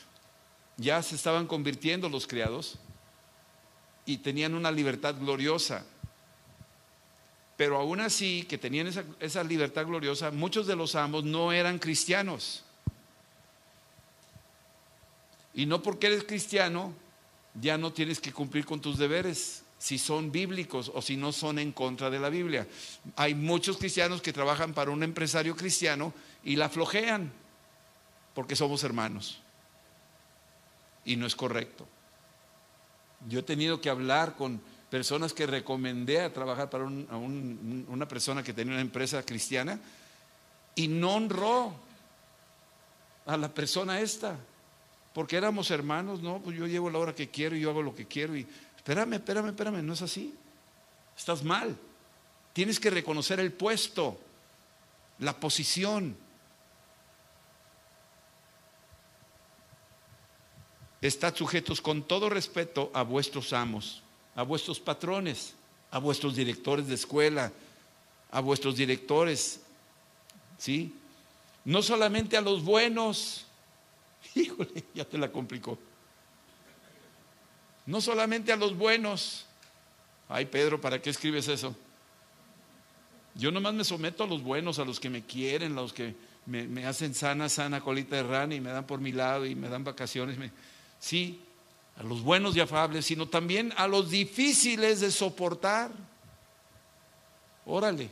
Ya 0.78 1.02
se 1.02 1.14
estaban 1.14 1.46
convirtiendo 1.46 2.08
los 2.08 2.26
criados 2.26 2.78
y 4.06 4.18
tenían 4.18 4.54
una 4.54 4.70
libertad 4.70 5.16
gloriosa. 5.18 5.84
Pero 7.56 7.76
aún 7.78 8.00
así, 8.00 8.44
que 8.48 8.56
tenían 8.56 8.86
esa, 9.20 9.42
libertad 9.42 9.84
gloriosa, 9.84 10.30
muchos 10.30 10.66
de 10.66 10.76
los 10.76 10.94
amos 10.94 11.24
no 11.24 11.52
eran 11.52 11.78
cristianos. 11.78 12.64
Y 15.52 15.66
no 15.66 15.82
porque 15.82 16.06
eres 16.06 16.24
cristiano, 16.24 16.94
ya 17.60 17.76
no 17.78 17.92
tienes 17.92 18.20
que 18.20 18.32
cumplir 18.32 18.64
con 18.64 18.80
tus 18.80 18.98
deberes, 18.98 19.64
si 19.78 19.98
son 19.98 20.30
bíblicos 20.30 20.90
o 20.94 21.02
si 21.02 21.16
no 21.16 21.32
son 21.32 21.58
en 21.58 21.72
contra 21.72 22.10
de 22.10 22.20
la 22.20 22.28
Biblia. 22.28 22.66
Hay 23.16 23.34
muchos 23.34 23.78
cristianos 23.78 24.22
que 24.22 24.32
trabajan 24.32 24.74
para 24.74 24.90
un 24.90 25.02
empresario 25.02 25.56
cristiano 25.56 26.12
y 26.44 26.56
la 26.56 26.68
flojean, 26.68 27.32
porque 28.34 28.54
somos 28.54 28.84
hermanos. 28.84 29.40
Y 31.06 31.16
no 31.16 31.26
es 31.26 31.34
correcto. 31.34 31.88
Yo 33.28 33.40
he 33.40 33.42
tenido 33.42 33.80
que 33.80 33.90
hablar 33.90 34.36
con 34.36 34.60
personas 34.90 35.32
que 35.32 35.46
recomendé 35.46 36.20
a 36.20 36.32
trabajar 36.32 36.70
para 36.70 36.84
una 36.84 38.08
persona 38.08 38.42
que 38.42 38.52
tenía 38.52 38.74
una 38.74 38.80
empresa 38.80 39.22
cristiana 39.24 39.80
y 40.74 40.88
no 40.88 41.14
honró 41.14 41.74
a 43.26 43.36
la 43.36 43.52
persona 43.52 44.00
esta, 44.00 44.36
porque 45.12 45.36
éramos 45.36 45.70
hermanos, 45.70 46.22
no, 46.22 46.40
pues 46.40 46.56
yo 46.56 46.66
llevo 46.66 46.90
la 46.90 46.98
hora 46.98 47.14
que 47.14 47.28
quiero 47.28 47.56
y 47.56 47.60
yo 47.60 47.70
hago 47.70 47.82
lo 47.82 47.94
que 47.94 48.06
quiero 48.06 48.36
y 48.36 48.46
espérame, 48.76 49.14
espérame, 49.14 49.48
espérame, 49.48 49.82
no 49.84 49.94
es 49.94 50.02
así, 50.02 50.34
estás 51.16 51.42
mal, 51.42 51.76
tienes 52.52 52.78
que 52.78 52.90
reconocer 52.90 53.40
el 53.40 53.52
puesto, 53.52 54.20
la 55.18 55.34
posición. 55.40 56.16
Estad 61.00 61.34
sujetos 61.34 61.80
con 61.80 62.02
todo 62.02 62.28
respeto 62.28 62.90
a 62.94 63.02
vuestros 63.02 63.52
amos. 63.52 64.02
a 64.34 64.42
vuestros 64.42 64.78
patrones, 64.78 65.54
a 65.90 65.98
vuestros 65.98 66.36
directores 66.36 66.88
de 66.88 66.94
escuela, 66.94 67.52
a 68.30 68.40
vuestros 68.40 68.76
directores, 68.76 69.60
¿sí? 70.58 70.94
No 71.64 71.80
solamente 71.80 72.36
a 72.36 72.42
los 72.42 72.62
buenos, 72.62 73.46
híjole, 74.34 74.84
ya 74.94 75.06
te 75.06 75.16
la 75.16 75.32
complicó. 75.32 75.78
No 77.86 78.00
solamente 78.00 78.52
a 78.52 78.56
los 78.56 78.76
buenos. 78.76 79.46
Ay, 80.28 80.44
Pedro, 80.46 80.80
¿para 80.80 81.00
qué 81.00 81.10
escribes 81.10 81.48
eso? 81.48 81.74
Yo 83.34 83.50
nomás 83.50 83.74
me 83.74 83.84
someto 83.84 84.24
a 84.24 84.26
los 84.26 84.42
buenos, 84.42 84.78
a 84.78 84.84
los 84.84 84.98
que 84.98 85.08
me 85.08 85.22
quieren, 85.24 85.72
a 85.72 85.82
los 85.82 85.92
que 85.92 86.14
me, 86.46 86.86
hacen 86.86 87.14
sana, 87.14 87.48
sana 87.48 87.80
colita 87.80 88.16
de 88.16 88.22
rana 88.22 88.54
y 88.54 88.60
me 88.60 88.70
dan 88.70 88.86
por 88.86 89.00
mi 89.00 89.12
lado 89.12 89.46
y 89.46 89.54
me 89.54 89.68
dan 89.68 89.84
vacaciones. 89.84 90.36
Sí, 90.98 91.40
a 91.96 92.02
los 92.02 92.22
buenos 92.22 92.56
y 92.56 92.60
afables, 92.60 93.06
sino 93.06 93.26
también 93.26 93.72
a 93.76 93.88
los 93.88 94.10
difíciles 94.10 95.00
de 95.00 95.10
soportar. 95.10 95.90
Órale, 97.64 98.10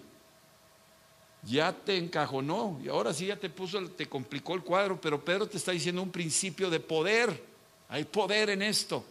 ya 1.44 1.72
te 1.72 1.96
encajonó 1.96 2.80
y 2.82 2.88
ahora 2.88 3.12
sí 3.12 3.26
ya 3.26 3.36
te 3.36 3.50
puso, 3.50 3.90
te 3.90 4.08
complicó 4.08 4.54
el 4.54 4.62
cuadro, 4.62 5.00
pero 5.00 5.22
Pedro 5.22 5.46
te 5.46 5.58
está 5.58 5.72
diciendo 5.72 6.02
un 6.02 6.10
principio 6.10 6.70
de 6.70 6.80
poder. 6.80 7.44
Hay 7.88 8.04
poder 8.04 8.50
en 8.50 8.62
esto. 8.62 9.04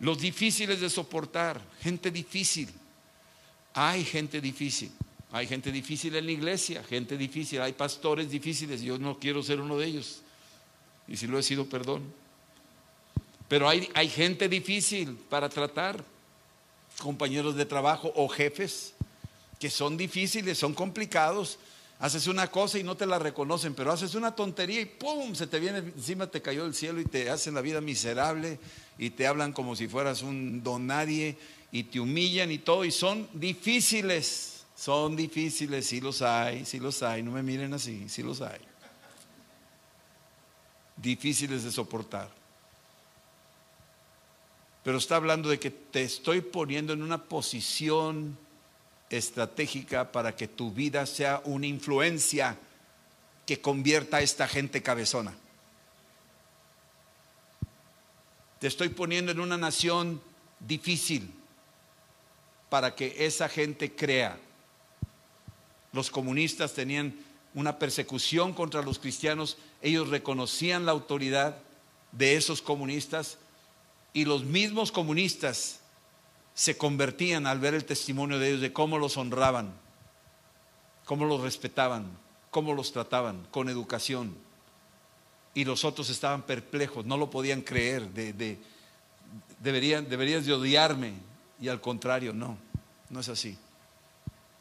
Los 0.00 0.18
difíciles 0.18 0.80
de 0.80 0.90
soportar, 0.90 1.60
gente 1.80 2.10
difícil. 2.10 2.68
Hay 3.72 4.04
gente 4.04 4.40
difícil. 4.40 4.92
Hay 5.32 5.46
gente 5.46 5.72
difícil 5.72 6.14
en 6.16 6.26
la 6.26 6.32
iglesia, 6.32 6.84
gente 6.84 7.16
difícil. 7.16 7.60
Hay 7.62 7.72
pastores 7.72 8.30
difíciles. 8.30 8.82
Yo 8.82 8.98
no 8.98 9.18
quiero 9.18 9.42
ser 9.42 9.60
uno 9.60 9.78
de 9.78 9.86
ellos. 9.86 10.22
Y 11.08 11.16
si 11.16 11.26
lo 11.26 11.38
he 11.38 11.42
sido, 11.42 11.66
perdón. 11.66 12.02
Pero 13.48 13.68
hay, 13.68 13.88
hay 13.94 14.08
gente 14.08 14.48
difícil 14.48 15.16
para 15.28 15.48
tratar. 15.48 16.04
Compañeros 16.98 17.56
de 17.56 17.66
trabajo 17.66 18.10
o 18.16 18.26
jefes 18.26 18.94
que 19.60 19.70
son 19.70 19.96
difíciles, 19.96 20.58
son 20.58 20.74
complicados. 20.74 21.58
Haces 21.98 22.26
una 22.26 22.50
cosa 22.50 22.78
y 22.78 22.82
no 22.82 22.96
te 22.96 23.06
la 23.06 23.18
reconocen, 23.18 23.74
pero 23.74 23.90
haces 23.90 24.14
una 24.14 24.34
tontería 24.34 24.80
y 24.80 24.84
¡pum! 24.84 25.34
Se 25.34 25.46
te 25.46 25.58
viene 25.58 25.78
encima, 25.78 26.26
te 26.26 26.42
cayó 26.42 26.66
el 26.66 26.74
cielo 26.74 27.00
y 27.00 27.06
te 27.06 27.30
hacen 27.30 27.54
la 27.54 27.62
vida 27.62 27.80
miserable 27.80 28.58
y 28.98 29.10
te 29.10 29.26
hablan 29.26 29.52
como 29.52 29.74
si 29.76 29.88
fueras 29.88 30.22
un 30.22 30.62
don 30.62 30.86
nadie 30.86 31.38
y 31.72 31.84
te 31.84 31.98
humillan 32.00 32.50
y 32.50 32.58
todo, 32.58 32.84
y 32.84 32.90
son 32.90 33.28
difíciles, 33.32 34.64
son 34.76 35.16
difíciles, 35.16 35.86
sí 35.86 36.00
los 36.00 36.22
hay, 36.22 36.64
sí 36.64 36.78
los 36.78 37.02
hay, 37.02 37.22
no 37.22 37.32
me 37.32 37.42
miren 37.42 37.72
así, 37.74 38.08
sí 38.08 38.22
los 38.22 38.40
hay. 38.40 38.60
Difíciles 40.96 41.64
de 41.64 41.72
soportar. 41.72 42.30
Pero 44.82 44.98
está 44.98 45.16
hablando 45.16 45.48
de 45.48 45.58
que 45.58 45.70
te 45.70 46.02
estoy 46.02 46.40
poniendo 46.40 46.92
en 46.92 47.02
una 47.02 47.24
posición 47.24 48.38
estratégica 49.10 50.12
para 50.12 50.34
que 50.34 50.48
tu 50.48 50.72
vida 50.72 51.06
sea 51.06 51.40
una 51.44 51.66
influencia 51.66 52.56
que 53.44 53.60
convierta 53.60 54.18
a 54.18 54.22
esta 54.22 54.48
gente 54.48 54.82
cabezona. 54.82 55.34
Te 58.60 58.66
estoy 58.66 58.88
poniendo 58.88 59.32
en 59.32 59.40
una 59.40 59.56
nación 59.56 60.20
difícil, 60.60 61.32
para 62.68 62.94
que 62.94 63.14
esa 63.26 63.48
gente 63.48 63.94
crea. 63.94 64.38
Los 65.92 66.10
comunistas 66.10 66.74
tenían 66.74 67.14
una 67.56 67.78
persecución 67.78 68.52
contra 68.52 68.82
los 68.82 68.98
cristianos, 68.98 69.56
ellos 69.80 70.10
reconocían 70.10 70.84
la 70.84 70.92
autoridad 70.92 71.56
de 72.12 72.36
esos 72.36 72.60
comunistas 72.60 73.38
y 74.12 74.26
los 74.26 74.44
mismos 74.44 74.92
comunistas 74.92 75.80
se 76.52 76.76
convertían 76.76 77.46
al 77.46 77.58
ver 77.58 77.72
el 77.72 77.86
testimonio 77.86 78.38
de 78.38 78.48
ellos 78.48 78.60
de 78.60 78.74
cómo 78.74 78.98
los 78.98 79.16
honraban, 79.16 79.72
cómo 81.06 81.24
los 81.24 81.40
respetaban, 81.40 82.06
cómo 82.50 82.74
los 82.74 82.92
trataban 82.92 83.46
con 83.50 83.70
educación. 83.70 84.36
Y 85.54 85.64
los 85.64 85.86
otros 85.86 86.10
estaban 86.10 86.42
perplejos, 86.42 87.06
no 87.06 87.16
lo 87.16 87.30
podían 87.30 87.62
creer, 87.62 88.10
de, 88.10 88.58
deberían, 89.60 90.10
deberías 90.10 90.44
de 90.44 90.52
odiarme, 90.52 91.14
y 91.58 91.68
al 91.68 91.80
contrario, 91.80 92.34
no, 92.34 92.58
no 93.08 93.20
es 93.20 93.30
así. 93.30 93.56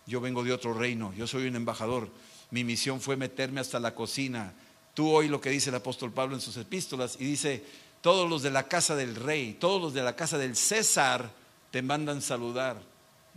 Yo 0.07 0.21
vengo 0.21 0.45
de 0.45 0.53
otro 0.53 0.73
reino, 0.73 1.13
yo 1.13 1.27
soy 1.27 1.47
un 1.47 1.57
embajador. 1.57 2.09
Mi 2.51 2.63
misión 2.63 3.01
fue 3.01 3.15
meterme 3.15 3.61
hasta 3.61 3.79
la 3.79 3.95
cocina. 3.95 4.53
Tú 4.93 5.11
hoy 5.11 5.27
lo 5.27 5.41
que 5.41 5.49
dice 5.49 5.69
el 5.69 5.75
apóstol 5.75 6.11
Pablo 6.11 6.35
en 6.35 6.41
sus 6.41 6.57
epístolas 6.57 7.17
y 7.19 7.25
dice, 7.25 7.63
todos 8.01 8.29
los 8.29 8.43
de 8.43 8.51
la 8.51 8.67
casa 8.67 8.95
del 8.95 9.15
rey, 9.15 9.57
todos 9.59 9.81
los 9.81 9.93
de 9.93 10.03
la 10.03 10.15
casa 10.15 10.37
del 10.37 10.55
César 10.55 11.31
te 11.71 11.81
mandan 11.81 12.21
saludar. 12.21 12.81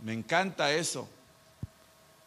Me 0.03 0.13
encanta 0.13 0.71
eso. 0.71 1.09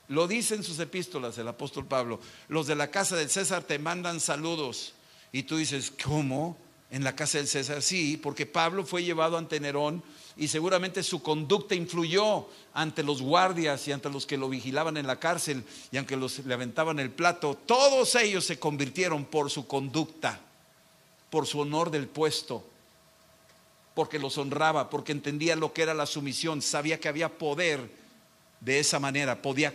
Lo 0.09 0.26
dice 0.26 0.55
en 0.55 0.62
sus 0.62 0.78
epístolas 0.78 1.39
el 1.39 1.49
apóstol 1.49 1.87
Pablo, 1.87 2.20
los 2.49 2.66
de 2.66 2.74
la 2.74 2.91
casa 2.91 3.16
del 3.16 3.30
César 3.30 3.62
te 3.62 3.78
mandan 3.78 4.20
saludos. 4.20 4.93
Y 5.33 5.45
tú 5.45 5.57
dices, 5.57 5.93
¿cómo? 6.05 6.59
En 6.91 7.05
la 7.05 7.16
casa 7.16 7.39
del 7.39 7.49
César, 7.49 7.80
sí, 7.80 8.18
porque 8.22 8.45
Pablo 8.45 8.85
fue 8.85 9.03
llevado 9.03 9.39
ante 9.39 9.59
Nerón 9.59 10.03
y 10.37 10.49
seguramente 10.49 11.03
su 11.03 11.22
conducta 11.22 11.74
influyó 11.74 12.47
ante 12.72 13.03
los 13.03 13.20
guardias 13.20 13.87
y 13.87 13.93
ante 13.93 14.11
los 14.11 14.26
que 14.26 14.39
lo 14.39 14.49
vigilaban 14.49 14.97
en 14.97 15.07
la 15.07 15.18
cárcel 15.18 15.64
y 15.91 15.97
aunque 15.97 16.16
los 16.16 16.39
le 16.41 16.55
aventaban 16.55 16.99
el 16.99 17.11
plato, 17.11 17.59
todos 17.66 18.14
ellos 18.14 18.45
se 18.45 18.59
convirtieron 18.59 19.24
por 19.24 19.51
su 19.51 19.66
conducta, 19.66 20.41
por 21.30 21.47
su 21.47 21.61
honor 21.61 21.91
del 21.91 22.09
puesto, 22.09 22.64
porque 23.95 24.18
los 24.18 24.39
honraba, 24.39 24.89
porque 24.89 25.12
entendía 25.12 25.55
lo 25.57 25.72
que 25.72 25.83
era 25.83 25.95
la 25.95 26.07
sumisión, 26.07 26.62
sabía 26.62 26.99
que 26.99 27.09
había 27.09 27.28
poder 27.28 27.91
de 28.61 28.78
esa 28.78 28.99
manera, 28.99 29.43
podía 29.43 29.74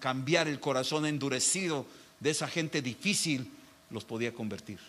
cambiar 0.00 0.48
el 0.48 0.60
corazón 0.60 1.06
endurecido 1.06 1.86
de 2.20 2.30
esa 2.30 2.48
gente 2.48 2.82
difícil, 2.82 3.50
los 3.90 4.04
podía 4.04 4.34
convertir. 4.34 4.80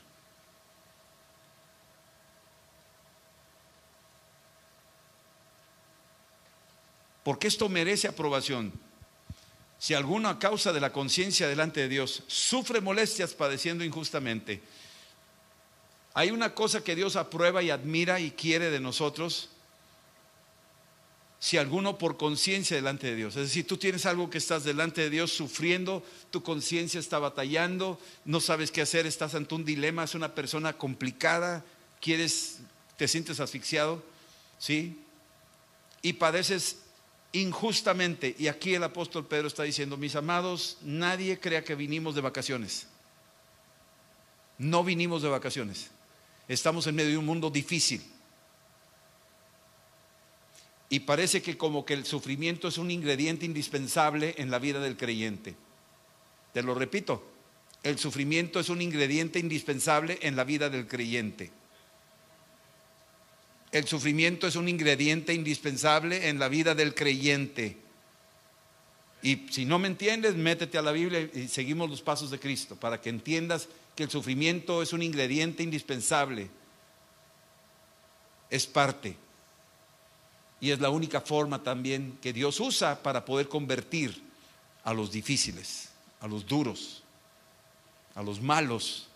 Porque 7.26 7.47
esto 7.47 7.69
merece 7.69 8.07
aprobación. 8.07 8.71
Si 9.80 9.95
alguno 9.95 10.30
a 10.30 10.38
causa 10.38 10.71
de 10.71 10.80
la 10.80 10.93
conciencia 10.93 11.47
delante 11.47 11.80
de 11.82 11.89
Dios 11.89 12.21
sufre 12.28 12.82
molestias 12.82 13.34
padeciendo 13.34 13.84
injustamente, 13.84 14.61
hay 16.13 16.30
una 16.30 16.53
cosa 16.53 16.84
que 16.84 16.95
Dios 16.95 17.15
aprueba 17.15 17.63
y 17.63 17.71
admira 17.71 18.19
y 18.19 18.30
quiere 18.30 18.69
de 18.69 18.80
nosotros. 18.80 19.49
Si 21.39 21.57
alguno 21.57 21.97
por 21.97 22.15
conciencia 22.15 22.76
delante 22.78 23.07
de 23.07 23.15
Dios, 23.15 23.36
es 23.38 23.47
decir, 23.47 23.65
tú 23.65 23.78
tienes 23.78 24.05
algo 24.05 24.30
que 24.30 24.38
estás 24.38 24.63
delante 24.63 25.01
de 25.01 25.09
Dios 25.09 25.32
sufriendo, 25.34 26.03
tu 26.30 26.43
conciencia 26.43 26.99
está 26.99 27.17
batallando, 27.17 27.99
no 28.23 28.39
sabes 28.39 28.69
qué 28.69 28.84
hacer, 28.84 29.07
estás 29.07 29.34
ante 29.34 29.55
un 29.55 29.65
dilema, 29.65 30.03
es 30.03 30.13
una 30.13 30.36
persona 30.36 30.73
complicada, 30.73 31.65
quieres, 31.99 32.59
te 32.97 33.07
sientes 33.07 33.39
asfixiado, 33.39 34.03
¿sí? 34.59 35.01
Y 36.03 36.13
padeces 36.13 36.84
injustamente. 37.36 38.36
Y 38.38 38.47
aquí 38.47 38.73
el 38.73 38.83
apóstol 38.83 39.27
Pedro 39.27 39.47
está 39.47 39.63
diciendo, 39.63 39.97
mis 39.97 40.15
amados, 40.15 40.77
nadie 40.81 41.39
crea 41.39 41.63
que 41.63 41.75
vinimos 41.75 42.15
de 42.15 42.21
vacaciones. 42.21 42.88
No 44.57 44.83
vinimos 44.83 45.21
de 45.21 45.29
vacaciones. 45.29 45.91
Estamos 46.47 46.88
en 46.88 46.95
medio 46.95 47.11
de 47.11 47.17
un 47.17 47.25
mundo 47.25 47.49
difícil. 47.49 48.01
Y 50.89 51.01
parece 51.01 51.41
que 51.41 51.57
como 51.57 51.86
que 51.86 51.93
el 51.93 52.05
sufrimiento 52.05 52.67
es 52.67 52.77
un 52.77 52.91
ingrediente 52.91 53.45
indispensable 53.45 54.36
en 54.38 54.51
la 54.51 54.59
vida 54.59 54.79
del 54.79 54.95
creyente. 54.95 55.55
Te 56.53 56.61
lo 56.61 56.73
repito, 56.73 57.27
el 57.83 57.99
sufrimiento 57.99 58.59
es 58.59 58.69
un 58.69 58.81
ingrediente 58.81 59.39
indispensable 59.39 60.19
en 60.21 60.36
la 60.36 60.43
vida 60.43 60.69
del 60.69 60.88
creyente. 60.88 61.51
El 63.76 63.86
sufrimiento 63.89 64.47
es 64.47 64.55
un 64.55 64.69
ingrediente 64.69 65.34
indispensable 65.34 66.30
en 66.30 66.39
la 66.39 66.47
vida 66.47 66.76
del 66.76 66.95
creyente. 66.95 67.76
Y 69.21 69.47
si 69.51 69.65
no 69.65 69.80
me 69.80 69.89
entiendes, 69.89 70.34
métete 70.36 70.78
a 70.78 70.82
la 70.82 70.93
Biblia 70.93 71.30
y 71.34 71.49
seguimos 71.49 71.89
los 71.89 72.01
pasos 72.01 72.32
de 72.32 72.39
Cristo 72.39 72.78
para 72.78 73.01
que 73.01 73.09
entiendas 73.09 73.67
que 73.93 74.03
el 74.03 74.09
sufrimiento 74.09 74.82
es 74.82 74.93
un 74.93 75.01
ingrediente 75.01 75.61
indispensable. 75.61 76.49
Es 78.49 78.65
parte. 78.65 79.17
Y 80.61 80.71
es 80.71 80.80
la 80.80 80.89
única 80.89 81.19
forma 81.19 81.61
también 81.61 82.17
que 82.21 82.32
Dios 82.32 82.61
usa 82.61 83.03
para 83.03 83.26
poder 83.26 83.49
convertir 83.49 84.23
a 84.86 84.93
los 84.93 85.11
difíciles, 85.11 85.89
a 86.21 86.30
los 86.30 86.45
duros, 86.45 87.03
a 88.15 88.23
los 88.23 88.39
malos, 88.39 89.09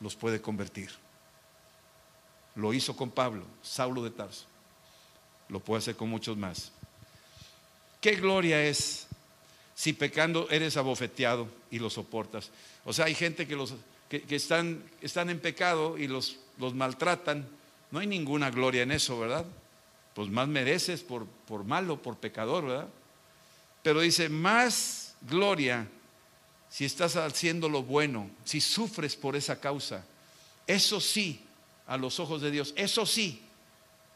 los 0.00 0.16
puede 0.16 0.42
convertir. 0.42 1.01
Lo 2.54 2.74
hizo 2.74 2.96
con 2.96 3.10
Pablo, 3.10 3.44
Saulo 3.62 4.02
de 4.02 4.10
Tarso. 4.10 4.44
Lo 5.48 5.60
puede 5.60 5.78
hacer 5.78 5.96
con 5.96 6.08
muchos 6.08 6.36
más. 6.36 6.72
¿Qué 8.00 8.16
gloria 8.16 8.62
es 8.64 9.06
si 9.74 9.92
pecando 9.92 10.48
eres 10.50 10.76
abofeteado 10.76 11.48
y 11.70 11.78
lo 11.78 11.88
soportas? 11.88 12.50
O 12.84 12.92
sea, 12.92 13.06
hay 13.06 13.14
gente 13.14 13.46
que, 13.46 13.56
los, 13.56 13.74
que, 14.08 14.24
están, 14.30 14.82
están, 15.00 15.30
en 15.30 15.40
pecado 15.40 15.96
y 15.98 16.08
los, 16.08 16.38
los 16.58 16.74
maltratan 16.74 17.48
No 17.90 18.00
hay 18.00 18.06
ninguna 18.06 18.50
gloria 18.50 18.82
en 18.82 18.90
eso, 18.90 19.18
¿verdad? 19.18 19.46
Pues 20.14 20.28
más 20.28 20.48
mereces 20.48 21.02
por, 21.02 21.26
por 21.26 21.64
malo, 21.64 22.02
por 22.02 22.16
pecador, 22.16 22.66
¿verdad? 22.66 22.88
Pero 23.82 24.00
dice, 24.00 24.28
más 24.28 25.14
gloria 25.22 25.88
si 26.72 26.86
estás 26.86 27.16
haciendo 27.16 27.68
lo 27.68 27.82
bueno, 27.82 28.30
si 28.44 28.60
sufres 28.60 29.14
por 29.14 29.36
esa 29.36 29.60
causa. 29.60 30.04
Eso 30.66 31.00
sí, 31.00 31.44
a 31.92 31.98
los 31.98 32.18
ojos 32.20 32.40
de 32.40 32.50
Dios, 32.50 32.72
eso 32.74 33.04
sí, 33.04 33.42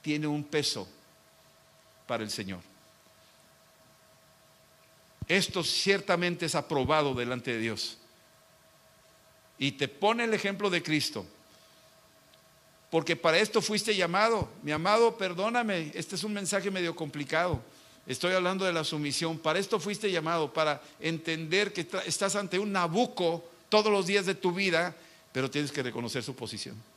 tiene 0.01 0.27
un 0.27 0.45
peso 0.45 0.89
para 2.07 2.23
el 2.23 2.31
Señor. 2.31 2.61
Esto 5.29 5.63
ciertamente 5.63 6.47
es 6.47 6.55
aprobado 6.55 7.13
delante 7.13 7.53
de 7.53 7.59
Dios. 7.59 7.99
Y 9.59 9.73
te 9.73 9.89
pone 9.89 10.25
el 10.25 10.33
ejemplo 10.33 10.71
de 10.71 10.83
Cristo. 10.83 11.27
Porque 12.91 13.15
para 13.15 13.37
esto 13.37 13.61
fuiste 13.61 13.95
llamado. 13.95 14.49
Mi 14.63 14.73
amado, 14.73 15.19
perdóname, 15.19 15.93
este 15.95 16.15
es 16.15 16.25
un 16.25 16.33
mensaje 16.33 16.71
medio 16.71 16.97
complicado. 16.97 17.61
Estoy 18.07 18.33
hablando 18.33 18.65
de 18.65 18.73
la 18.73 18.85
sumisión. 18.85 19.39
Para 19.39 19.59
esto 19.59 19.79
fuiste 19.79 20.11
llamado, 20.11 20.51
para 20.51 20.81
entender 20.99 21.75
que 21.75 21.87
estás 22.07 22.37
ante 22.37 22.59
un 22.59 22.73
nabuco 22.73 23.45
todos 23.69 23.93
los 23.93 24.07
días 24.07 24.25
de 24.25 24.35
tu 24.35 24.53
vida, 24.53 24.97
pero 25.31 25.51
tienes 25.51 25.71
que 25.71 25.83
reconocer 25.83 26.23
su 26.23 26.35
posición. 26.35 26.96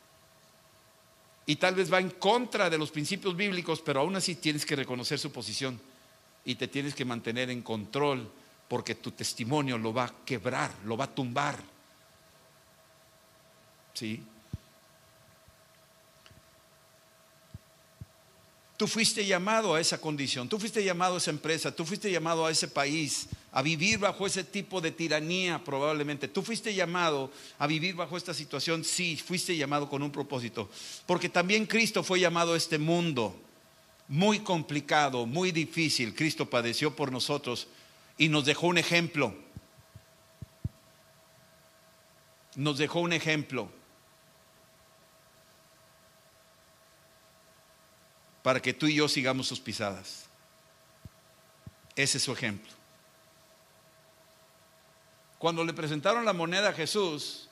Y 1.50 1.56
tal 1.56 1.74
vez 1.74 1.92
va 1.92 2.00
en 2.00 2.12
contra 2.12 2.70
de 2.70 2.78
los 2.78 2.92
principios 2.92 3.36
bíblicos, 3.36 3.82
pero 3.82 4.02
aún 4.02 4.16
así 4.16 4.36
tienes 4.36 4.68
que 4.68 4.76
reconocer 4.76 5.18
su 5.18 5.32
posición 5.32 5.82
y 6.46 6.54
te 6.54 6.68
tienes 6.68 6.94
que 6.94 7.06
mantener 7.06 7.50
en 7.50 7.64
control 7.64 8.32
porque 8.68 8.94
tu 8.94 9.10
testimonio 9.10 9.76
lo 9.80 9.92
va 9.92 10.04
a 10.04 10.14
quebrar, 10.24 10.72
lo 10.86 10.96
va 10.96 11.06
a 11.06 11.16
tumbar. 11.16 11.58
¿Sí? 13.96 14.24
Tú 18.80 18.88
fuiste 18.88 19.26
llamado 19.26 19.76
a 19.76 19.82
esa 19.82 20.00
condición, 20.00 20.48
tú 20.48 20.58
fuiste 20.58 20.82
llamado 20.82 21.16
a 21.16 21.18
esa 21.18 21.32
empresa, 21.32 21.76
tú 21.76 21.84
fuiste 21.86 22.10
llamado 22.10 22.46
a 22.46 22.52
ese 22.52 22.70
país, 22.70 23.28
a 23.52 23.62
vivir 23.62 24.00
bajo 24.00 24.26
ese 24.26 24.46
tipo 24.46 24.80
de 24.80 24.90
tiranía 24.90 25.62
probablemente. 25.66 26.30
Tú 26.30 26.44
fuiste 26.44 26.74
llamado 26.74 27.30
a 27.58 27.68
vivir 27.68 27.96
bajo 27.96 28.16
esta 28.16 28.34
situación, 28.34 28.86
sí, 28.86 29.18
fuiste 29.18 29.58
llamado 29.58 29.90
con 29.90 30.02
un 30.02 30.14
propósito. 30.14 30.70
Porque 31.06 31.28
también 31.28 31.66
Cristo 31.66 32.04
fue 32.04 32.22
llamado 32.22 32.54
a 32.54 32.58
este 32.58 32.78
mundo 32.78 33.38
muy 34.08 34.40
complicado, 34.40 35.26
muy 35.26 35.52
difícil. 35.52 36.16
Cristo 36.16 36.50
padeció 36.50 36.96
por 36.96 37.12
nosotros 37.12 37.68
y 38.18 38.30
nos 38.30 38.46
dejó 38.46 38.68
un 38.68 38.78
ejemplo. 38.78 39.36
Nos 42.56 42.78
dejó 42.78 43.02
un 43.02 43.12
ejemplo. 43.12 43.70
Para 48.50 48.64
que 48.64 48.74
tú 48.74 48.88
y 48.88 48.96
yo 48.96 49.08
sigamos 49.08 49.48
sus 49.48 49.60
pisadas. 49.60 50.26
Ese 51.96 52.18
es 52.18 52.24
su 52.24 52.32
ejemplo. 52.32 52.72
Cuando 55.38 55.64
le 55.64 55.72
presentaron 55.72 56.26
la 56.26 56.34
moneda 56.34 56.70
a 56.70 56.74
Jesús, 56.74 57.48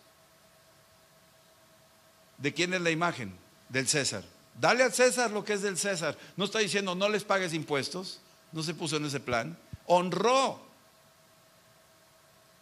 ¿de 2.39 2.52
quién 2.52 2.74
es 2.74 2.82
la 2.82 2.89
imagen? 2.89 3.32
Del 3.70 3.88
César. 3.88 4.24
Dale 4.60 4.84
al 4.84 4.91
César 4.91 5.30
lo 5.30 5.43
que 5.43 5.54
es 5.54 5.62
del 5.62 5.78
César. 5.78 6.18
No 6.36 6.45
está 6.45 6.58
diciendo 6.58 6.95
no 6.95 7.10
les 7.10 7.24
pagues 7.24 7.54
impuestos, 7.54 8.20
no 8.52 8.64
se 8.64 8.74
puso 8.74 8.98
en 8.98 9.06
ese 9.06 9.20
plan. 9.20 9.56
Honró 9.86 10.60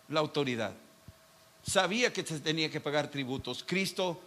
la 0.09 0.19
autoridad. 0.19 0.73
Sabía 1.65 2.11
que 2.11 2.25
se 2.25 2.41
tenía 2.41 2.69
que 2.69 2.81
pagar 2.81 3.09
tributos. 3.09 3.63
Cristo 3.65 4.19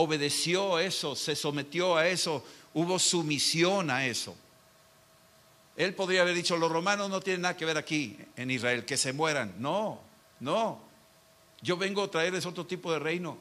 obedeció 0.00 0.78
eso, 0.78 1.16
se 1.16 1.34
sometió 1.34 1.96
a 1.96 2.06
eso, 2.06 2.44
hubo 2.72 3.00
sumisión 3.00 3.90
a 3.90 4.06
eso. 4.06 4.36
Él 5.76 5.92
podría 5.92 6.22
haber 6.22 6.34
dicho, 6.34 6.56
los 6.56 6.70
romanos 6.70 7.10
no 7.10 7.20
tienen 7.20 7.42
nada 7.42 7.56
que 7.56 7.64
ver 7.64 7.76
aquí 7.76 8.16
en 8.36 8.48
Israel, 8.48 8.84
que 8.84 8.96
se 8.96 9.12
mueran. 9.12 9.54
No, 9.58 10.00
no. 10.38 10.80
Yo 11.62 11.76
vengo 11.76 12.04
a 12.04 12.10
traerles 12.10 12.46
otro 12.46 12.64
tipo 12.64 12.92
de 12.92 13.00
reino. 13.00 13.38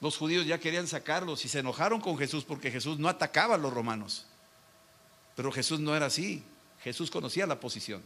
Los 0.00 0.16
judíos 0.16 0.46
ya 0.46 0.60
querían 0.60 0.86
sacarlos 0.86 1.44
y 1.44 1.48
se 1.48 1.58
enojaron 1.58 2.00
con 2.00 2.16
Jesús 2.16 2.44
porque 2.44 2.70
Jesús 2.70 3.00
no 3.00 3.08
atacaba 3.08 3.56
a 3.56 3.58
los 3.58 3.72
romanos. 3.72 4.26
Pero 5.34 5.50
Jesús 5.50 5.80
no 5.80 5.96
era 5.96 6.06
así. 6.06 6.44
Jesús 6.84 7.10
conocía 7.10 7.48
la 7.48 7.58
posición. 7.58 8.00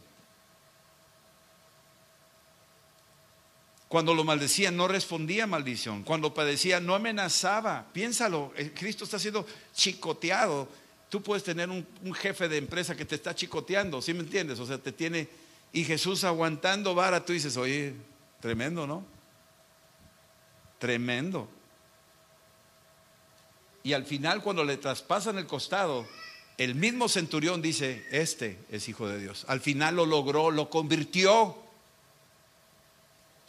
Cuando 3.91 4.13
lo 4.13 4.23
maldecía 4.23 4.71
no 4.71 4.87
respondía 4.87 5.45
maldición. 5.45 6.03
Cuando 6.03 6.33
padecía 6.33 6.79
no 6.79 6.95
amenazaba. 6.95 7.87
Piénsalo, 7.91 8.53
eh, 8.55 8.71
Cristo 8.73 9.03
está 9.03 9.19
siendo 9.19 9.45
chicoteado. 9.73 10.69
Tú 11.09 11.21
puedes 11.21 11.43
tener 11.43 11.69
un, 11.69 11.85
jefe 12.13 12.47
de 12.47 12.55
empresa 12.55 12.95
que 12.95 13.03
te 13.03 13.15
está 13.15 13.35
chicoteando, 13.35 14.01
¿sí 14.01 14.13
me 14.13 14.21
entiendes? 14.21 14.61
O 14.61 14.65
sea, 14.65 14.77
te 14.77 14.93
tiene... 14.93 15.27
Y 15.73 15.83
Jesús 15.83 16.23
aguantando 16.23 16.95
vara, 16.95 17.25
tú 17.25 17.33
dices, 17.33 17.57
oye, 17.57 17.93
tremendo, 18.39 18.87
¿no? 18.87 19.03
Tremendo. 20.79 21.49
Y 23.83 23.91
al 23.91 24.05
final 24.05 24.41
cuando 24.41 24.63
le 24.63 24.77
traspasan 24.77 25.37
el 25.37 25.47
costado, 25.47 26.07
el 26.57 26.75
mismo 26.75 27.09
centurión 27.09 27.61
dice, 27.61 28.07
este 28.09 28.57
es 28.69 28.87
hijo 28.87 29.09
de 29.09 29.19
Dios. 29.19 29.43
Al 29.49 29.59
final 29.59 29.97
lo 29.97 30.05
logró, 30.05 30.49
lo 30.49 30.69
convirtió 30.69 31.60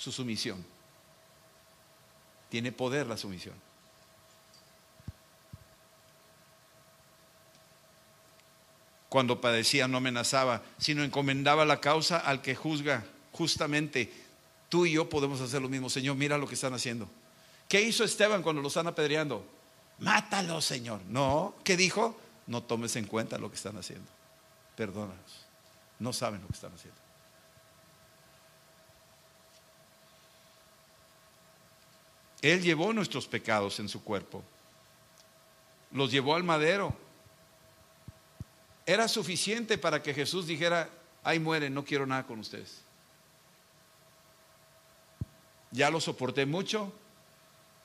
su 0.03 0.11
sumisión. 0.11 0.65
Tiene 2.49 2.73
poder 2.73 3.07
la 3.07 3.17
sumisión. 3.17 3.55
Cuando 9.09 9.41
padecía 9.41 9.87
no 9.87 9.99
amenazaba, 9.99 10.61
sino 10.77 11.05
encomendaba 11.05 11.65
la 11.65 11.81
causa 11.81 12.19
al 12.19 12.43
que 12.43 12.57
juzga 12.57 13.05
justamente. 13.31 14.13
Tú 14.69 14.87
y 14.87 14.93
yo 14.93 15.09
podemos 15.09 15.41
hacer 15.41 15.63
lo 15.63 15.69
mismo. 15.69 15.89
Señor, 15.89 16.17
mira 16.17 16.37
lo 16.37 16.49
que 16.49 16.57
están 16.57 16.75
haciendo. 16.75 17.09
¿Qué 17.69 17.81
hizo 17.81 18.03
Esteban 18.03 18.43
cuando 18.43 18.61
lo 18.61 18.69
están 18.69 18.89
apedreando? 18.89 19.47
Mátalo, 20.01 20.61
Señor. 20.61 21.01
No, 21.09 21.55
¿qué 21.63 21.77
dijo? 21.77 22.19
No 22.49 22.65
tomes 22.65 22.97
en 22.97 23.07
cuenta 23.07 23.39
lo 23.39 23.51
que 23.51 23.57
están 23.57 23.77
haciendo. 23.77 24.11
Perdónanos. 24.75 25.47
No 26.01 26.13
saben 26.13 26.41
lo 26.41 26.49
que 26.49 26.55
están 26.55 26.73
haciendo. 26.75 27.02
Él 32.43 32.61
llevó 32.61 32.93
nuestros 32.93 33.29
pecados 33.29 33.79
en 33.79 33.89
su 33.89 34.03
cuerpo. 34.03 34.43
Los 35.93 36.11
llevó 36.11 36.35
al 36.35 36.43
madero. 36.43 36.95
Era 38.85 39.07
suficiente 39.07 39.79
para 39.79 40.03
que 40.03 40.13
Jesús 40.13 40.49
dijera, 40.49 40.91
ahí 41.23 41.39
mueren, 41.39 41.73
no 41.73 41.85
quiero 41.85 42.05
nada 42.05 42.25
con 42.25 42.41
ustedes. 42.41 42.83
Ya 45.71 45.89
lo 45.89 46.01
soporté 46.01 46.45
mucho, 46.45 46.93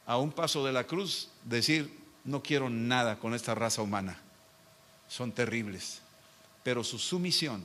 a 0.08 0.18
un 0.18 0.32
paso 0.32 0.66
de 0.66 0.72
la 0.72 0.86
cruz, 0.86 1.30
decir, 1.43 1.95
no 2.24 2.41
quiero 2.41 2.70
nada 2.70 3.20
con 3.20 3.34
esta 3.34 3.53
raza 3.53 3.82
humana. 3.82 4.18
Son 5.08 5.32
terribles. 5.32 6.01
Pero 6.64 6.84
su 6.84 6.97
sumisión 6.97 7.64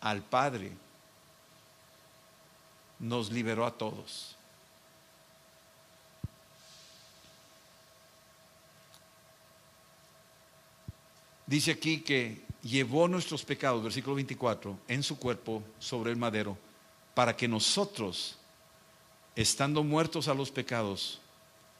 al 0.00 0.22
Padre 0.22 0.72
nos 2.98 3.30
liberó 3.30 3.64
a 3.64 3.72
todos. 3.72 4.36
Dice 11.50 11.72
aquí 11.72 12.02
que 12.02 12.42
llevó 12.62 13.08
nuestros 13.08 13.44
pecados, 13.44 13.82
versículo 13.82 14.14
24, 14.14 14.78
en 14.86 15.02
su 15.02 15.18
cuerpo 15.18 15.64
sobre 15.80 16.12
el 16.12 16.16
madero, 16.16 16.56
para 17.12 17.36
que 17.36 17.48
nosotros, 17.48 18.38
estando 19.34 19.82
muertos 19.82 20.28
a 20.28 20.34
los 20.34 20.52
pecados, 20.52 21.20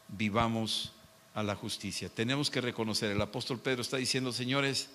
vivamos 0.08 0.90
a 1.34 1.44
la 1.44 1.54
justicia. 1.54 2.08
Tenemos 2.08 2.50
que 2.50 2.60
reconocer, 2.60 3.12
el 3.12 3.22
apóstol 3.22 3.60
Pedro 3.60 3.82
está 3.82 3.96
diciendo, 3.96 4.32
señores, 4.32 4.90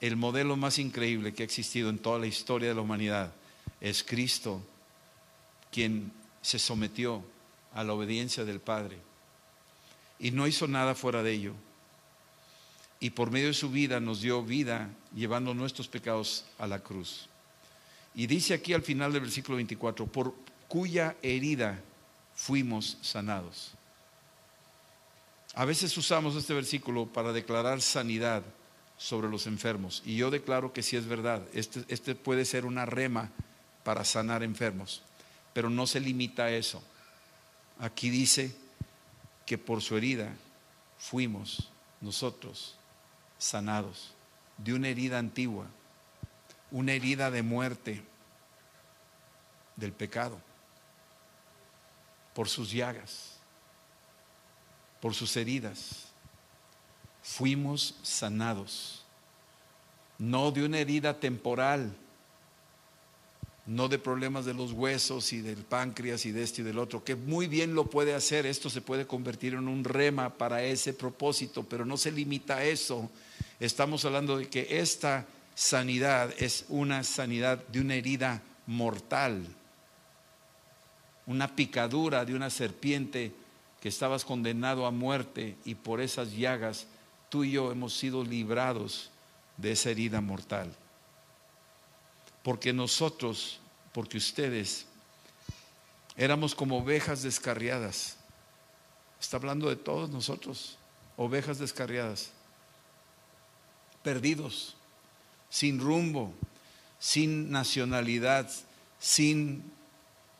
el 0.00 0.14
modelo 0.14 0.54
más 0.54 0.78
increíble 0.78 1.34
que 1.34 1.42
ha 1.42 1.46
existido 1.46 1.90
en 1.90 1.98
toda 1.98 2.20
la 2.20 2.28
historia 2.28 2.68
de 2.68 2.76
la 2.76 2.82
humanidad 2.82 3.32
es 3.80 4.04
Cristo, 4.04 4.62
quien 5.72 6.12
se 6.40 6.60
sometió 6.60 7.24
a 7.72 7.82
la 7.82 7.94
obediencia 7.94 8.44
del 8.44 8.60
Padre 8.60 8.96
y 10.20 10.30
no 10.30 10.46
hizo 10.46 10.68
nada 10.68 10.94
fuera 10.94 11.24
de 11.24 11.32
ello 11.32 11.54
y 13.00 13.10
por 13.10 13.30
medio 13.30 13.48
de 13.48 13.54
su 13.54 13.70
vida 13.70 14.00
nos 14.00 14.20
dio 14.20 14.42
vida 14.42 14.90
llevando 15.14 15.54
nuestros 15.54 15.88
pecados 15.88 16.44
a 16.58 16.66
la 16.66 16.78
cruz. 16.78 17.28
Y 18.14 18.26
dice 18.26 18.54
aquí 18.54 18.72
al 18.72 18.82
final 18.82 19.12
del 19.12 19.22
versículo 19.22 19.56
24, 19.56 20.06
por 20.06 20.34
cuya 20.68 21.16
herida 21.22 21.80
fuimos 22.34 22.98
sanados. 23.02 23.72
A 25.54 25.64
veces 25.64 25.96
usamos 25.96 26.34
este 26.36 26.54
versículo 26.54 27.06
para 27.06 27.32
declarar 27.32 27.80
sanidad 27.80 28.42
sobre 28.96 29.28
los 29.28 29.46
enfermos. 29.46 30.02
Y 30.04 30.16
yo 30.16 30.30
declaro 30.30 30.72
que 30.72 30.82
sí 30.82 30.96
es 30.96 31.06
verdad. 31.06 31.42
Este, 31.52 31.84
este 31.88 32.14
puede 32.14 32.44
ser 32.44 32.64
una 32.64 32.86
rema 32.86 33.30
para 33.84 34.04
sanar 34.04 34.42
enfermos. 34.42 35.02
Pero 35.52 35.70
no 35.70 35.86
se 35.86 36.00
limita 36.00 36.44
a 36.44 36.52
eso. 36.52 36.82
Aquí 37.78 38.10
dice 38.10 38.56
que 39.46 39.58
por 39.58 39.82
su 39.82 39.96
herida 39.96 40.34
fuimos 40.98 41.70
nosotros 42.00 42.76
sanados 43.44 44.14
de 44.56 44.72
una 44.72 44.88
herida 44.88 45.18
antigua, 45.18 45.66
una 46.70 46.92
herida 46.92 47.30
de 47.30 47.42
muerte 47.42 48.02
del 49.76 49.92
pecado, 49.92 50.40
por 52.32 52.48
sus 52.48 52.72
llagas, 52.72 53.36
por 55.00 55.14
sus 55.14 55.36
heridas, 55.36 56.06
fuimos 57.22 57.96
sanados, 58.02 59.04
no 60.18 60.50
de 60.50 60.64
una 60.64 60.78
herida 60.78 61.20
temporal, 61.20 61.94
no 63.66 63.88
de 63.88 63.98
problemas 63.98 64.44
de 64.44 64.52
los 64.52 64.72
huesos 64.72 65.32
y 65.32 65.40
del 65.40 65.64
páncreas 65.64 66.26
y 66.26 66.32
de 66.32 66.42
este 66.42 66.60
y 66.60 66.64
del 66.64 66.78
otro, 66.78 67.02
que 67.02 67.16
muy 67.16 67.46
bien 67.46 67.74
lo 67.74 67.88
puede 67.88 68.14
hacer, 68.14 68.44
esto 68.44 68.68
se 68.68 68.82
puede 68.82 69.06
convertir 69.06 69.54
en 69.54 69.68
un 69.68 69.84
rema 69.84 70.34
para 70.34 70.62
ese 70.62 70.92
propósito, 70.92 71.64
pero 71.64 71.86
no 71.86 71.96
se 71.96 72.12
limita 72.12 72.58
a 72.58 72.64
eso. 72.64 73.10
Estamos 73.64 74.04
hablando 74.04 74.36
de 74.36 74.50
que 74.50 74.78
esta 74.78 75.24
sanidad 75.54 76.34
es 76.36 76.66
una 76.68 77.02
sanidad 77.02 77.66
de 77.68 77.80
una 77.80 77.94
herida 77.94 78.42
mortal, 78.66 79.42
una 81.24 81.56
picadura 81.56 82.26
de 82.26 82.34
una 82.34 82.50
serpiente 82.50 83.32
que 83.80 83.88
estabas 83.88 84.26
condenado 84.26 84.84
a 84.84 84.90
muerte 84.90 85.56
y 85.64 85.76
por 85.76 86.02
esas 86.02 86.32
llagas 86.32 86.86
tú 87.30 87.42
y 87.42 87.52
yo 87.52 87.72
hemos 87.72 87.96
sido 87.96 88.22
librados 88.22 89.10
de 89.56 89.72
esa 89.72 89.88
herida 89.88 90.20
mortal. 90.20 90.70
Porque 92.42 92.74
nosotros, 92.74 93.60
porque 93.94 94.18
ustedes, 94.18 94.84
éramos 96.18 96.54
como 96.54 96.80
ovejas 96.80 97.22
descarriadas. 97.22 98.18
Está 99.18 99.38
hablando 99.38 99.70
de 99.70 99.76
todos 99.76 100.10
nosotros, 100.10 100.76
ovejas 101.16 101.58
descarriadas, 101.58 102.30
perdidos, 104.04 104.76
sin 105.50 105.80
rumbo, 105.80 106.32
sin 107.00 107.50
nacionalidad, 107.50 108.48
sin 109.00 109.64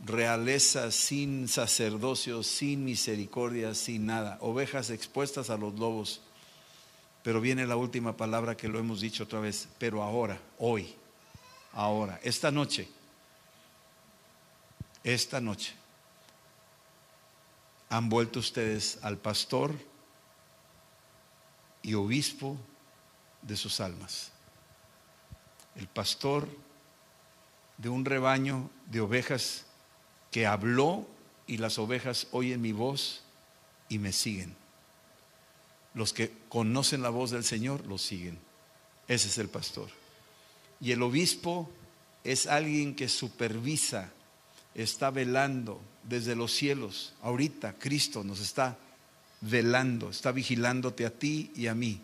realeza, 0.05 0.93
sin 0.93 1.49
sacerdocio, 1.49 2.43
sin 2.43 2.85
misericordia, 2.85 3.75
sin 3.75 4.07
nada. 4.07 4.39
Ovejas 4.41 4.91
expuestas 4.91 5.51
a 5.51 5.57
los 5.57 5.75
lobos. 5.75 6.21
Pero 7.23 7.41
viene 7.41 7.67
la 7.67 7.77
última 7.77 8.17
palabra 8.17 8.57
que 8.57 8.69
lo 8.69 8.79
hemos 8.79 9.01
dicho 9.01 9.25
otra 9.25 9.41
vez, 9.41 9.67
pero 9.79 10.03
ahora, 10.03 10.39
hoy, 10.59 10.95
ahora, 11.73 12.21
esta 12.23 12.51
noche, 12.51 12.87
esta 15.03 15.41
noche, 15.41 15.73
han 17.89 18.11
vuelto 18.11 18.41
ustedes 18.41 18.99
al 19.03 19.17
pastor 19.17 19.75
y 21.83 21.95
obispo 21.95 22.59
de 23.47 23.57
sus 23.57 23.81
almas. 23.81 24.31
El 25.77 25.87
pastor 25.87 26.49
de 27.79 27.89
un 27.89 28.05
rebaño 28.05 28.71
de 28.87 29.01
ovejas 29.01 29.67
que 30.31 30.47
habló 30.47 31.07
y 31.47 31.59
las 31.59 31.79
ovejas 31.79 32.27
oyen 32.33 32.61
mi 32.61 32.73
voz 32.73 33.23
y 33.89 33.99
me 33.99 34.13
siguen. 34.13 34.57
Los 35.95 36.13
que 36.13 36.33
conocen 36.49 37.03
la 37.03 37.11
voz 37.11 37.31
del 37.31 37.45
Señor 37.45 37.87
lo 37.87 37.99
siguen. 37.99 38.39
Ese 39.07 39.29
es 39.29 39.39
el 39.39 39.49
pastor. 39.49 39.89
Y 40.81 40.93
el 40.93 41.03
obispo 41.03 41.71
es 42.25 42.47
alguien 42.47 42.97
que 42.97 43.09
supervisa, 43.09 44.11
está 44.75 45.11
velando 45.11 45.81
desde 46.03 46.35
los 46.35 46.53
cielos. 46.53 47.15
Ahorita 47.23 47.75
Cristo 47.79 48.25
nos 48.25 48.41
está 48.41 48.77
velando, 49.41 50.11
está 50.11 50.33
vigilándote 50.33 51.07
a 51.07 51.11
ti 51.11 51.53
y 51.55 51.67
a 51.67 51.75
mí. 51.75 52.01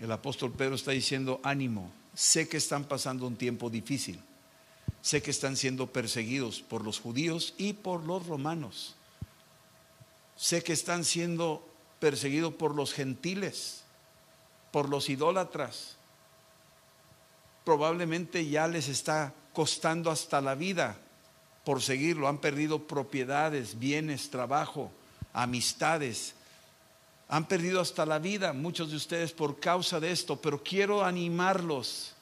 El 0.00 0.12
apóstol 0.12 0.52
Pedro 0.52 0.76
está 0.76 0.92
diciendo, 0.92 1.40
ánimo, 1.42 1.90
sé 2.14 2.48
que 2.48 2.56
están 2.56 2.84
pasando 2.84 3.26
un 3.26 3.36
tiempo 3.36 3.68
difícil, 3.70 4.20
sé 5.02 5.22
que 5.22 5.30
están 5.30 5.56
siendo 5.56 5.88
perseguidos 5.88 6.60
por 6.60 6.84
los 6.84 7.00
judíos 7.00 7.54
y 7.58 7.72
por 7.72 8.04
los 8.04 8.26
romanos, 8.26 8.94
sé 10.36 10.62
que 10.62 10.72
están 10.72 11.04
siendo 11.04 11.66
perseguidos 11.98 12.54
por 12.54 12.74
los 12.74 12.92
gentiles, 12.92 13.82
por 14.70 14.88
los 14.88 15.08
idólatras, 15.08 15.96
probablemente 17.64 18.48
ya 18.48 18.68
les 18.68 18.88
está 18.88 19.34
costando 19.52 20.10
hasta 20.10 20.40
la 20.40 20.54
vida 20.54 20.96
por 21.64 21.82
seguirlo, 21.82 22.28
han 22.28 22.38
perdido 22.38 22.86
propiedades, 22.86 23.78
bienes, 23.78 24.30
trabajo, 24.30 24.90
amistades, 25.34 26.34
han 27.28 27.46
perdido 27.46 27.80
hasta 27.80 28.06
la 28.06 28.18
vida 28.18 28.54
muchos 28.54 28.90
de 28.90 28.96
ustedes 28.96 29.32
por 29.32 29.60
causa 29.60 30.00
de 30.00 30.10
esto, 30.10 30.40
pero 30.40 30.62
quiero 30.62 31.04
animarlos. 31.04 32.14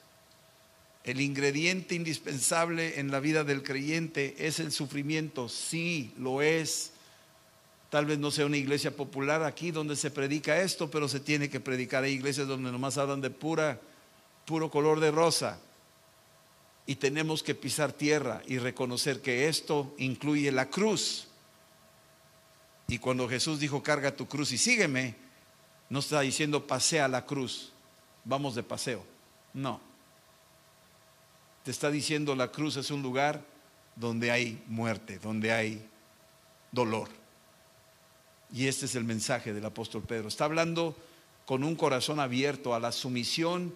El 1.05 1.21
ingrediente 1.21 1.95
indispensable 1.95 2.99
en 2.99 3.09
la 3.09 3.21
vida 3.21 3.45
del 3.45 3.63
creyente 3.63 4.35
es 4.37 4.59
el 4.59 4.73
sufrimiento, 4.73 5.47
sí, 5.47 6.13
lo 6.17 6.41
es. 6.41 6.91
Tal 7.89 8.05
vez 8.05 8.19
no 8.19 8.31
sea 8.31 8.45
una 8.45 8.57
iglesia 8.57 8.93
popular 8.93 9.43
aquí 9.43 9.71
donde 9.71 9.95
se 9.95 10.11
predica 10.11 10.59
esto, 10.61 10.91
pero 10.91 11.07
se 11.07 11.21
tiene 11.21 11.49
que 11.49 11.61
predicar. 11.61 12.03
Hay 12.03 12.11
iglesias 12.11 12.45
donde 12.45 12.69
nomás 12.69 12.97
hablan 12.97 13.21
de 13.21 13.29
pura, 13.29 13.79
puro 14.45 14.69
color 14.69 14.99
de 14.99 15.11
rosa. 15.11 15.61
Y 16.85 16.95
tenemos 16.95 17.43
que 17.43 17.55
pisar 17.55 17.93
tierra 17.93 18.41
y 18.45 18.57
reconocer 18.57 19.21
que 19.21 19.47
esto 19.47 19.95
incluye 19.97 20.51
la 20.51 20.69
cruz. 20.69 21.26
Y 22.87 22.99
cuando 22.99 23.27
Jesús 23.27 23.59
dijo, 23.59 23.83
carga 23.83 24.15
tu 24.15 24.27
cruz 24.27 24.51
y 24.53 24.57
sígueme, 24.57 25.15
no 25.89 25.99
está 25.99 26.21
diciendo 26.21 26.65
pasea 26.65 27.07
la 27.07 27.25
cruz, 27.25 27.73
vamos 28.23 28.55
de 28.55 28.63
paseo. 28.63 29.03
No. 29.53 29.81
Te 31.63 31.71
está 31.71 31.91
diciendo 31.91 32.35
la 32.35 32.49
cruz 32.49 32.77
es 32.77 32.89
un 32.91 33.01
lugar 33.01 33.43
donde 33.95 34.31
hay 34.31 34.63
muerte, 34.67 35.19
donde 35.19 35.51
hay 35.51 35.85
dolor. 36.71 37.09
Y 38.53 38.67
este 38.67 38.85
es 38.85 38.95
el 38.95 39.03
mensaje 39.03 39.53
del 39.53 39.65
apóstol 39.65 40.03
Pedro. 40.03 40.29
Está 40.29 40.45
hablando 40.45 40.95
con 41.45 41.65
un 41.65 41.75
corazón 41.75 42.21
abierto 42.21 42.73
a 42.73 42.79
la 42.79 42.93
sumisión 42.93 43.73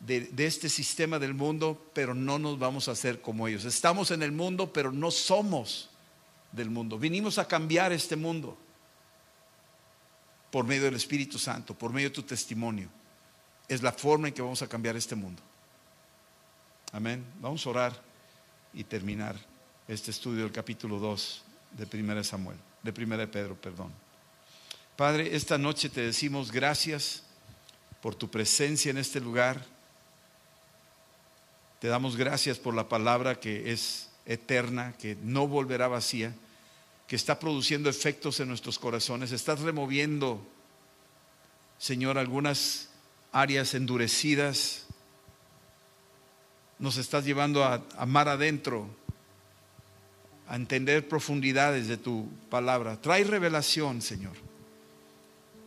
de, 0.00 0.22
de, 0.22 0.46
este 0.46 0.68
sistema 0.68 1.20
del 1.20 1.34
mundo, 1.34 1.90
pero 1.92 2.14
no 2.14 2.38
nos 2.38 2.58
vamos 2.58 2.88
a 2.88 2.92
hacer 2.92 3.20
como 3.20 3.46
ellos. 3.46 3.64
Estamos 3.64 4.10
en 4.10 4.22
el 4.22 4.32
mundo, 4.32 4.72
pero 4.72 4.90
no 4.90 5.10
somos 5.12 5.90
del 6.52 6.70
mundo. 6.70 6.98
Vinimos 6.98 7.38
a 7.38 7.46
cambiar 7.46 7.92
este 7.92 8.16
mundo 8.16 8.56
por 10.50 10.64
medio 10.64 10.84
del 10.84 10.94
Espíritu 10.94 11.38
Santo, 11.38 11.74
por 11.74 11.92
medio 11.92 12.08
de 12.08 12.14
tu 12.14 12.22
testimonio. 12.22 12.88
Es 13.68 13.82
la 13.82 13.92
forma 13.92 14.28
en 14.28 14.34
que 14.34 14.42
vamos 14.42 14.62
a 14.62 14.68
cambiar 14.68 14.96
este 14.96 15.14
mundo. 15.14 15.42
Amén. 16.92 17.24
Vamos 17.40 17.66
a 17.66 17.70
orar 17.70 18.02
y 18.72 18.84
terminar 18.84 19.36
este 19.86 20.10
estudio 20.10 20.42
del 20.44 20.52
capítulo 20.52 20.98
2 20.98 21.44
de 21.72 22.00
1 22.00 22.24
Samuel, 22.24 22.56
de 22.82 22.90
1 22.90 23.30
Pedro, 23.30 23.60
perdón. 23.60 23.92
Padre, 24.96 25.36
esta 25.36 25.58
noche 25.58 25.88
te 25.88 26.00
decimos 26.00 26.50
gracias 26.50 27.22
por 28.00 28.14
tu 28.14 28.30
presencia 28.30 28.90
en 28.90 28.98
este 28.98 29.20
lugar. 29.20 29.64
Te 31.78 31.88
damos 31.88 32.16
gracias 32.16 32.58
por 32.58 32.74
la 32.74 32.88
palabra 32.88 33.38
que 33.38 33.70
es 33.72 34.07
eterna, 34.28 34.94
que 34.98 35.16
no 35.22 35.48
volverá 35.48 35.88
vacía, 35.88 36.32
que 37.08 37.16
está 37.16 37.38
produciendo 37.40 37.88
efectos 37.88 38.38
en 38.38 38.48
nuestros 38.48 38.78
corazones. 38.78 39.32
Estás 39.32 39.60
removiendo, 39.60 40.46
Señor, 41.78 42.18
algunas 42.18 42.90
áreas 43.32 43.74
endurecidas. 43.74 44.86
Nos 46.78 46.98
estás 46.98 47.24
llevando 47.24 47.64
a 47.64 47.82
amar 47.96 48.28
adentro, 48.28 48.86
a 50.46 50.56
entender 50.56 51.08
profundidades 51.08 51.88
de 51.88 51.96
tu 51.96 52.28
palabra. 52.50 53.00
Trae 53.00 53.24
revelación, 53.24 54.02
Señor, 54.02 54.36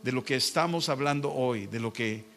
de 0.03 0.12
lo 0.12 0.24
que 0.24 0.36
estamos 0.36 0.88
hablando 0.88 1.34
hoy, 1.34 1.66
de 1.66 1.80
lo 1.80 1.91
que 1.91 2.30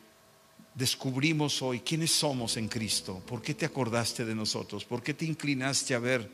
descubrimos 0.75 1.63
hoy 1.63 1.81
quiénes 1.81 2.11
somos 2.11 2.57
en 2.57 2.69
Cristo, 2.69 3.23
por 3.27 3.41
qué 3.41 3.55
te 3.55 3.65
acordaste 3.65 4.25
de 4.25 4.35
nosotros, 4.35 4.85
por 4.85 5.03
qué 5.03 5.15
te 5.15 5.25
inclinaste 5.25 5.95
a 5.95 5.99
ver 6.01 6.29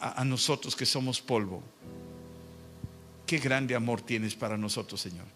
a, 0.00 0.24
nosotros 0.24 0.74
que 0.74 0.84
somos 0.84 1.20
polvo. 1.20 1.62
Qué 3.24 3.38
grande 3.38 3.74
amor 3.74 4.00
tienes 4.00 4.34
para 4.34 4.56
nosotros, 4.56 5.00
Señor. 5.00 5.26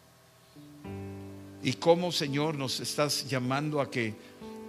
Y 1.63 1.75
cómo, 1.75 2.11
Señor, 2.11 2.57
nos 2.57 2.81
estás 2.81 3.29
llamando 3.29 3.81
a 3.81 3.91
que, 3.91 4.15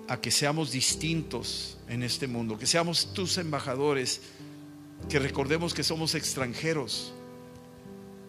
a 0.08 0.20
que 0.20 0.30
seamos 0.30 0.72
distintos 0.72 1.78
en 1.88 2.04
este 2.04 2.28
mundo, 2.28 2.58
que 2.58 2.68
seamos 2.68 3.14
tus 3.14 3.38
embajadores, 3.38 4.22
que 5.10 5.18
recordemos 5.18 5.74
que 5.74 5.84
somos 5.84 6.14
extranjeros, 6.14 7.14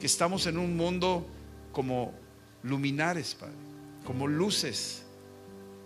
que 0.00 0.06
estamos 0.06 0.46
en 0.46 0.56
un 0.56 0.76
mundo 0.76 1.26
como 1.72 2.14
luminares, 2.62 3.34
Padre 3.34 3.71
como 4.04 4.26
luces, 4.26 5.04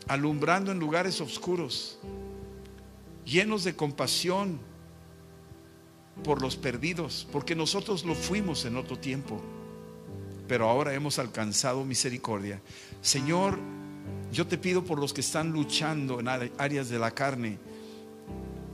alumbrando 0.09 0.73
en 0.73 0.79
lugares 0.79 1.21
oscuros, 1.21 1.99
llenos 3.25 3.65
de 3.65 3.75
compasión, 3.75 4.61
por 6.25 6.43
los 6.43 6.57
perdidos, 6.57 7.27
porque 7.31 7.55
nosotros 7.55 8.05
lo 8.05 8.15
fuimos 8.15 8.65
en 8.65 8.77
otro 8.77 8.99
tiempo, 8.99 9.41
pero 10.49 10.69
ahora 10.69 10.95
hemos 10.95 11.19
alcanzado 11.19 11.85
misericordia. 11.85 12.61
Señor, 13.03 13.59
yo 14.33 14.47
te 14.47 14.59
pido 14.59 14.85
por 14.85 14.99
los 14.99 15.13
que 15.13 15.21
están 15.21 15.53
luchando 15.53 16.21
en 16.21 16.29
áreas 16.29 16.89
de 16.89 16.99
la 16.99 17.11
carne, 17.11 17.59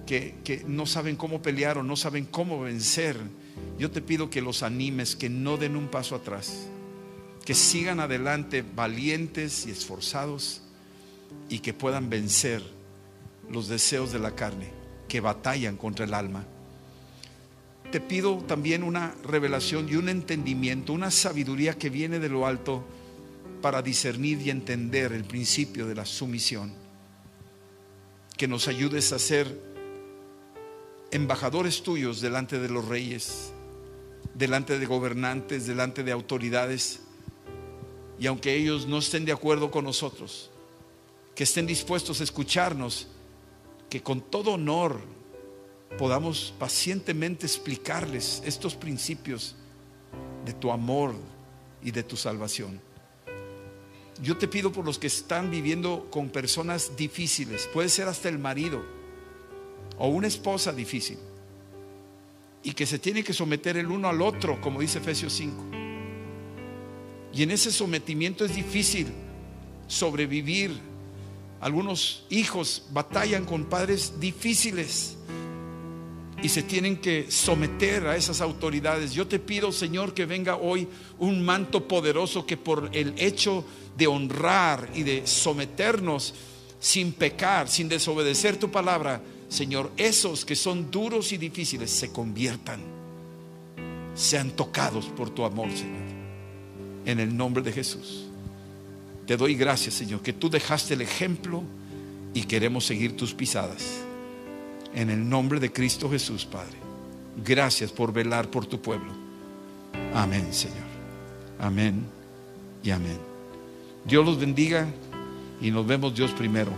que, 0.07 0.37
que 0.45 0.65
no 0.67 0.87
saben 0.87 1.17
cómo 1.17 1.43
pelear 1.43 1.79
o 1.79 1.83
no 1.83 1.97
saben 1.97 2.27
cómo 2.27 2.61
vencer. 2.61 3.17
Yo 3.79 3.91
te 3.91 4.01
pido 4.01 4.31
que 4.31 4.41
los 4.43 4.63
animes, 4.63 5.17
que 5.17 5.29
no 5.29 5.57
den 5.57 5.77
un 5.77 5.89
paso 5.89 6.15
atrás, 6.15 6.69
que 7.45 7.55
sigan 7.55 8.01
adelante 8.01 8.63
valientes 8.63 9.67
y 9.67 9.71
esforzados 9.71 10.63
y 11.49 11.59
que 11.59 11.75
puedan 11.75 12.09
vencer 12.09 12.63
los 13.51 13.69
deseos 13.69 14.13
de 14.13 14.19
la 14.19 14.35
carne 14.35 14.71
que 15.09 15.21
batallan 15.21 15.77
contra 15.77 16.05
el 16.05 16.15
alma. 16.15 16.45
Te 17.91 18.01
pido 18.01 18.39
también 18.39 18.83
una 18.83 19.15
revelación 19.23 19.89
y 19.89 19.97
un 19.97 20.09
entendimiento, 20.09 20.95
una 20.95 21.11
sabiduría 21.11 21.75
que 21.75 21.91
viene 21.91 22.19
de 22.19 22.31
lo 22.31 22.47
alto 22.47 22.83
para 23.61 23.83
discernir 23.83 24.41
y 24.41 24.49
entender 24.49 25.13
el 25.13 25.25
principio 25.25 25.87
de 25.87 25.95
la 25.95 26.07
sumisión. 26.07 26.73
Que 28.37 28.49
nos 28.49 28.67
ayudes 28.69 29.13
a 29.13 29.19
ser 29.19 29.55
embajadores 31.11 31.83
tuyos 31.83 32.23
delante 32.23 32.59
de 32.59 32.71
los 32.71 32.89
reyes, 32.89 33.53
delante 34.35 34.79
de 34.79 34.87
gobernantes, 34.87 35.67
delante 35.67 36.03
de 36.03 36.13
autoridades. 36.13 37.01
Y 38.23 38.29
aunque 38.29 38.55
ellos 38.55 38.87
no 38.87 38.99
estén 38.99 39.25
de 39.25 39.33
acuerdo 39.33 39.69
con 39.69 39.83
nosotros, 39.83 40.49
que 41.35 41.43
estén 41.43 41.67
dispuestos 41.67 42.21
a 42.21 42.23
escucharnos, 42.23 43.09
que 43.91 44.01
con 44.01 44.21
todo 44.21 44.53
honor 44.53 45.01
podamos 45.99 46.55
pacientemente 46.57 47.47
explicarles 47.47 48.41
estos 48.47 48.77
principios 48.77 49.57
de 50.45 50.53
tu 50.53 50.71
amor 50.71 51.17
y 51.83 51.91
de 51.91 52.05
tu 52.05 52.17
salvación. 52.17 52.81
Yo 54.23 54.39
te 54.39 54.47
pido 54.47 54.71
por 54.71 54.85
los 54.85 55.01
que 55.01 55.09
están 55.09 55.51
viviendo 55.51 56.07
con 56.09 56.29
personas 56.29 56.97
difíciles, 56.97 57.69
puede 57.73 57.89
ser 57.89 58.07
hasta 58.07 58.29
el 58.29 58.39
marido 58.39 58.85
o 59.99 60.07
una 60.07 60.29
esposa 60.29 60.73
difícil, 60.73 61.19
y 62.63 62.73
que 62.73 62.87
se 62.87 63.01
tiene 63.01 63.25
que 63.25 63.33
someter 63.33 63.77
el 63.79 63.91
uno 63.91 64.09
al 64.09 64.23
otro, 64.23 64.61
como 64.61 64.81
dice 64.81 64.99
Efesios 64.99 65.33
5. 65.33 65.82
Y 67.35 67.43
en 67.43 67.51
ese 67.51 67.73
sometimiento 67.73 68.45
es 68.45 68.55
difícil 68.55 69.07
sobrevivir. 69.87 70.79
Algunos 71.61 72.25
hijos 72.29 72.87
batallan 72.91 73.45
con 73.45 73.65
padres 73.65 74.15
difíciles 74.21 75.17
y 76.43 76.49
se 76.49 76.63
tienen 76.63 76.97
que 76.97 77.31
someter 77.31 78.07
a 78.07 78.17
esas 78.17 78.41
autoridades. 78.41 79.13
Yo 79.13 79.29
te 79.29 79.39
pido, 79.39 79.71
Señor, 79.71 80.13
que 80.13 80.27
venga 80.27 80.57
hoy 80.57 80.89
un 81.19 81.45
manto 81.45 81.87
poderoso 81.87 82.45
que 82.45 82.57
por 82.57 82.91
el 82.93 83.15
hecho 83.17 83.65
de 83.97 84.09
honrar 84.09 84.91
y 84.95 85.05
de 85.05 85.27
someternos 85.27 86.35
sin 86.81 87.13
pecar, 87.13 87.69
sin 87.69 87.89
desobedecer 87.89 88.57
tu 88.57 88.71
palabra, 88.71 89.23
Señor, 89.49 89.93
esos 89.97 90.45
que 90.45 90.57
son 90.57 90.91
duros 90.91 91.33
y 91.33 91.39
difíciles 91.39 91.91
se 91.91 92.11
conviertan, 92.11 92.81
sean 94.15 94.51
tocados 94.51 95.07
por 95.07 95.31
tu 95.31 95.45
amor, 95.45 95.71
Señor. 95.71 96.12
En 97.05 97.21
el 97.21 97.37
nombre 97.37 97.63
de 97.63 97.73
Jesús. 97.73 98.25
Te 99.27 99.37
doy 99.37 99.55
gracias, 99.55 99.95
Señor, 99.95 100.21
que 100.21 100.33
tú 100.33 100.51
dejaste 100.51 100.95
el 100.95 101.01
ejemplo 101.01 101.63
y 102.35 102.43
queremos 102.43 102.87
seguir 102.87 103.17
tus 103.17 103.35
pisadas. 103.35 103.83
En 104.95 105.11
el 105.11 105.29
nombre 105.29 105.61
de 105.61 105.73
Cristo 105.73 106.11
Jesús, 106.11 106.45
Padre. 106.45 106.77
Gracias 107.45 107.91
por 107.91 108.13
velar 108.13 108.51
por 108.51 108.67
tu 108.67 108.81
pueblo. 108.81 109.13
Amén, 110.15 110.53
Señor. 110.53 110.77
Amén 111.59 112.05
y 112.83 112.91
amén. 112.91 113.19
Dios 114.05 114.27
los 114.27 114.39
bendiga 114.39 114.87
y 115.61 115.71
nos 115.71 115.87
vemos 115.87 116.15
Dios 116.15 116.33
primero. 116.33 116.73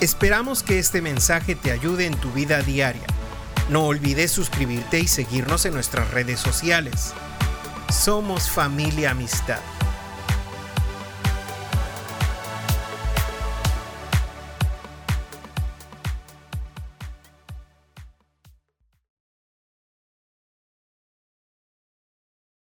Esperamos 0.00 0.62
que 0.62 0.78
este 0.78 1.00
mensaje 1.00 1.54
te 1.54 1.70
ayude 1.70 2.06
en 2.06 2.16
tu 2.16 2.30
vida 2.32 2.62
diaria. 2.62 3.06
No 3.70 3.86
olvides 3.86 4.30
suscribirte 4.30 5.00
y 5.00 5.08
seguirnos 5.08 5.66
en 5.66 5.74
nuestras 5.74 6.10
redes 6.10 6.40
sociales. 6.40 7.14
Somos 7.90 8.50
familia 8.50 9.12
amistad. 9.12 9.77